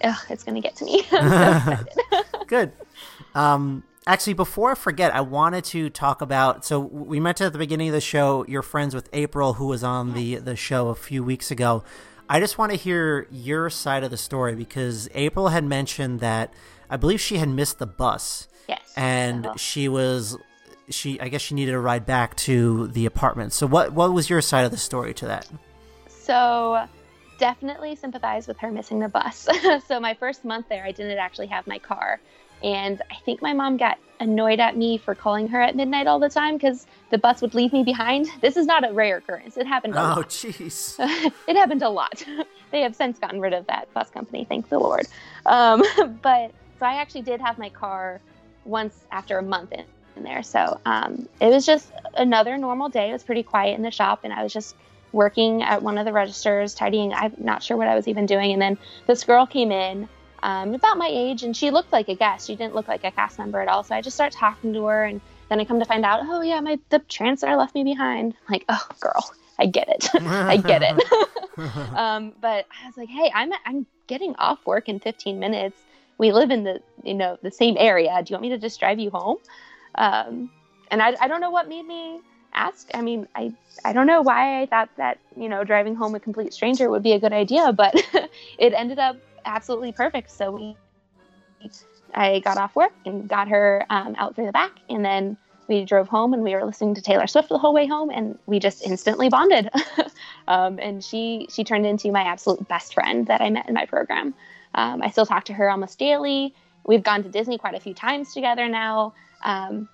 ugh, 0.04 0.18
it's 0.28 0.44
gonna 0.44 0.60
get 0.60 0.76
to 0.78 0.86
me. 0.86 1.04
I'm 1.12 1.30
so 1.30 1.84
excited. 2.18 2.48
Good. 2.48 2.72
Um, 3.36 3.84
actually, 4.08 4.34
before 4.34 4.72
I 4.72 4.76
forget, 4.76 5.14
I 5.14 5.22
wanted 5.22 5.64
to 5.66 5.90
talk 5.90 6.22
about. 6.22 6.66
So 6.66 6.80
we 6.80 7.20
mentioned 7.20 7.48
at 7.48 7.54
the 7.54 7.60
beginning 7.60 7.90
of 7.90 7.94
the 7.94 8.02
show, 8.02 8.46
you're 8.48 8.62
friends 8.62 8.96
with 8.96 9.10
April, 9.14 9.54
who 9.54 9.68
was 9.68 9.84
on 9.84 10.14
the 10.14 10.36
the 10.36 10.56
show 10.56 10.90
a 10.90 10.96
few 10.96 11.24
weeks 11.24 11.52
ago. 11.52 11.84
I 12.30 12.40
just 12.40 12.58
want 12.58 12.72
to 12.72 12.78
hear 12.78 13.28
your 13.30 13.70
side 13.70 14.04
of 14.04 14.12
the 14.12 14.18
story 14.18 14.56
because 14.56 15.10
April 15.14 15.50
had 15.50 15.66
mentioned 15.66 16.22
that 16.22 16.54
I 16.90 16.96
believe 16.96 17.20
she 17.20 17.38
had 17.38 17.50
missed 17.50 17.78
the 17.78 17.86
bus 17.86 18.48
yes. 18.70 18.94
and 18.96 19.44
so- 19.44 19.56
she 19.58 19.88
was 19.90 20.38
she 20.90 21.20
I 21.20 21.30
guess 21.30 21.42
she 21.42 21.56
needed 21.56 21.74
a 21.74 21.80
ride 21.80 22.06
back 22.06 22.36
to 22.38 22.88
the 22.88 23.06
apartment. 23.06 23.54
So 23.54 23.68
what 23.68 23.94
what 23.94 24.14
was 24.14 24.30
your 24.30 24.42
side 24.42 24.66
of 24.66 24.72
the 24.72 24.78
story 24.78 25.14
to 25.16 25.28
that? 25.28 25.50
So 26.08 26.86
definitely 27.38 27.96
sympathize 27.96 28.48
with 28.48 28.58
her 28.60 28.72
missing 28.72 29.00
the 29.00 29.10
bus. 29.10 29.48
so 29.88 30.00
my 30.00 30.14
first 30.14 30.46
month 30.46 30.68
there, 30.70 30.86
I 30.86 30.92
didn't 30.92 31.18
actually 31.18 31.48
have 31.48 31.68
my 31.68 31.80
car. 31.80 32.20
And 32.64 33.02
I 33.12 33.16
think 33.26 33.42
my 33.42 33.54
mom 33.54 33.78
got 33.78 33.98
annoyed 34.20 34.60
at 34.60 34.78
me 34.78 34.98
for 34.98 35.16
calling 35.16 35.48
her 35.48 35.60
at 35.60 35.76
midnight 35.76 36.06
all 36.08 36.20
the 36.20 36.30
time 36.30 36.56
because 36.56 36.86
the 37.10 37.18
bus 37.18 37.42
would 37.42 37.54
leave 37.56 37.74
me 37.74 37.84
behind. 37.84 38.28
This 38.40 38.56
is 38.56 38.66
not 38.68 38.88
a 38.88 38.94
rare 38.94 39.18
occurrence. 39.18 39.58
It 39.58 39.66
happened 39.66 39.96
a 39.96 40.00
Oh 40.00 40.04
lot. 40.04 40.30
jeez. 40.30 40.96
it 41.48 41.56
happened 41.56 41.82
a 41.82 41.90
lot. 41.90 42.24
they 42.72 42.82
have 42.82 42.96
since 42.96 43.18
gotten 43.20 43.42
rid 43.42 43.54
of 43.54 43.66
that 43.68 43.92
bus 43.94 44.10
company, 44.12 44.46
thank 44.46 44.70
the 44.70 44.80
Lord. 44.80 45.08
Um, 45.46 45.84
but 46.22 46.52
so 46.80 46.86
I 46.86 46.96
actually 46.96 47.24
did 47.24 47.42
have 47.42 47.58
my 47.58 47.70
car 47.70 48.22
once 48.64 49.06
after 49.12 49.40
a 49.40 49.44
month 49.44 49.72
in, 49.72 49.86
in 50.16 50.24
there. 50.24 50.44
So 50.44 50.80
um, 50.86 51.28
it 51.40 51.48
was 51.48 51.66
just 51.66 51.92
another 52.16 52.58
normal 52.58 52.90
day. 52.90 53.10
It 53.10 53.14
was 53.14 53.24
pretty 53.24 53.44
quiet 53.44 53.76
in 53.76 53.82
the 53.82 53.92
shop, 53.92 54.22
and 54.24 54.32
I 54.32 54.44
was 54.44 54.54
just 54.54 54.76
working 55.14 55.62
at 55.64 55.82
one 55.82 55.98
of 55.98 56.06
the 56.06 56.14
registers, 56.14 56.74
tidying. 56.74 57.12
I'm 57.14 57.34
not 57.38 57.64
sure 57.64 57.76
what 57.76 57.88
I 57.88 57.96
was 57.96 58.08
even 58.08 58.26
doing. 58.28 58.54
And 58.54 58.62
then 58.62 58.78
this 59.08 59.24
girl 59.24 59.46
came 59.46 59.72
in. 59.72 60.08
Um, 60.44 60.74
about 60.74 60.98
my 60.98 61.08
age, 61.10 61.44
and 61.44 61.56
she 61.56 61.70
looked 61.70 61.92
like 61.92 62.10
a 62.10 62.16
guest. 62.16 62.48
She 62.48 62.56
didn't 62.56 62.74
look 62.74 62.88
like 62.88 63.04
a 63.04 63.12
cast 63.12 63.38
member 63.38 63.62
at 63.62 63.68
all. 63.68 63.84
So 63.84 63.94
I 63.94 64.02
just 64.02 64.16
start 64.16 64.34
talking 64.34 64.74
to 64.74 64.86
her, 64.86 65.06
and 65.06 65.22
then 65.50 65.60
I 65.60 65.66
come 65.66 65.80
to 65.80 65.86
find 65.86 66.04
out, 66.04 66.22
oh 66.24 66.42
yeah, 66.42 66.60
my 66.62 66.80
the 66.90 67.00
translator 67.00 67.56
left 67.56 67.76
me 67.76 67.84
behind. 67.84 68.34
I'm 68.34 68.54
like, 68.54 68.66
oh 68.68 68.88
girl, 69.00 69.32
I 69.60 69.68
get 69.68 69.88
it, 69.90 70.10
I 70.22 70.58
get 70.58 70.82
it. 70.82 71.02
um, 71.96 72.34
but 72.42 72.66
I 72.72 72.88
was 72.88 72.98
like, 72.98 73.10
hey, 73.10 73.32
I'm 73.34 73.52
I'm 73.66 73.86
getting 74.08 74.36
off 74.38 74.66
work 74.66 74.90
in 74.90 75.00
15 75.00 75.40
minutes. 75.40 75.80
We 76.18 76.32
live 76.32 76.52
in 76.52 76.64
the 76.64 76.82
you 77.04 77.14
know 77.14 77.38
the 77.42 77.52
same 77.52 77.76
area. 77.78 78.22
Do 78.24 78.32
you 78.32 78.36
want 78.36 78.44
me 78.44 78.50
to 78.50 78.58
just 78.58 78.80
drive 78.80 79.00
you 79.00 79.10
home? 79.10 79.38
Um, 79.96 80.50
and 80.90 81.02
I, 81.02 81.16
I 81.20 81.28
don't 81.28 81.42
know 81.42 81.52
what 81.52 81.68
made 81.68 81.86
me 81.86 82.20
ask. 82.54 82.90
I 82.94 83.02
mean, 83.02 83.28
I 83.36 83.54
I 83.86 83.94
don't 83.94 84.08
know 84.08 84.22
why 84.22 84.62
I 84.62 84.66
thought 84.66 84.90
that 84.98 85.20
you 85.36 85.50
know 85.50 85.64
driving 85.64 85.96
home 85.96 86.16
a 86.16 86.20
complete 86.20 86.54
stranger 86.54 86.90
would 86.90 87.04
be 87.04 87.14
a 87.14 87.20
good 87.20 87.34
idea, 87.34 87.72
but 87.74 87.96
it 88.58 88.74
ended 88.74 89.00
up 89.00 89.18
absolutely 89.46 89.92
perfect. 89.92 90.32
So 90.32 90.52
we 90.52 90.78
I 92.14 92.40
got 92.40 92.58
off 92.58 92.76
work 92.76 92.94
and 93.06 93.28
got 93.28 93.48
her 93.48 93.86
um, 93.90 94.16
out 94.18 94.36
through 94.36 94.48
the 94.48 94.52
back, 94.52 94.72
and 94.90 95.04
then 95.04 95.38
we 95.68 95.86
drove 95.86 96.08
home 96.08 96.34
and 96.34 96.44
we 96.44 96.54
were 96.54 96.66
listening 96.66 96.96
to 96.96 97.02
Taylor 97.02 97.28
Swift 97.28 97.50
the 97.50 97.58
whole 97.58 97.74
way 97.74 97.88
home, 97.88 98.10
and 98.10 98.38
we 98.46 98.60
just 98.60 98.86
instantly 98.86 99.30
bonded. 99.30 99.70
um, 100.48 100.80
and 100.80 101.04
she 101.04 101.48
she 101.50 101.64
turned 101.64 101.86
into 101.86 102.12
my 102.12 102.24
absolute 102.24 102.68
best 102.68 102.94
friend 102.94 103.28
that 103.28 103.42
I 103.42 103.50
met 103.50 103.68
in 103.68 103.74
my 103.74 103.86
program. 103.86 104.34
Um, 104.76 105.02
I 105.02 105.10
still 105.10 105.26
talk 105.26 105.46
to 105.46 105.54
her 105.54 105.70
almost 105.70 106.00
daily. 106.00 106.54
We've 106.86 107.04
gone 107.04 107.24
to 107.24 107.30
Disney 107.30 107.58
quite 107.58 107.76
a 107.76 107.80
few 107.80 107.94
times 107.94 108.34
together 108.34 108.68
now, 108.68 109.14
um, 109.44 109.88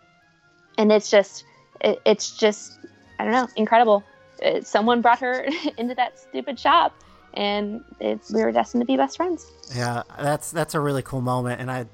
and 0.78 0.92
it's 0.92 1.12
just 1.12 1.46
it, 1.82 2.02
it's 2.06 2.38
just 2.38 2.80
I 3.20 3.24
don't 3.24 3.34
know 3.34 3.48
incredible. 3.56 4.04
Uh 4.44 4.62
someone 4.62 5.02
brought 5.02 5.20
her 5.20 5.48
into 5.78 5.96
that 5.96 6.18
stupid 6.18 6.60
shop, 6.60 6.94
and 7.38 7.84
it's, 8.00 8.34
we 8.34 8.42
were 8.42 8.52
destined 8.52 8.82
to 8.82 8.86
be 8.86 8.98
best 8.98 9.16
friends. 9.16 9.52
Yeah, 9.74 10.04
that's 10.20 10.52
that's 10.52 10.74
a 10.74 10.80
really 10.80 11.04
cool 11.04 11.22
moment, 11.22 11.62
and 11.62 11.70
I, 11.70 11.86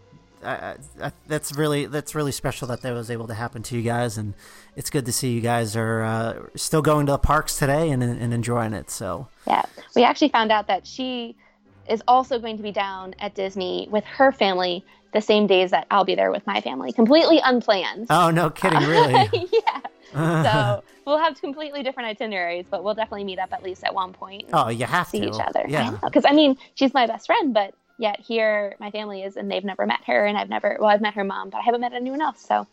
I, 0.42 0.76
I, 1.02 1.12
that's 1.28 1.54
really 1.54 1.86
that's 1.86 2.16
really 2.16 2.32
special 2.32 2.68
that 2.70 2.82
that 2.82 2.94
was 2.94 3.12
able 3.12 3.28
to 3.28 3.34
happen 3.34 3.62
to 3.64 3.76
you 3.76 3.82
guys, 3.82 4.18
and 4.18 4.34
it's 4.78 4.90
good 4.90 5.06
to 5.06 5.12
see 5.12 5.34
you 5.34 5.42
guys 5.42 5.76
are 5.76 6.02
uh, 6.02 6.40
still 6.56 6.82
going 6.82 7.06
to 7.08 7.12
the 7.12 7.18
parks 7.18 7.60
today 7.60 7.92
and 7.92 8.02
and 8.02 8.34
enjoying 8.34 8.74
it. 8.74 8.90
So 8.90 9.28
Yeah, 9.46 9.64
we 9.96 10.04
actually 10.04 10.30
found 10.30 10.52
out 10.52 10.68
that 10.68 10.88
she 10.88 11.36
is 11.88 12.02
also 12.08 12.40
going 12.40 12.58
to 12.58 12.64
be 12.64 12.72
down 12.72 13.16
at 13.20 13.36
Disney 13.36 13.88
with 13.92 14.04
her 14.06 14.32
family 14.32 14.86
the 15.14 15.22
same 15.22 15.48
days 15.48 15.72
that 15.72 15.86
I'll 15.92 16.06
be 16.06 16.16
there 16.16 16.32
with 16.32 16.46
my 16.48 16.60
family, 16.62 16.92
completely 16.92 17.40
unplanned. 17.44 18.08
oh 18.10 18.32
no, 18.32 18.50
kidding, 18.50 18.80
really? 18.80 19.30
yeah. 19.52 19.82
So 20.14 20.84
we'll 21.06 21.18
have 21.18 21.40
completely 21.40 21.84
different 21.84 22.10
itineraries, 22.10 22.66
but 22.70 22.84
we'll 22.84 22.96
definitely 22.96 23.24
meet 23.24 23.40
up 23.40 23.54
at 23.54 23.64
least 23.64 23.84
at 23.84 23.94
one 23.94 24.14
point. 24.14 24.46
oh, 24.54 24.70
you 24.70 24.86
have 24.86 25.08
see 25.08 25.22
to. 25.22 25.28
each 25.28 25.40
other. 25.40 25.66
Yeah, 25.68 25.98
Because 26.04 26.26
I 26.26 26.34
mean, 26.34 26.58
she's 26.76 26.94
my 26.94 27.08
best 27.08 27.28
friend, 27.28 27.54
but 27.54 27.74
yet 27.98 28.20
here 28.20 28.76
my 28.80 28.92
family 28.92 29.24
is, 29.24 29.38
and 29.38 29.50
they've 29.50 29.64
never 29.64 29.86
met 29.86 30.00
her, 30.06 30.26
and 30.26 30.38
I've 30.38 30.50
never. 30.50 30.78
Well, 30.80 30.90
I've 30.90 31.02
met 31.02 31.14
her 31.14 31.24
mom, 31.24 31.50
but 31.50 31.60
I 31.60 31.62
haven't 31.62 31.82
met 31.82 31.94
anyone 31.94 32.22
else. 32.22 32.44
So 32.46 32.68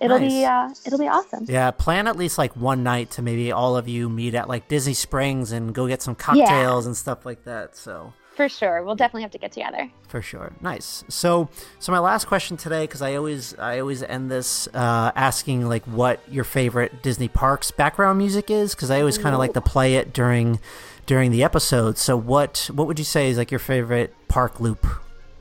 it'll 0.00 0.18
be 0.18 0.44
uh, 0.44 0.70
it'll 0.86 0.98
be 0.98 1.08
awesome. 1.08 1.44
yeah. 1.48 1.70
Plan 1.70 2.06
at 2.06 2.16
least 2.16 2.38
like 2.38 2.56
one 2.56 2.82
night 2.82 3.10
to 3.12 3.22
maybe 3.22 3.52
all 3.52 3.76
of 3.76 3.88
you 3.88 4.08
meet 4.08 4.34
at 4.34 4.48
like 4.48 4.68
Disney 4.68 4.94
Springs 4.94 5.52
and 5.52 5.74
go 5.74 5.86
get 5.86 6.02
some 6.02 6.14
cocktails 6.14 6.86
and 6.86 6.96
stuff 6.96 7.26
like 7.26 7.44
that. 7.44 7.76
So. 7.76 8.14
For 8.36 8.48
sure, 8.48 8.82
we'll 8.82 8.96
definitely 8.96 9.22
have 9.22 9.30
to 9.30 9.38
get 9.38 9.52
together. 9.52 9.88
For 10.08 10.20
sure. 10.20 10.52
Nice. 10.60 11.04
So, 11.08 11.48
so 11.78 11.92
my 11.92 12.00
last 12.00 12.26
question 12.26 12.56
today, 12.56 12.82
because 12.84 13.00
I 13.00 13.14
always, 13.14 13.54
I 13.58 13.78
always 13.78 14.02
end 14.02 14.28
this 14.30 14.66
uh, 14.74 15.12
asking 15.14 15.68
like 15.68 15.84
what 15.84 16.20
your 16.28 16.42
favorite 16.44 17.00
Disney 17.02 17.28
parks 17.28 17.70
background 17.70 18.18
music 18.18 18.50
is, 18.50 18.74
because 18.74 18.90
I 18.90 18.98
always 19.00 19.18
kind 19.18 19.34
of 19.34 19.38
like 19.38 19.52
to 19.52 19.60
play 19.60 19.94
it 19.94 20.12
during, 20.12 20.58
during 21.06 21.30
the 21.30 21.44
episode. 21.44 21.96
So, 21.96 22.16
what, 22.16 22.68
what 22.74 22.88
would 22.88 22.98
you 22.98 23.04
say 23.04 23.30
is 23.30 23.38
like 23.38 23.52
your 23.52 23.60
favorite 23.60 24.12
park 24.26 24.58
loop? 24.60 24.84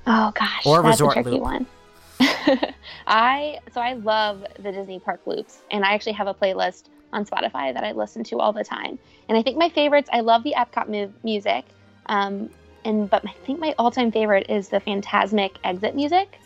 Oh 0.05 0.31
gosh, 0.35 0.65
Or 0.65 0.83
that's 0.83 0.99
resort 1.01 1.17
a 1.17 1.23
tricky 1.23 1.29
loop. 1.37 1.41
one. 1.41 1.65
I 3.07 3.59
so 3.73 3.81
I 3.81 3.93
love 3.93 4.45
the 4.59 4.71
Disney 4.71 4.99
park 4.99 5.21
loops, 5.25 5.61
and 5.71 5.83
I 5.83 5.93
actually 5.93 6.11
have 6.13 6.27
a 6.27 6.33
playlist 6.33 6.83
on 7.11 7.25
Spotify 7.25 7.73
that 7.73 7.83
I 7.83 7.91
listen 7.91 8.23
to 8.25 8.39
all 8.39 8.53
the 8.53 8.63
time. 8.63 8.97
And 9.29 9.37
I 9.37 9.41
think 9.41 9.57
my 9.57 9.69
favorites, 9.69 10.09
I 10.13 10.21
love 10.21 10.43
the 10.43 10.53
Epcot 10.57 10.89
mu- 10.89 11.11
music, 11.23 11.65
um, 12.07 12.49
and 12.85 13.09
but 13.09 13.25
I 13.27 13.33
think 13.45 13.59
my 13.59 13.75
all-time 13.77 14.11
favorite 14.11 14.49
is 14.49 14.69
the 14.69 14.79
Fantasmic 14.79 15.55
exit 15.63 15.95
music, 15.95 16.39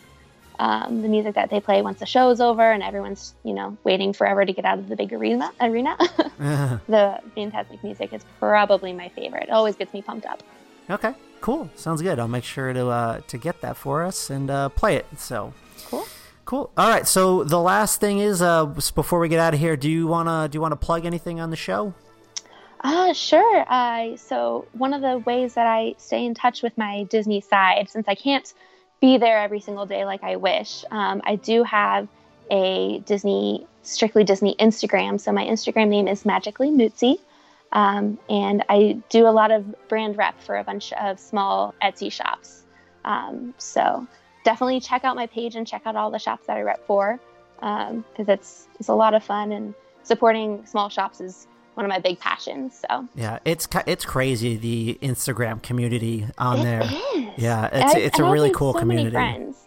um, 0.59 1.01
the 1.01 1.07
music 1.07 1.35
that 1.35 1.49
they 1.49 1.59
play 1.59 1.81
once 1.81 1.99
the 1.99 2.05
show 2.05 2.29
is 2.29 2.41
over 2.41 2.71
and 2.71 2.81
everyone's 2.81 3.35
you 3.43 3.53
know 3.53 3.77
waiting 3.83 4.13
forever 4.13 4.45
to 4.45 4.53
get 4.53 4.65
out 4.65 4.79
of 4.79 4.89
the 4.89 4.95
big 4.95 5.13
arena. 5.13 5.51
Arena. 5.61 5.95
the 6.87 7.19
Fantasmic 7.35 7.83
music 7.83 8.13
is 8.13 8.25
probably 8.39 8.93
my 8.93 9.09
favorite. 9.09 9.43
It 9.43 9.49
always 9.51 9.75
gets 9.75 9.93
me 9.93 10.01
pumped 10.01 10.25
up. 10.25 10.41
okay, 10.89 11.13
cool. 11.41 11.69
Sounds 11.75 12.01
good. 12.01 12.19
I'll 12.19 12.27
make 12.27 12.43
sure 12.43 12.73
to 12.73 12.87
uh, 12.87 13.21
to 13.27 13.37
get 13.37 13.61
that 13.61 13.77
for 13.77 14.03
us 14.03 14.29
and 14.29 14.49
uh, 14.49 14.69
play 14.69 14.95
it. 14.95 15.05
So. 15.17 15.53
Cool. 15.89 16.07
Cool. 16.45 16.71
All 16.77 16.89
right. 16.89 17.05
So 17.05 17.43
the 17.43 17.59
last 17.59 17.99
thing 17.99 18.19
is, 18.19 18.41
uh, 18.41 18.65
before 18.65 19.19
we 19.19 19.27
get 19.27 19.39
out 19.39 19.53
of 19.53 19.59
here, 19.59 19.75
do 19.75 19.89
you 19.89 20.07
wanna 20.07 20.47
do 20.49 20.55
you 20.55 20.61
wanna 20.61 20.77
plug 20.77 21.05
anything 21.05 21.41
on 21.41 21.49
the 21.49 21.57
show? 21.57 21.93
Uh, 22.87 23.11
sure. 23.11 23.65
Uh, 23.67 24.15
so 24.15 24.65
one 24.71 24.93
of 24.93 25.01
the 25.01 25.17
ways 25.17 25.55
that 25.55 25.67
I 25.67 25.95
stay 25.97 26.25
in 26.25 26.33
touch 26.33 26.63
with 26.63 26.77
my 26.77 27.03
Disney 27.09 27.41
side, 27.41 27.89
since 27.89 28.07
I 28.07 28.15
can't 28.15 28.53
be 29.01 29.17
there 29.17 29.39
every 29.39 29.59
single 29.59 29.85
day 29.85 30.05
like 30.05 30.23
I 30.23 30.37
wish, 30.37 30.85
um, 30.89 31.21
I 31.25 31.35
do 31.35 31.63
have 31.63 32.07
a 32.49 32.99
Disney, 32.99 33.67
strictly 33.83 34.23
Disney 34.23 34.55
Instagram. 34.57 35.19
So 35.19 35.33
my 35.33 35.43
Instagram 35.43 35.89
name 35.89 36.07
is 36.07 36.25
Magically 36.25 36.69
Mootsie. 36.69 37.17
Um, 37.73 38.17
and 38.29 38.63
I 38.69 39.01
do 39.09 39.27
a 39.27 39.35
lot 39.35 39.51
of 39.51 39.65
brand 39.89 40.17
rep 40.17 40.39
for 40.39 40.55
a 40.55 40.63
bunch 40.63 40.93
of 40.93 41.19
small 41.19 41.75
Etsy 41.81 42.09
shops. 42.09 42.63
Um, 43.03 43.53
so 43.57 44.07
definitely 44.45 44.79
check 44.79 45.03
out 45.03 45.17
my 45.17 45.27
page 45.27 45.57
and 45.57 45.67
check 45.67 45.81
out 45.85 45.97
all 45.97 46.09
the 46.09 46.19
shops 46.19 46.47
that 46.47 46.55
I 46.55 46.61
rep 46.61 46.87
for 46.87 47.19
because 47.57 48.29
it's, 48.29 48.69
it's 48.79 48.87
a 48.87 48.95
lot 48.95 49.13
of 49.13 49.25
fun 49.25 49.51
and 49.51 49.73
supporting 50.03 50.65
small 50.65 50.87
shops 50.87 51.19
is 51.19 51.47
one 51.77 51.85
of 51.85 51.89
my 51.89 51.99
big 51.99 52.19
passions. 52.19 52.83
So 52.89 53.07
Yeah, 53.13 53.37
it's 53.45 53.67
it's 53.85 54.03
crazy 54.03 54.57
the 54.57 54.97
Instagram 55.07 55.61
community 55.61 56.25
on 56.39 56.59
It 56.59 56.63
there. 56.63 56.81
is. 56.81 56.89
Yeah, 57.37 57.69
it's 57.71 57.93
I- 57.95 57.99
it's 57.99 58.19
a 58.19 58.25
I've 58.25 58.31
really 58.31 58.51
cool 58.51 58.73
so 58.73 58.79
community. 58.79 59.11
Many 59.15 59.35
friends. 59.43 59.57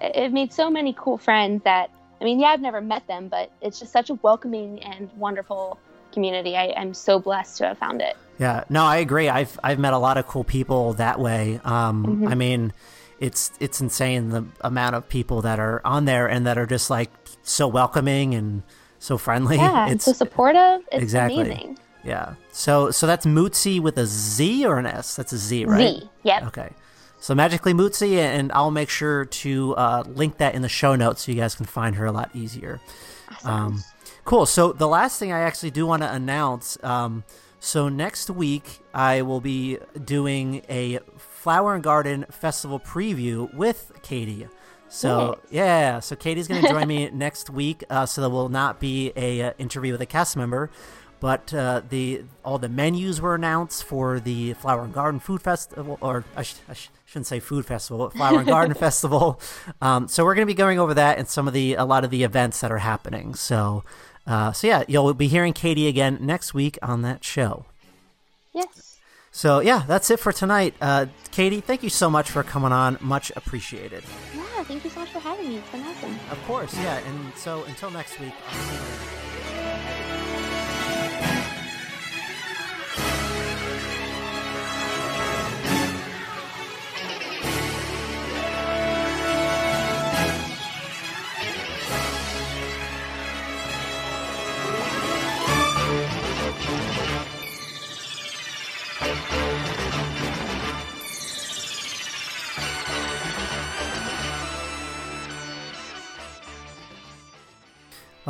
It 0.00 0.32
made 0.32 0.52
so 0.54 0.70
many 0.70 0.94
cool 0.98 1.18
friends 1.18 1.62
that 1.64 1.90
I 2.20 2.24
mean, 2.24 2.40
yeah, 2.40 2.48
I've 2.48 2.60
never 2.62 2.80
met 2.80 3.06
them, 3.06 3.28
but 3.28 3.50
it's 3.60 3.78
just 3.78 3.92
such 3.92 4.08
a 4.10 4.14
welcoming 4.14 4.82
and 4.82 5.10
wonderful 5.16 5.78
community. 6.12 6.56
I, 6.56 6.72
I'm 6.76 6.92
so 6.94 7.18
blessed 7.18 7.58
to 7.58 7.66
have 7.68 7.78
found 7.78 8.00
it. 8.02 8.16
Yeah, 8.38 8.64
no, 8.70 8.84
I 8.84 8.96
agree. 8.96 9.28
I've 9.28 9.58
I've 9.62 9.78
met 9.78 9.92
a 9.92 9.98
lot 9.98 10.16
of 10.16 10.26
cool 10.26 10.44
people 10.44 10.94
that 10.94 11.20
way. 11.20 11.60
Um, 11.64 12.06
Mm-hmm. 12.06 12.28
I 12.28 12.34
mean, 12.36 12.72
it's 13.20 13.52
it's 13.60 13.82
insane 13.82 14.30
the 14.30 14.44
amount 14.62 14.94
of 14.96 15.08
people 15.10 15.42
that 15.42 15.58
are 15.60 15.82
on 15.84 16.06
there 16.06 16.26
and 16.26 16.46
that 16.46 16.56
are 16.56 16.66
just 16.66 16.88
like 16.88 17.10
so 17.42 17.68
welcoming 17.68 18.34
and 18.34 18.62
so 19.00 19.18
friendly. 19.18 19.56
Yeah, 19.60 19.88
it's 19.90 20.04
so 20.04 20.12
supportive. 20.12 20.82
It's 20.92 21.02
exactly. 21.02 21.40
amazing. 21.40 21.78
yeah. 22.04 22.34
So 22.52 22.92
so 22.92 23.08
that's 23.08 23.26
Mootsie 23.26 23.80
with 23.80 23.98
a 23.98 24.06
Z 24.06 24.64
or 24.64 24.78
an 24.78 24.86
S? 24.86 25.16
That's 25.16 25.32
a 25.32 25.38
Z, 25.38 25.64
right? 25.64 25.96
Z. 25.96 26.10
Yep. 26.22 26.42
Okay. 26.46 26.70
So 27.18 27.34
Magically 27.34 27.74
Mootsie, 27.74 28.16
and 28.16 28.50
I'll 28.52 28.70
make 28.70 28.88
sure 28.88 29.26
to 29.26 29.74
uh, 29.74 30.04
link 30.06 30.38
that 30.38 30.54
in 30.54 30.62
the 30.62 30.68
show 30.70 30.94
notes 30.96 31.26
so 31.26 31.32
you 31.32 31.38
guys 31.38 31.54
can 31.54 31.66
find 31.66 31.96
her 31.96 32.06
a 32.06 32.12
lot 32.12 32.30
easier. 32.32 32.80
Awesome. 33.30 33.50
Um, 33.50 33.84
cool. 34.24 34.46
So 34.46 34.72
the 34.72 34.88
last 34.88 35.18
thing 35.18 35.32
I 35.32 35.40
actually 35.40 35.70
do 35.70 35.86
want 35.86 36.02
to 36.02 36.10
announce. 36.10 36.78
Um, 36.82 37.24
so 37.58 37.90
next 37.90 38.30
week 38.30 38.80
I 38.94 39.20
will 39.20 39.42
be 39.42 39.78
doing 40.02 40.62
a 40.70 41.00
Flower 41.18 41.74
and 41.74 41.84
Garden 41.84 42.24
Festival 42.30 42.80
preview 42.80 43.52
with 43.54 43.92
Katie. 44.02 44.46
So 44.90 45.38
yeah, 45.50 46.00
so 46.00 46.16
Katie's 46.16 46.48
going 46.48 46.62
to 46.62 46.68
join 46.68 46.88
me 46.88 47.08
next 47.12 47.48
week. 47.48 47.84
Uh, 47.88 48.06
so 48.06 48.20
there 48.20 48.30
will 48.30 48.48
not 48.48 48.80
be 48.80 49.12
a 49.16 49.40
uh, 49.42 49.52
interview 49.58 49.92
with 49.92 50.00
a 50.00 50.06
cast 50.06 50.36
member, 50.36 50.68
but 51.20 51.54
uh, 51.54 51.82
the 51.88 52.24
all 52.44 52.58
the 52.58 52.68
menus 52.68 53.20
were 53.20 53.34
announced 53.36 53.84
for 53.84 54.18
the 54.18 54.54
Flower 54.54 54.82
and 54.84 54.92
Garden 54.92 55.20
Food 55.20 55.42
Festival, 55.42 55.96
or 56.00 56.24
I, 56.36 56.42
sh- 56.42 56.56
I 56.68 56.74
sh- 56.74 56.90
shouldn't 57.06 57.28
say 57.28 57.38
Food 57.40 57.66
Festival, 57.66 57.98
but 58.06 58.14
Flower 58.16 58.38
and 58.40 58.48
Garden 58.48 58.74
Festival. 58.86 59.40
Um, 59.80 60.08
so 60.08 60.24
we're 60.24 60.34
going 60.34 60.46
to 60.46 60.52
be 60.52 60.56
going 60.56 60.80
over 60.80 60.94
that 60.94 61.18
and 61.18 61.28
some 61.28 61.46
of 61.46 61.54
the 61.54 61.74
a 61.74 61.84
lot 61.84 62.02
of 62.04 62.10
the 62.10 62.24
events 62.24 62.60
that 62.60 62.70
are 62.72 62.78
happening. 62.78 63.34
So. 63.34 63.84
Uh, 64.26 64.52
so 64.52 64.66
yeah, 64.66 64.84
you'll 64.86 65.12
be 65.14 65.26
hearing 65.26 65.52
Katie 65.52 65.88
again 65.88 66.18
next 66.20 66.52
week 66.54 66.78
on 66.82 67.02
that 67.02 67.24
show. 67.24 67.64
yes. 68.52 68.89
So 69.32 69.60
yeah, 69.60 69.84
that's 69.86 70.10
it 70.10 70.18
for 70.18 70.32
tonight. 70.32 70.74
Uh, 70.80 71.06
Katie, 71.30 71.60
thank 71.60 71.82
you 71.82 71.90
so 71.90 72.10
much 72.10 72.30
for 72.30 72.42
coming 72.42 72.72
on. 72.72 72.98
Much 73.00 73.30
appreciated. 73.36 74.02
Yeah, 74.34 74.64
thank 74.64 74.84
you 74.84 74.90
so 74.90 75.00
much 75.00 75.10
for 75.10 75.20
having 75.20 75.48
me. 75.48 75.58
It's 75.58 75.70
been 75.70 75.82
awesome. 75.82 76.18
Of 76.30 76.42
course, 76.46 76.74
yeah. 76.76 76.98
And 76.98 77.34
so 77.36 77.64
until 77.64 77.90
next 77.90 78.18
week. 78.18 78.34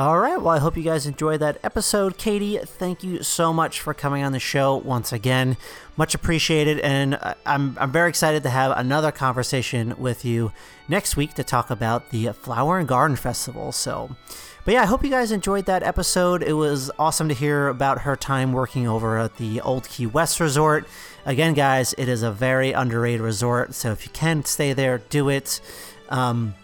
All 0.01 0.19
right. 0.19 0.41
Well, 0.41 0.55
I 0.55 0.61
hope 0.61 0.79
you 0.79 0.83
guys 0.83 1.05
enjoyed 1.05 1.41
that 1.41 1.59
episode. 1.63 2.17
Katie, 2.17 2.57
thank 2.57 3.05
you 3.05 3.23
so 3.23 3.53
much 3.53 3.83
for 3.83 3.93
coming 3.93 4.23
on 4.23 4.33
the 4.33 4.41
show 4.41 4.77
once 4.77 5.13
again. 5.13 5.59
Much 5.99 6.15
appreciated. 6.15 6.79
And 6.81 7.19
I'm, 7.45 7.77
I'm 7.79 7.93
very 7.93 8.09
excited 8.09 8.43
to 8.45 8.49
have 8.49 8.73
another 8.79 9.13
conversation 9.13 9.95
with 9.99 10.25
you 10.25 10.53
next 10.89 11.19
week 11.19 11.35
to 11.35 11.45
talk 11.45 11.69
about 11.69 12.09
the 12.13 12.33
Flower 12.33 12.79
and 12.79 12.89
Garden 12.89 13.15
Festival. 13.15 13.73
So, 13.73 14.17
but 14.65 14.73
yeah, 14.73 14.85
I 14.85 14.87
hope 14.87 15.05
you 15.05 15.11
guys 15.11 15.33
enjoyed 15.33 15.67
that 15.67 15.83
episode. 15.83 16.43
It 16.43 16.55
was 16.55 16.91
awesome 16.99 17.29
to 17.29 17.35
hear 17.35 17.69
about 17.69 17.99
her 18.01 18.17
time 18.17 18.55
working 18.55 18.89
over 18.89 19.19
at 19.19 19.37
the 19.37 19.61
Old 19.61 19.87
Key 19.87 20.07
West 20.07 20.41
Resort. 20.41 20.89
Again, 21.27 21.53
guys, 21.53 21.95
it 21.99 22.09
is 22.09 22.23
a 22.23 22.33
very 22.33 22.73
underrated 22.73 23.21
resort. 23.21 23.75
So 23.75 23.93
if 23.93 24.07
you 24.07 24.13
can 24.13 24.47
stay 24.47 24.73
there, 24.73 24.97
do 25.11 25.29
it. 25.29 25.61
Um, 26.09 26.55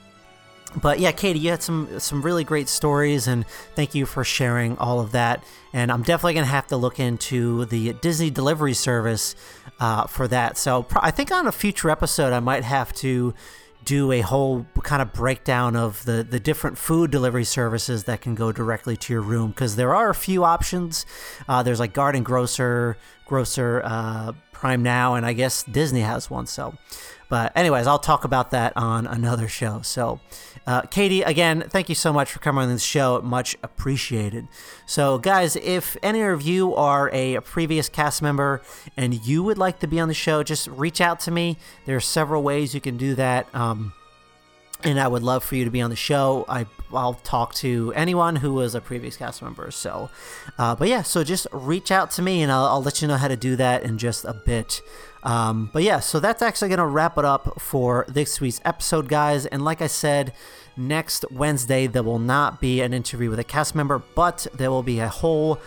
but 0.74 0.98
yeah, 0.98 1.12
Katie, 1.12 1.38
you 1.38 1.50
had 1.50 1.62
some 1.62 2.00
some 2.00 2.22
really 2.22 2.44
great 2.44 2.68
stories, 2.68 3.26
and 3.26 3.46
thank 3.74 3.94
you 3.94 4.04
for 4.06 4.24
sharing 4.24 4.76
all 4.78 5.00
of 5.00 5.12
that. 5.12 5.44
And 5.72 5.90
I'm 5.92 6.02
definitely 6.02 6.34
gonna 6.34 6.46
have 6.46 6.66
to 6.68 6.76
look 6.76 6.98
into 6.98 7.64
the 7.66 7.92
Disney 7.94 8.30
delivery 8.30 8.74
service 8.74 9.34
uh, 9.80 10.06
for 10.06 10.28
that. 10.28 10.58
So 10.58 10.82
pro- 10.82 11.02
I 11.02 11.10
think 11.10 11.30
on 11.30 11.46
a 11.46 11.52
future 11.52 11.90
episode, 11.90 12.32
I 12.32 12.40
might 12.40 12.64
have 12.64 12.92
to 12.94 13.34
do 13.84 14.10
a 14.10 14.20
whole 14.20 14.66
kind 14.82 15.00
of 15.00 15.12
breakdown 15.12 15.76
of 15.76 16.04
the 16.04 16.26
the 16.28 16.40
different 16.40 16.76
food 16.76 17.10
delivery 17.10 17.44
services 17.44 18.04
that 18.04 18.20
can 18.20 18.34
go 18.34 18.50
directly 18.52 18.96
to 18.96 19.12
your 19.12 19.22
room 19.22 19.50
because 19.50 19.76
there 19.76 19.94
are 19.94 20.10
a 20.10 20.14
few 20.14 20.44
options. 20.44 21.06
Uh, 21.48 21.62
there's 21.62 21.80
like 21.80 21.92
Garden 21.94 22.22
Grocer, 22.22 22.96
Grocer, 23.24 23.80
uh, 23.84 24.32
Prime 24.52 24.82
Now, 24.82 25.14
and 25.14 25.24
I 25.24 25.32
guess 25.32 25.62
Disney 25.62 26.00
has 26.00 26.28
one. 26.28 26.46
So. 26.46 26.74
But 27.28 27.52
anyways, 27.56 27.86
I'll 27.86 27.98
talk 27.98 28.24
about 28.24 28.50
that 28.52 28.72
on 28.76 29.06
another 29.06 29.48
show. 29.48 29.80
So, 29.82 30.20
uh, 30.66 30.82
Katie, 30.82 31.22
again, 31.22 31.64
thank 31.68 31.88
you 31.88 31.94
so 31.94 32.12
much 32.12 32.30
for 32.30 32.38
coming 32.38 32.62
on 32.64 32.68
this 32.68 32.84
show. 32.84 33.20
Much 33.22 33.56
appreciated. 33.62 34.46
So, 34.86 35.18
guys, 35.18 35.56
if 35.56 35.96
any 36.02 36.22
of 36.22 36.42
you 36.42 36.74
are 36.74 37.10
a 37.12 37.40
previous 37.40 37.88
cast 37.88 38.22
member 38.22 38.62
and 38.96 39.26
you 39.26 39.42
would 39.42 39.58
like 39.58 39.80
to 39.80 39.86
be 39.86 39.98
on 39.98 40.08
the 40.08 40.14
show, 40.14 40.42
just 40.42 40.68
reach 40.68 41.00
out 41.00 41.20
to 41.20 41.30
me. 41.30 41.56
There 41.84 41.96
are 41.96 42.00
several 42.00 42.42
ways 42.42 42.74
you 42.74 42.80
can 42.80 42.96
do 42.96 43.14
that. 43.16 43.52
Um, 43.54 43.92
and 44.84 45.00
I 45.00 45.08
would 45.08 45.22
love 45.22 45.42
for 45.42 45.56
you 45.56 45.64
to 45.64 45.70
be 45.70 45.80
on 45.80 45.90
the 45.90 45.96
show. 45.96 46.44
I 46.48 46.66
I'll 46.92 47.14
talk 47.14 47.54
to 47.54 47.92
anyone 47.96 48.36
who 48.36 48.54
was 48.54 48.74
a 48.74 48.80
previous 48.80 49.16
cast 49.16 49.42
member. 49.42 49.70
So, 49.70 50.10
uh, 50.58 50.76
but 50.76 50.88
yeah, 50.88 51.02
so 51.02 51.24
just 51.24 51.46
reach 51.52 51.90
out 51.90 52.10
to 52.12 52.22
me, 52.22 52.42
and 52.42 52.52
I'll, 52.52 52.66
I'll 52.66 52.82
let 52.82 53.02
you 53.02 53.08
know 53.08 53.16
how 53.16 53.28
to 53.28 53.36
do 53.36 53.56
that 53.56 53.82
in 53.82 53.98
just 53.98 54.24
a 54.24 54.34
bit. 54.34 54.80
Um, 55.26 55.70
but 55.72 55.82
yeah, 55.82 55.98
so 55.98 56.20
that's 56.20 56.40
actually 56.40 56.68
gonna 56.68 56.86
wrap 56.86 57.18
it 57.18 57.24
up 57.24 57.60
for 57.60 58.06
this 58.08 58.40
week's 58.40 58.60
episode, 58.64 59.08
guys. 59.08 59.44
And 59.44 59.64
like 59.64 59.82
I 59.82 59.88
said, 59.88 60.32
next 60.76 61.24
Wednesday 61.32 61.88
there 61.88 62.04
will 62.04 62.20
not 62.20 62.60
be 62.60 62.80
an 62.80 62.94
interview 62.94 63.28
with 63.28 63.40
a 63.40 63.44
cast 63.44 63.74
member, 63.74 64.00
but 64.14 64.46
there 64.54 64.70
will 64.70 64.84
be 64.84 65.00
a 65.00 65.08
whole 65.08 65.58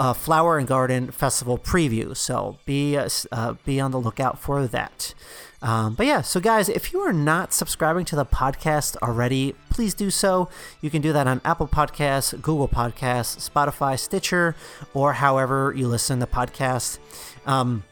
uh, 0.00 0.14
Flower 0.14 0.56
and 0.56 0.66
Garden 0.66 1.10
Festival 1.10 1.58
preview. 1.58 2.16
So 2.16 2.56
be 2.64 2.96
uh, 2.96 3.54
be 3.66 3.78
on 3.78 3.90
the 3.90 4.00
lookout 4.00 4.38
for 4.38 4.66
that. 4.68 5.12
Um, 5.60 5.94
but 5.94 6.06
yeah, 6.06 6.22
so 6.22 6.40
guys, 6.40 6.70
if 6.70 6.94
you 6.94 7.00
are 7.00 7.12
not 7.12 7.52
subscribing 7.52 8.06
to 8.06 8.16
the 8.16 8.24
podcast 8.26 8.96
already, 9.02 9.54
please 9.68 9.92
do 9.92 10.10
so. 10.10 10.48
You 10.80 10.88
can 10.88 11.02
do 11.02 11.12
that 11.12 11.26
on 11.26 11.42
Apple 11.44 11.68
Podcasts, 11.68 12.32
Google 12.40 12.68
Podcasts, 12.68 13.50
Spotify, 13.50 13.98
Stitcher, 13.98 14.56
or 14.94 15.14
however 15.14 15.74
you 15.76 15.88
listen 15.88 16.20
to 16.20 16.26
podcasts. 16.26 16.98
Um, 17.46 17.82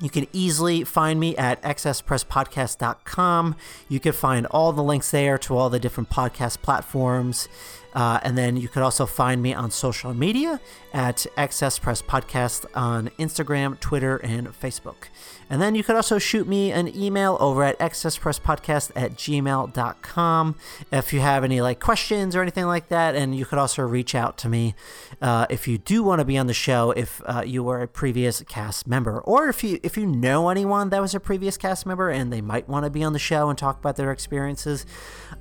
you 0.00 0.10
can 0.10 0.26
easily 0.32 0.84
find 0.84 1.18
me 1.18 1.36
at 1.36 1.62
xspresspodcast.com. 1.62 3.56
You 3.88 4.00
can 4.00 4.12
find 4.12 4.46
all 4.46 4.72
the 4.72 4.82
links 4.82 5.10
there 5.10 5.38
to 5.38 5.56
all 5.56 5.70
the 5.70 5.80
different 5.80 6.10
podcast 6.10 6.60
platforms. 6.62 7.48
Uh, 7.96 8.20
and 8.22 8.36
then 8.36 8.58
you 8.58 8.68
could 8.68 8.82
also 8.82 9.06
find 9.06 9.42
me 9.42 9.54
on 9.54 9.70
social 9.70 10.12
media 10.12 10.60
at 10.92 11.26
XS 11.38 11.80
Press 11.80 12.02
Podcast 12.02 12.66
on 12.74 13.08
Instagram, 13.18 13.80
Twitter, 13.80 14.18
and 14.18 14.48
Facebook. 14.48 15.08
And 15.48 15.62
then 15.62 15.74
you 15.74 15.84
could 15.84 15.96
also 15.96 16.18
shoot 16.18 16.48
me 16.48 16.72
an 16.72 16.94
email 16.94 17.36
over 17.40 17.62
at 17.62 17.78
excesspresspodcast 17.78 18.92
at 18.96 19.12
gmail.com 19.12 20.56
if 20.90 21.12
you 21.12 21.20
have 21.20 21.44
any 21.44 21.60
like 21.60 21.78
questions 21.78 22.34
or 22.34 22.42
anything 22.42 22.66
like 22.66 22.88
that. 22.88 23.14
And 23.14 23.34
you 23.34 23.46
could 23.46 23.58
also 23.58 23.82
reach 23.82 24.14
out 24.14 24.36
to 24.38 24.48
me 24.48 24.74
uh, 25.22 25.46
if 25.48 25.68
you 25.68 25.78
do 25.78 26.02
want 26.02 26.18
to 26.18 26.24
be 26.24 26.36
on 26.36 26.48
the 26.48 26.54
show 26.54 26.90
if 26.90 27.22
uh, 27.26 27.42
you 27.46 27.62
were 27.62 27.80
a 27.80 27.88
previous 27.88 28.42
cast 28.42 28.86
member. 28.86 29.20
Or 29.20 29.48
if 29.48 29.62
you 29.62 29.78
if 29.82 29.96
you 29.96 30.06
know 30.06 30.48
anyone 30.48 30.90
that 30.90 31.00
was 31.00 31.14
a 31.14 31.20
previous 31.20 31.56
cast 31.56 31.86
member 31.86 32.10
and 32.10 32.32
they 32.32 32.40
might 32.40 32.68
want 32.68 32.84
to 32.84 32.90
be 32.90 33.04
on 33.04 33.12
the 33.12 33.18
show 33.18 33.48
and 33.48 33.56
talk 33.56 33.78
about 33.78 33.96
their 33.96 34.10
experiences, 34.10 34.84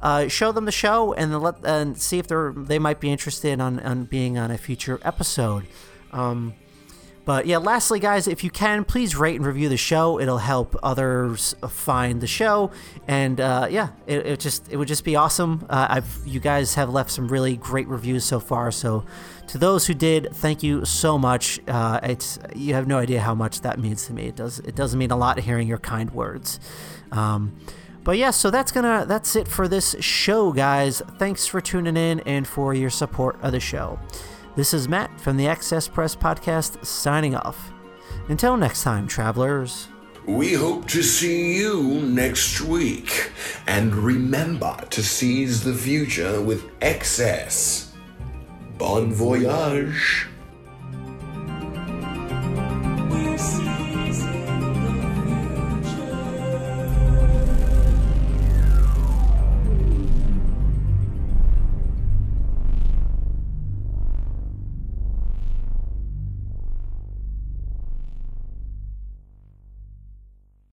uh, 0.02 0.28
show 0.28 0.52
them 0.52 0.66
the 0.66 0.72
show 0.72 1.14
and 1.14 1.38
let 1.42 1.66
and 1.66 2.00
see 2.00 2.20
if 2.20 2.28
they're 2.28 2.45
they 2.52 2.80
might 2.80 3.00
be 3.00 3.10
interested 3.10 3.60
on, 3.60 3.80
on 3.80 4.06
being 4.06 4.38
on 4.38 4.52
a 4.52 4.58
future 4.58 5.00
episode. 5.04 5.66
Um, 6.12 6.54
but 7.26 7.48
yeah, 7.48 7.58
lastly, 7.58 8.00
guys, 8.00 8.28
if 8.28 8.44
you 8.44 8.52
can, 8.52 8.86
please 8.86 9.16
rate 9.16 9.38
and 9.38 9.46
review 9.46 9.68
the 9.68 9.78
show. 9.78 10.20
It'll 10.20 10.38
help 10.38 10.76
others 10.84 11.56
find 11.68 12.22
the 12.22 12.28
show, 12.28 12.70
and 13.08 13.42
uh, 13.42 13.68
yeah, 13.70 13.90
it, 14.06 14.28
it 14.28 14.40
just 14.40 14.72
it 14.72 14.78
would 14.78 14.88
just 14.88 15.04
be 15.04 15.16
awesome. 15.16 15.66
Uh, 15.68 15.88
I've 15.90 16.20
you 16.24 16.40
guys 16.40 16.76
have 16.76 16.92
left 16.92 17.10
some 17.10 17.28
really 17.28 17.58
great 17.58 17.88
reviews 17.88 18.24
so 18.26 18.40
far, 18.40 18.72
so 18.72 19.06
to 19.48 19.58
those 19.58 19.88
who 19.88 19.96
did, 19.96 20.30
thank 20.34 20.62
you 20.62 20.86
so 20.86 21.18
much. 21.18 21.60
Uh, 21.68 22.00
it's 22.04 22.38
you 22.56 22.76
have 22.76 22.88
no 22.88 23.00
idea 23.00 23.22
how 23.22 23.34
much 23.34 23.62
that 23.62 23.80
means 23.80 24.06
to 24.06 24.14
me. 24.14 24.28
It 24.28 24.36
does 24.36 24.60
it 24.60 24.76
does 24.76 24.96
mean 24.96 25.10
a 25.10 25.18
lot 25.18 25.40
hearing 25.40 25.68
your 25.68 25.80
kind 25.80 26.12
words. 26.12 26.60
Um, 27.12 27.58
but 28.06 28.20
yeah, 28.20 28.30
so 28.30 28.52
that's 28.52 28.72
gonna 28.72 29.04
that's 29.08 29.36
it 29.36 29.48
for 29.48 29.68
this 29.68 29.96
show, 30.00 30.54
guys. 30.54 31.02
Thanks 31.18 31.48
for 31.48 31.60
tuning 31.60 31.98
in 31.98 32.20
and 32.22 32.48
for 32.48 32.74
your 32.74 32.92
support 32.92 33.38
of 33.42 33.52
the 33.52 33.60
show. 33.60 34.00
This 34.56 34.74
is 34.74 34.88
Matt 34.88 35.20
from 35.20 35.36
the 35.36 35.48
Excess 35.48 35.88
Press 35.88 36.16
Podcast 36.16 36.86
signing 36.86 37.36
off. 37.36 37.74
Until 38.30 38.56
next 38.58 38.84
time, 38.84 39.08
travelers. 39.08 39.88
We 40.28 40.54
hope 40.54 40.88
to 40.90 41.04
see 41.04 41.58
you 41.58 42.02
next 42.02 42.62
week. 42.62 43.32
And 43.68 43.94
remember 43.96 44.78
to 44.92 45.04
seize 45.04 45.64
the 45.64 45.74
future 45.74 46.42
with 46.42 46.70
excess. 46.82 47.94
Bon 48.78 49.12
voyage. 49.12 50.28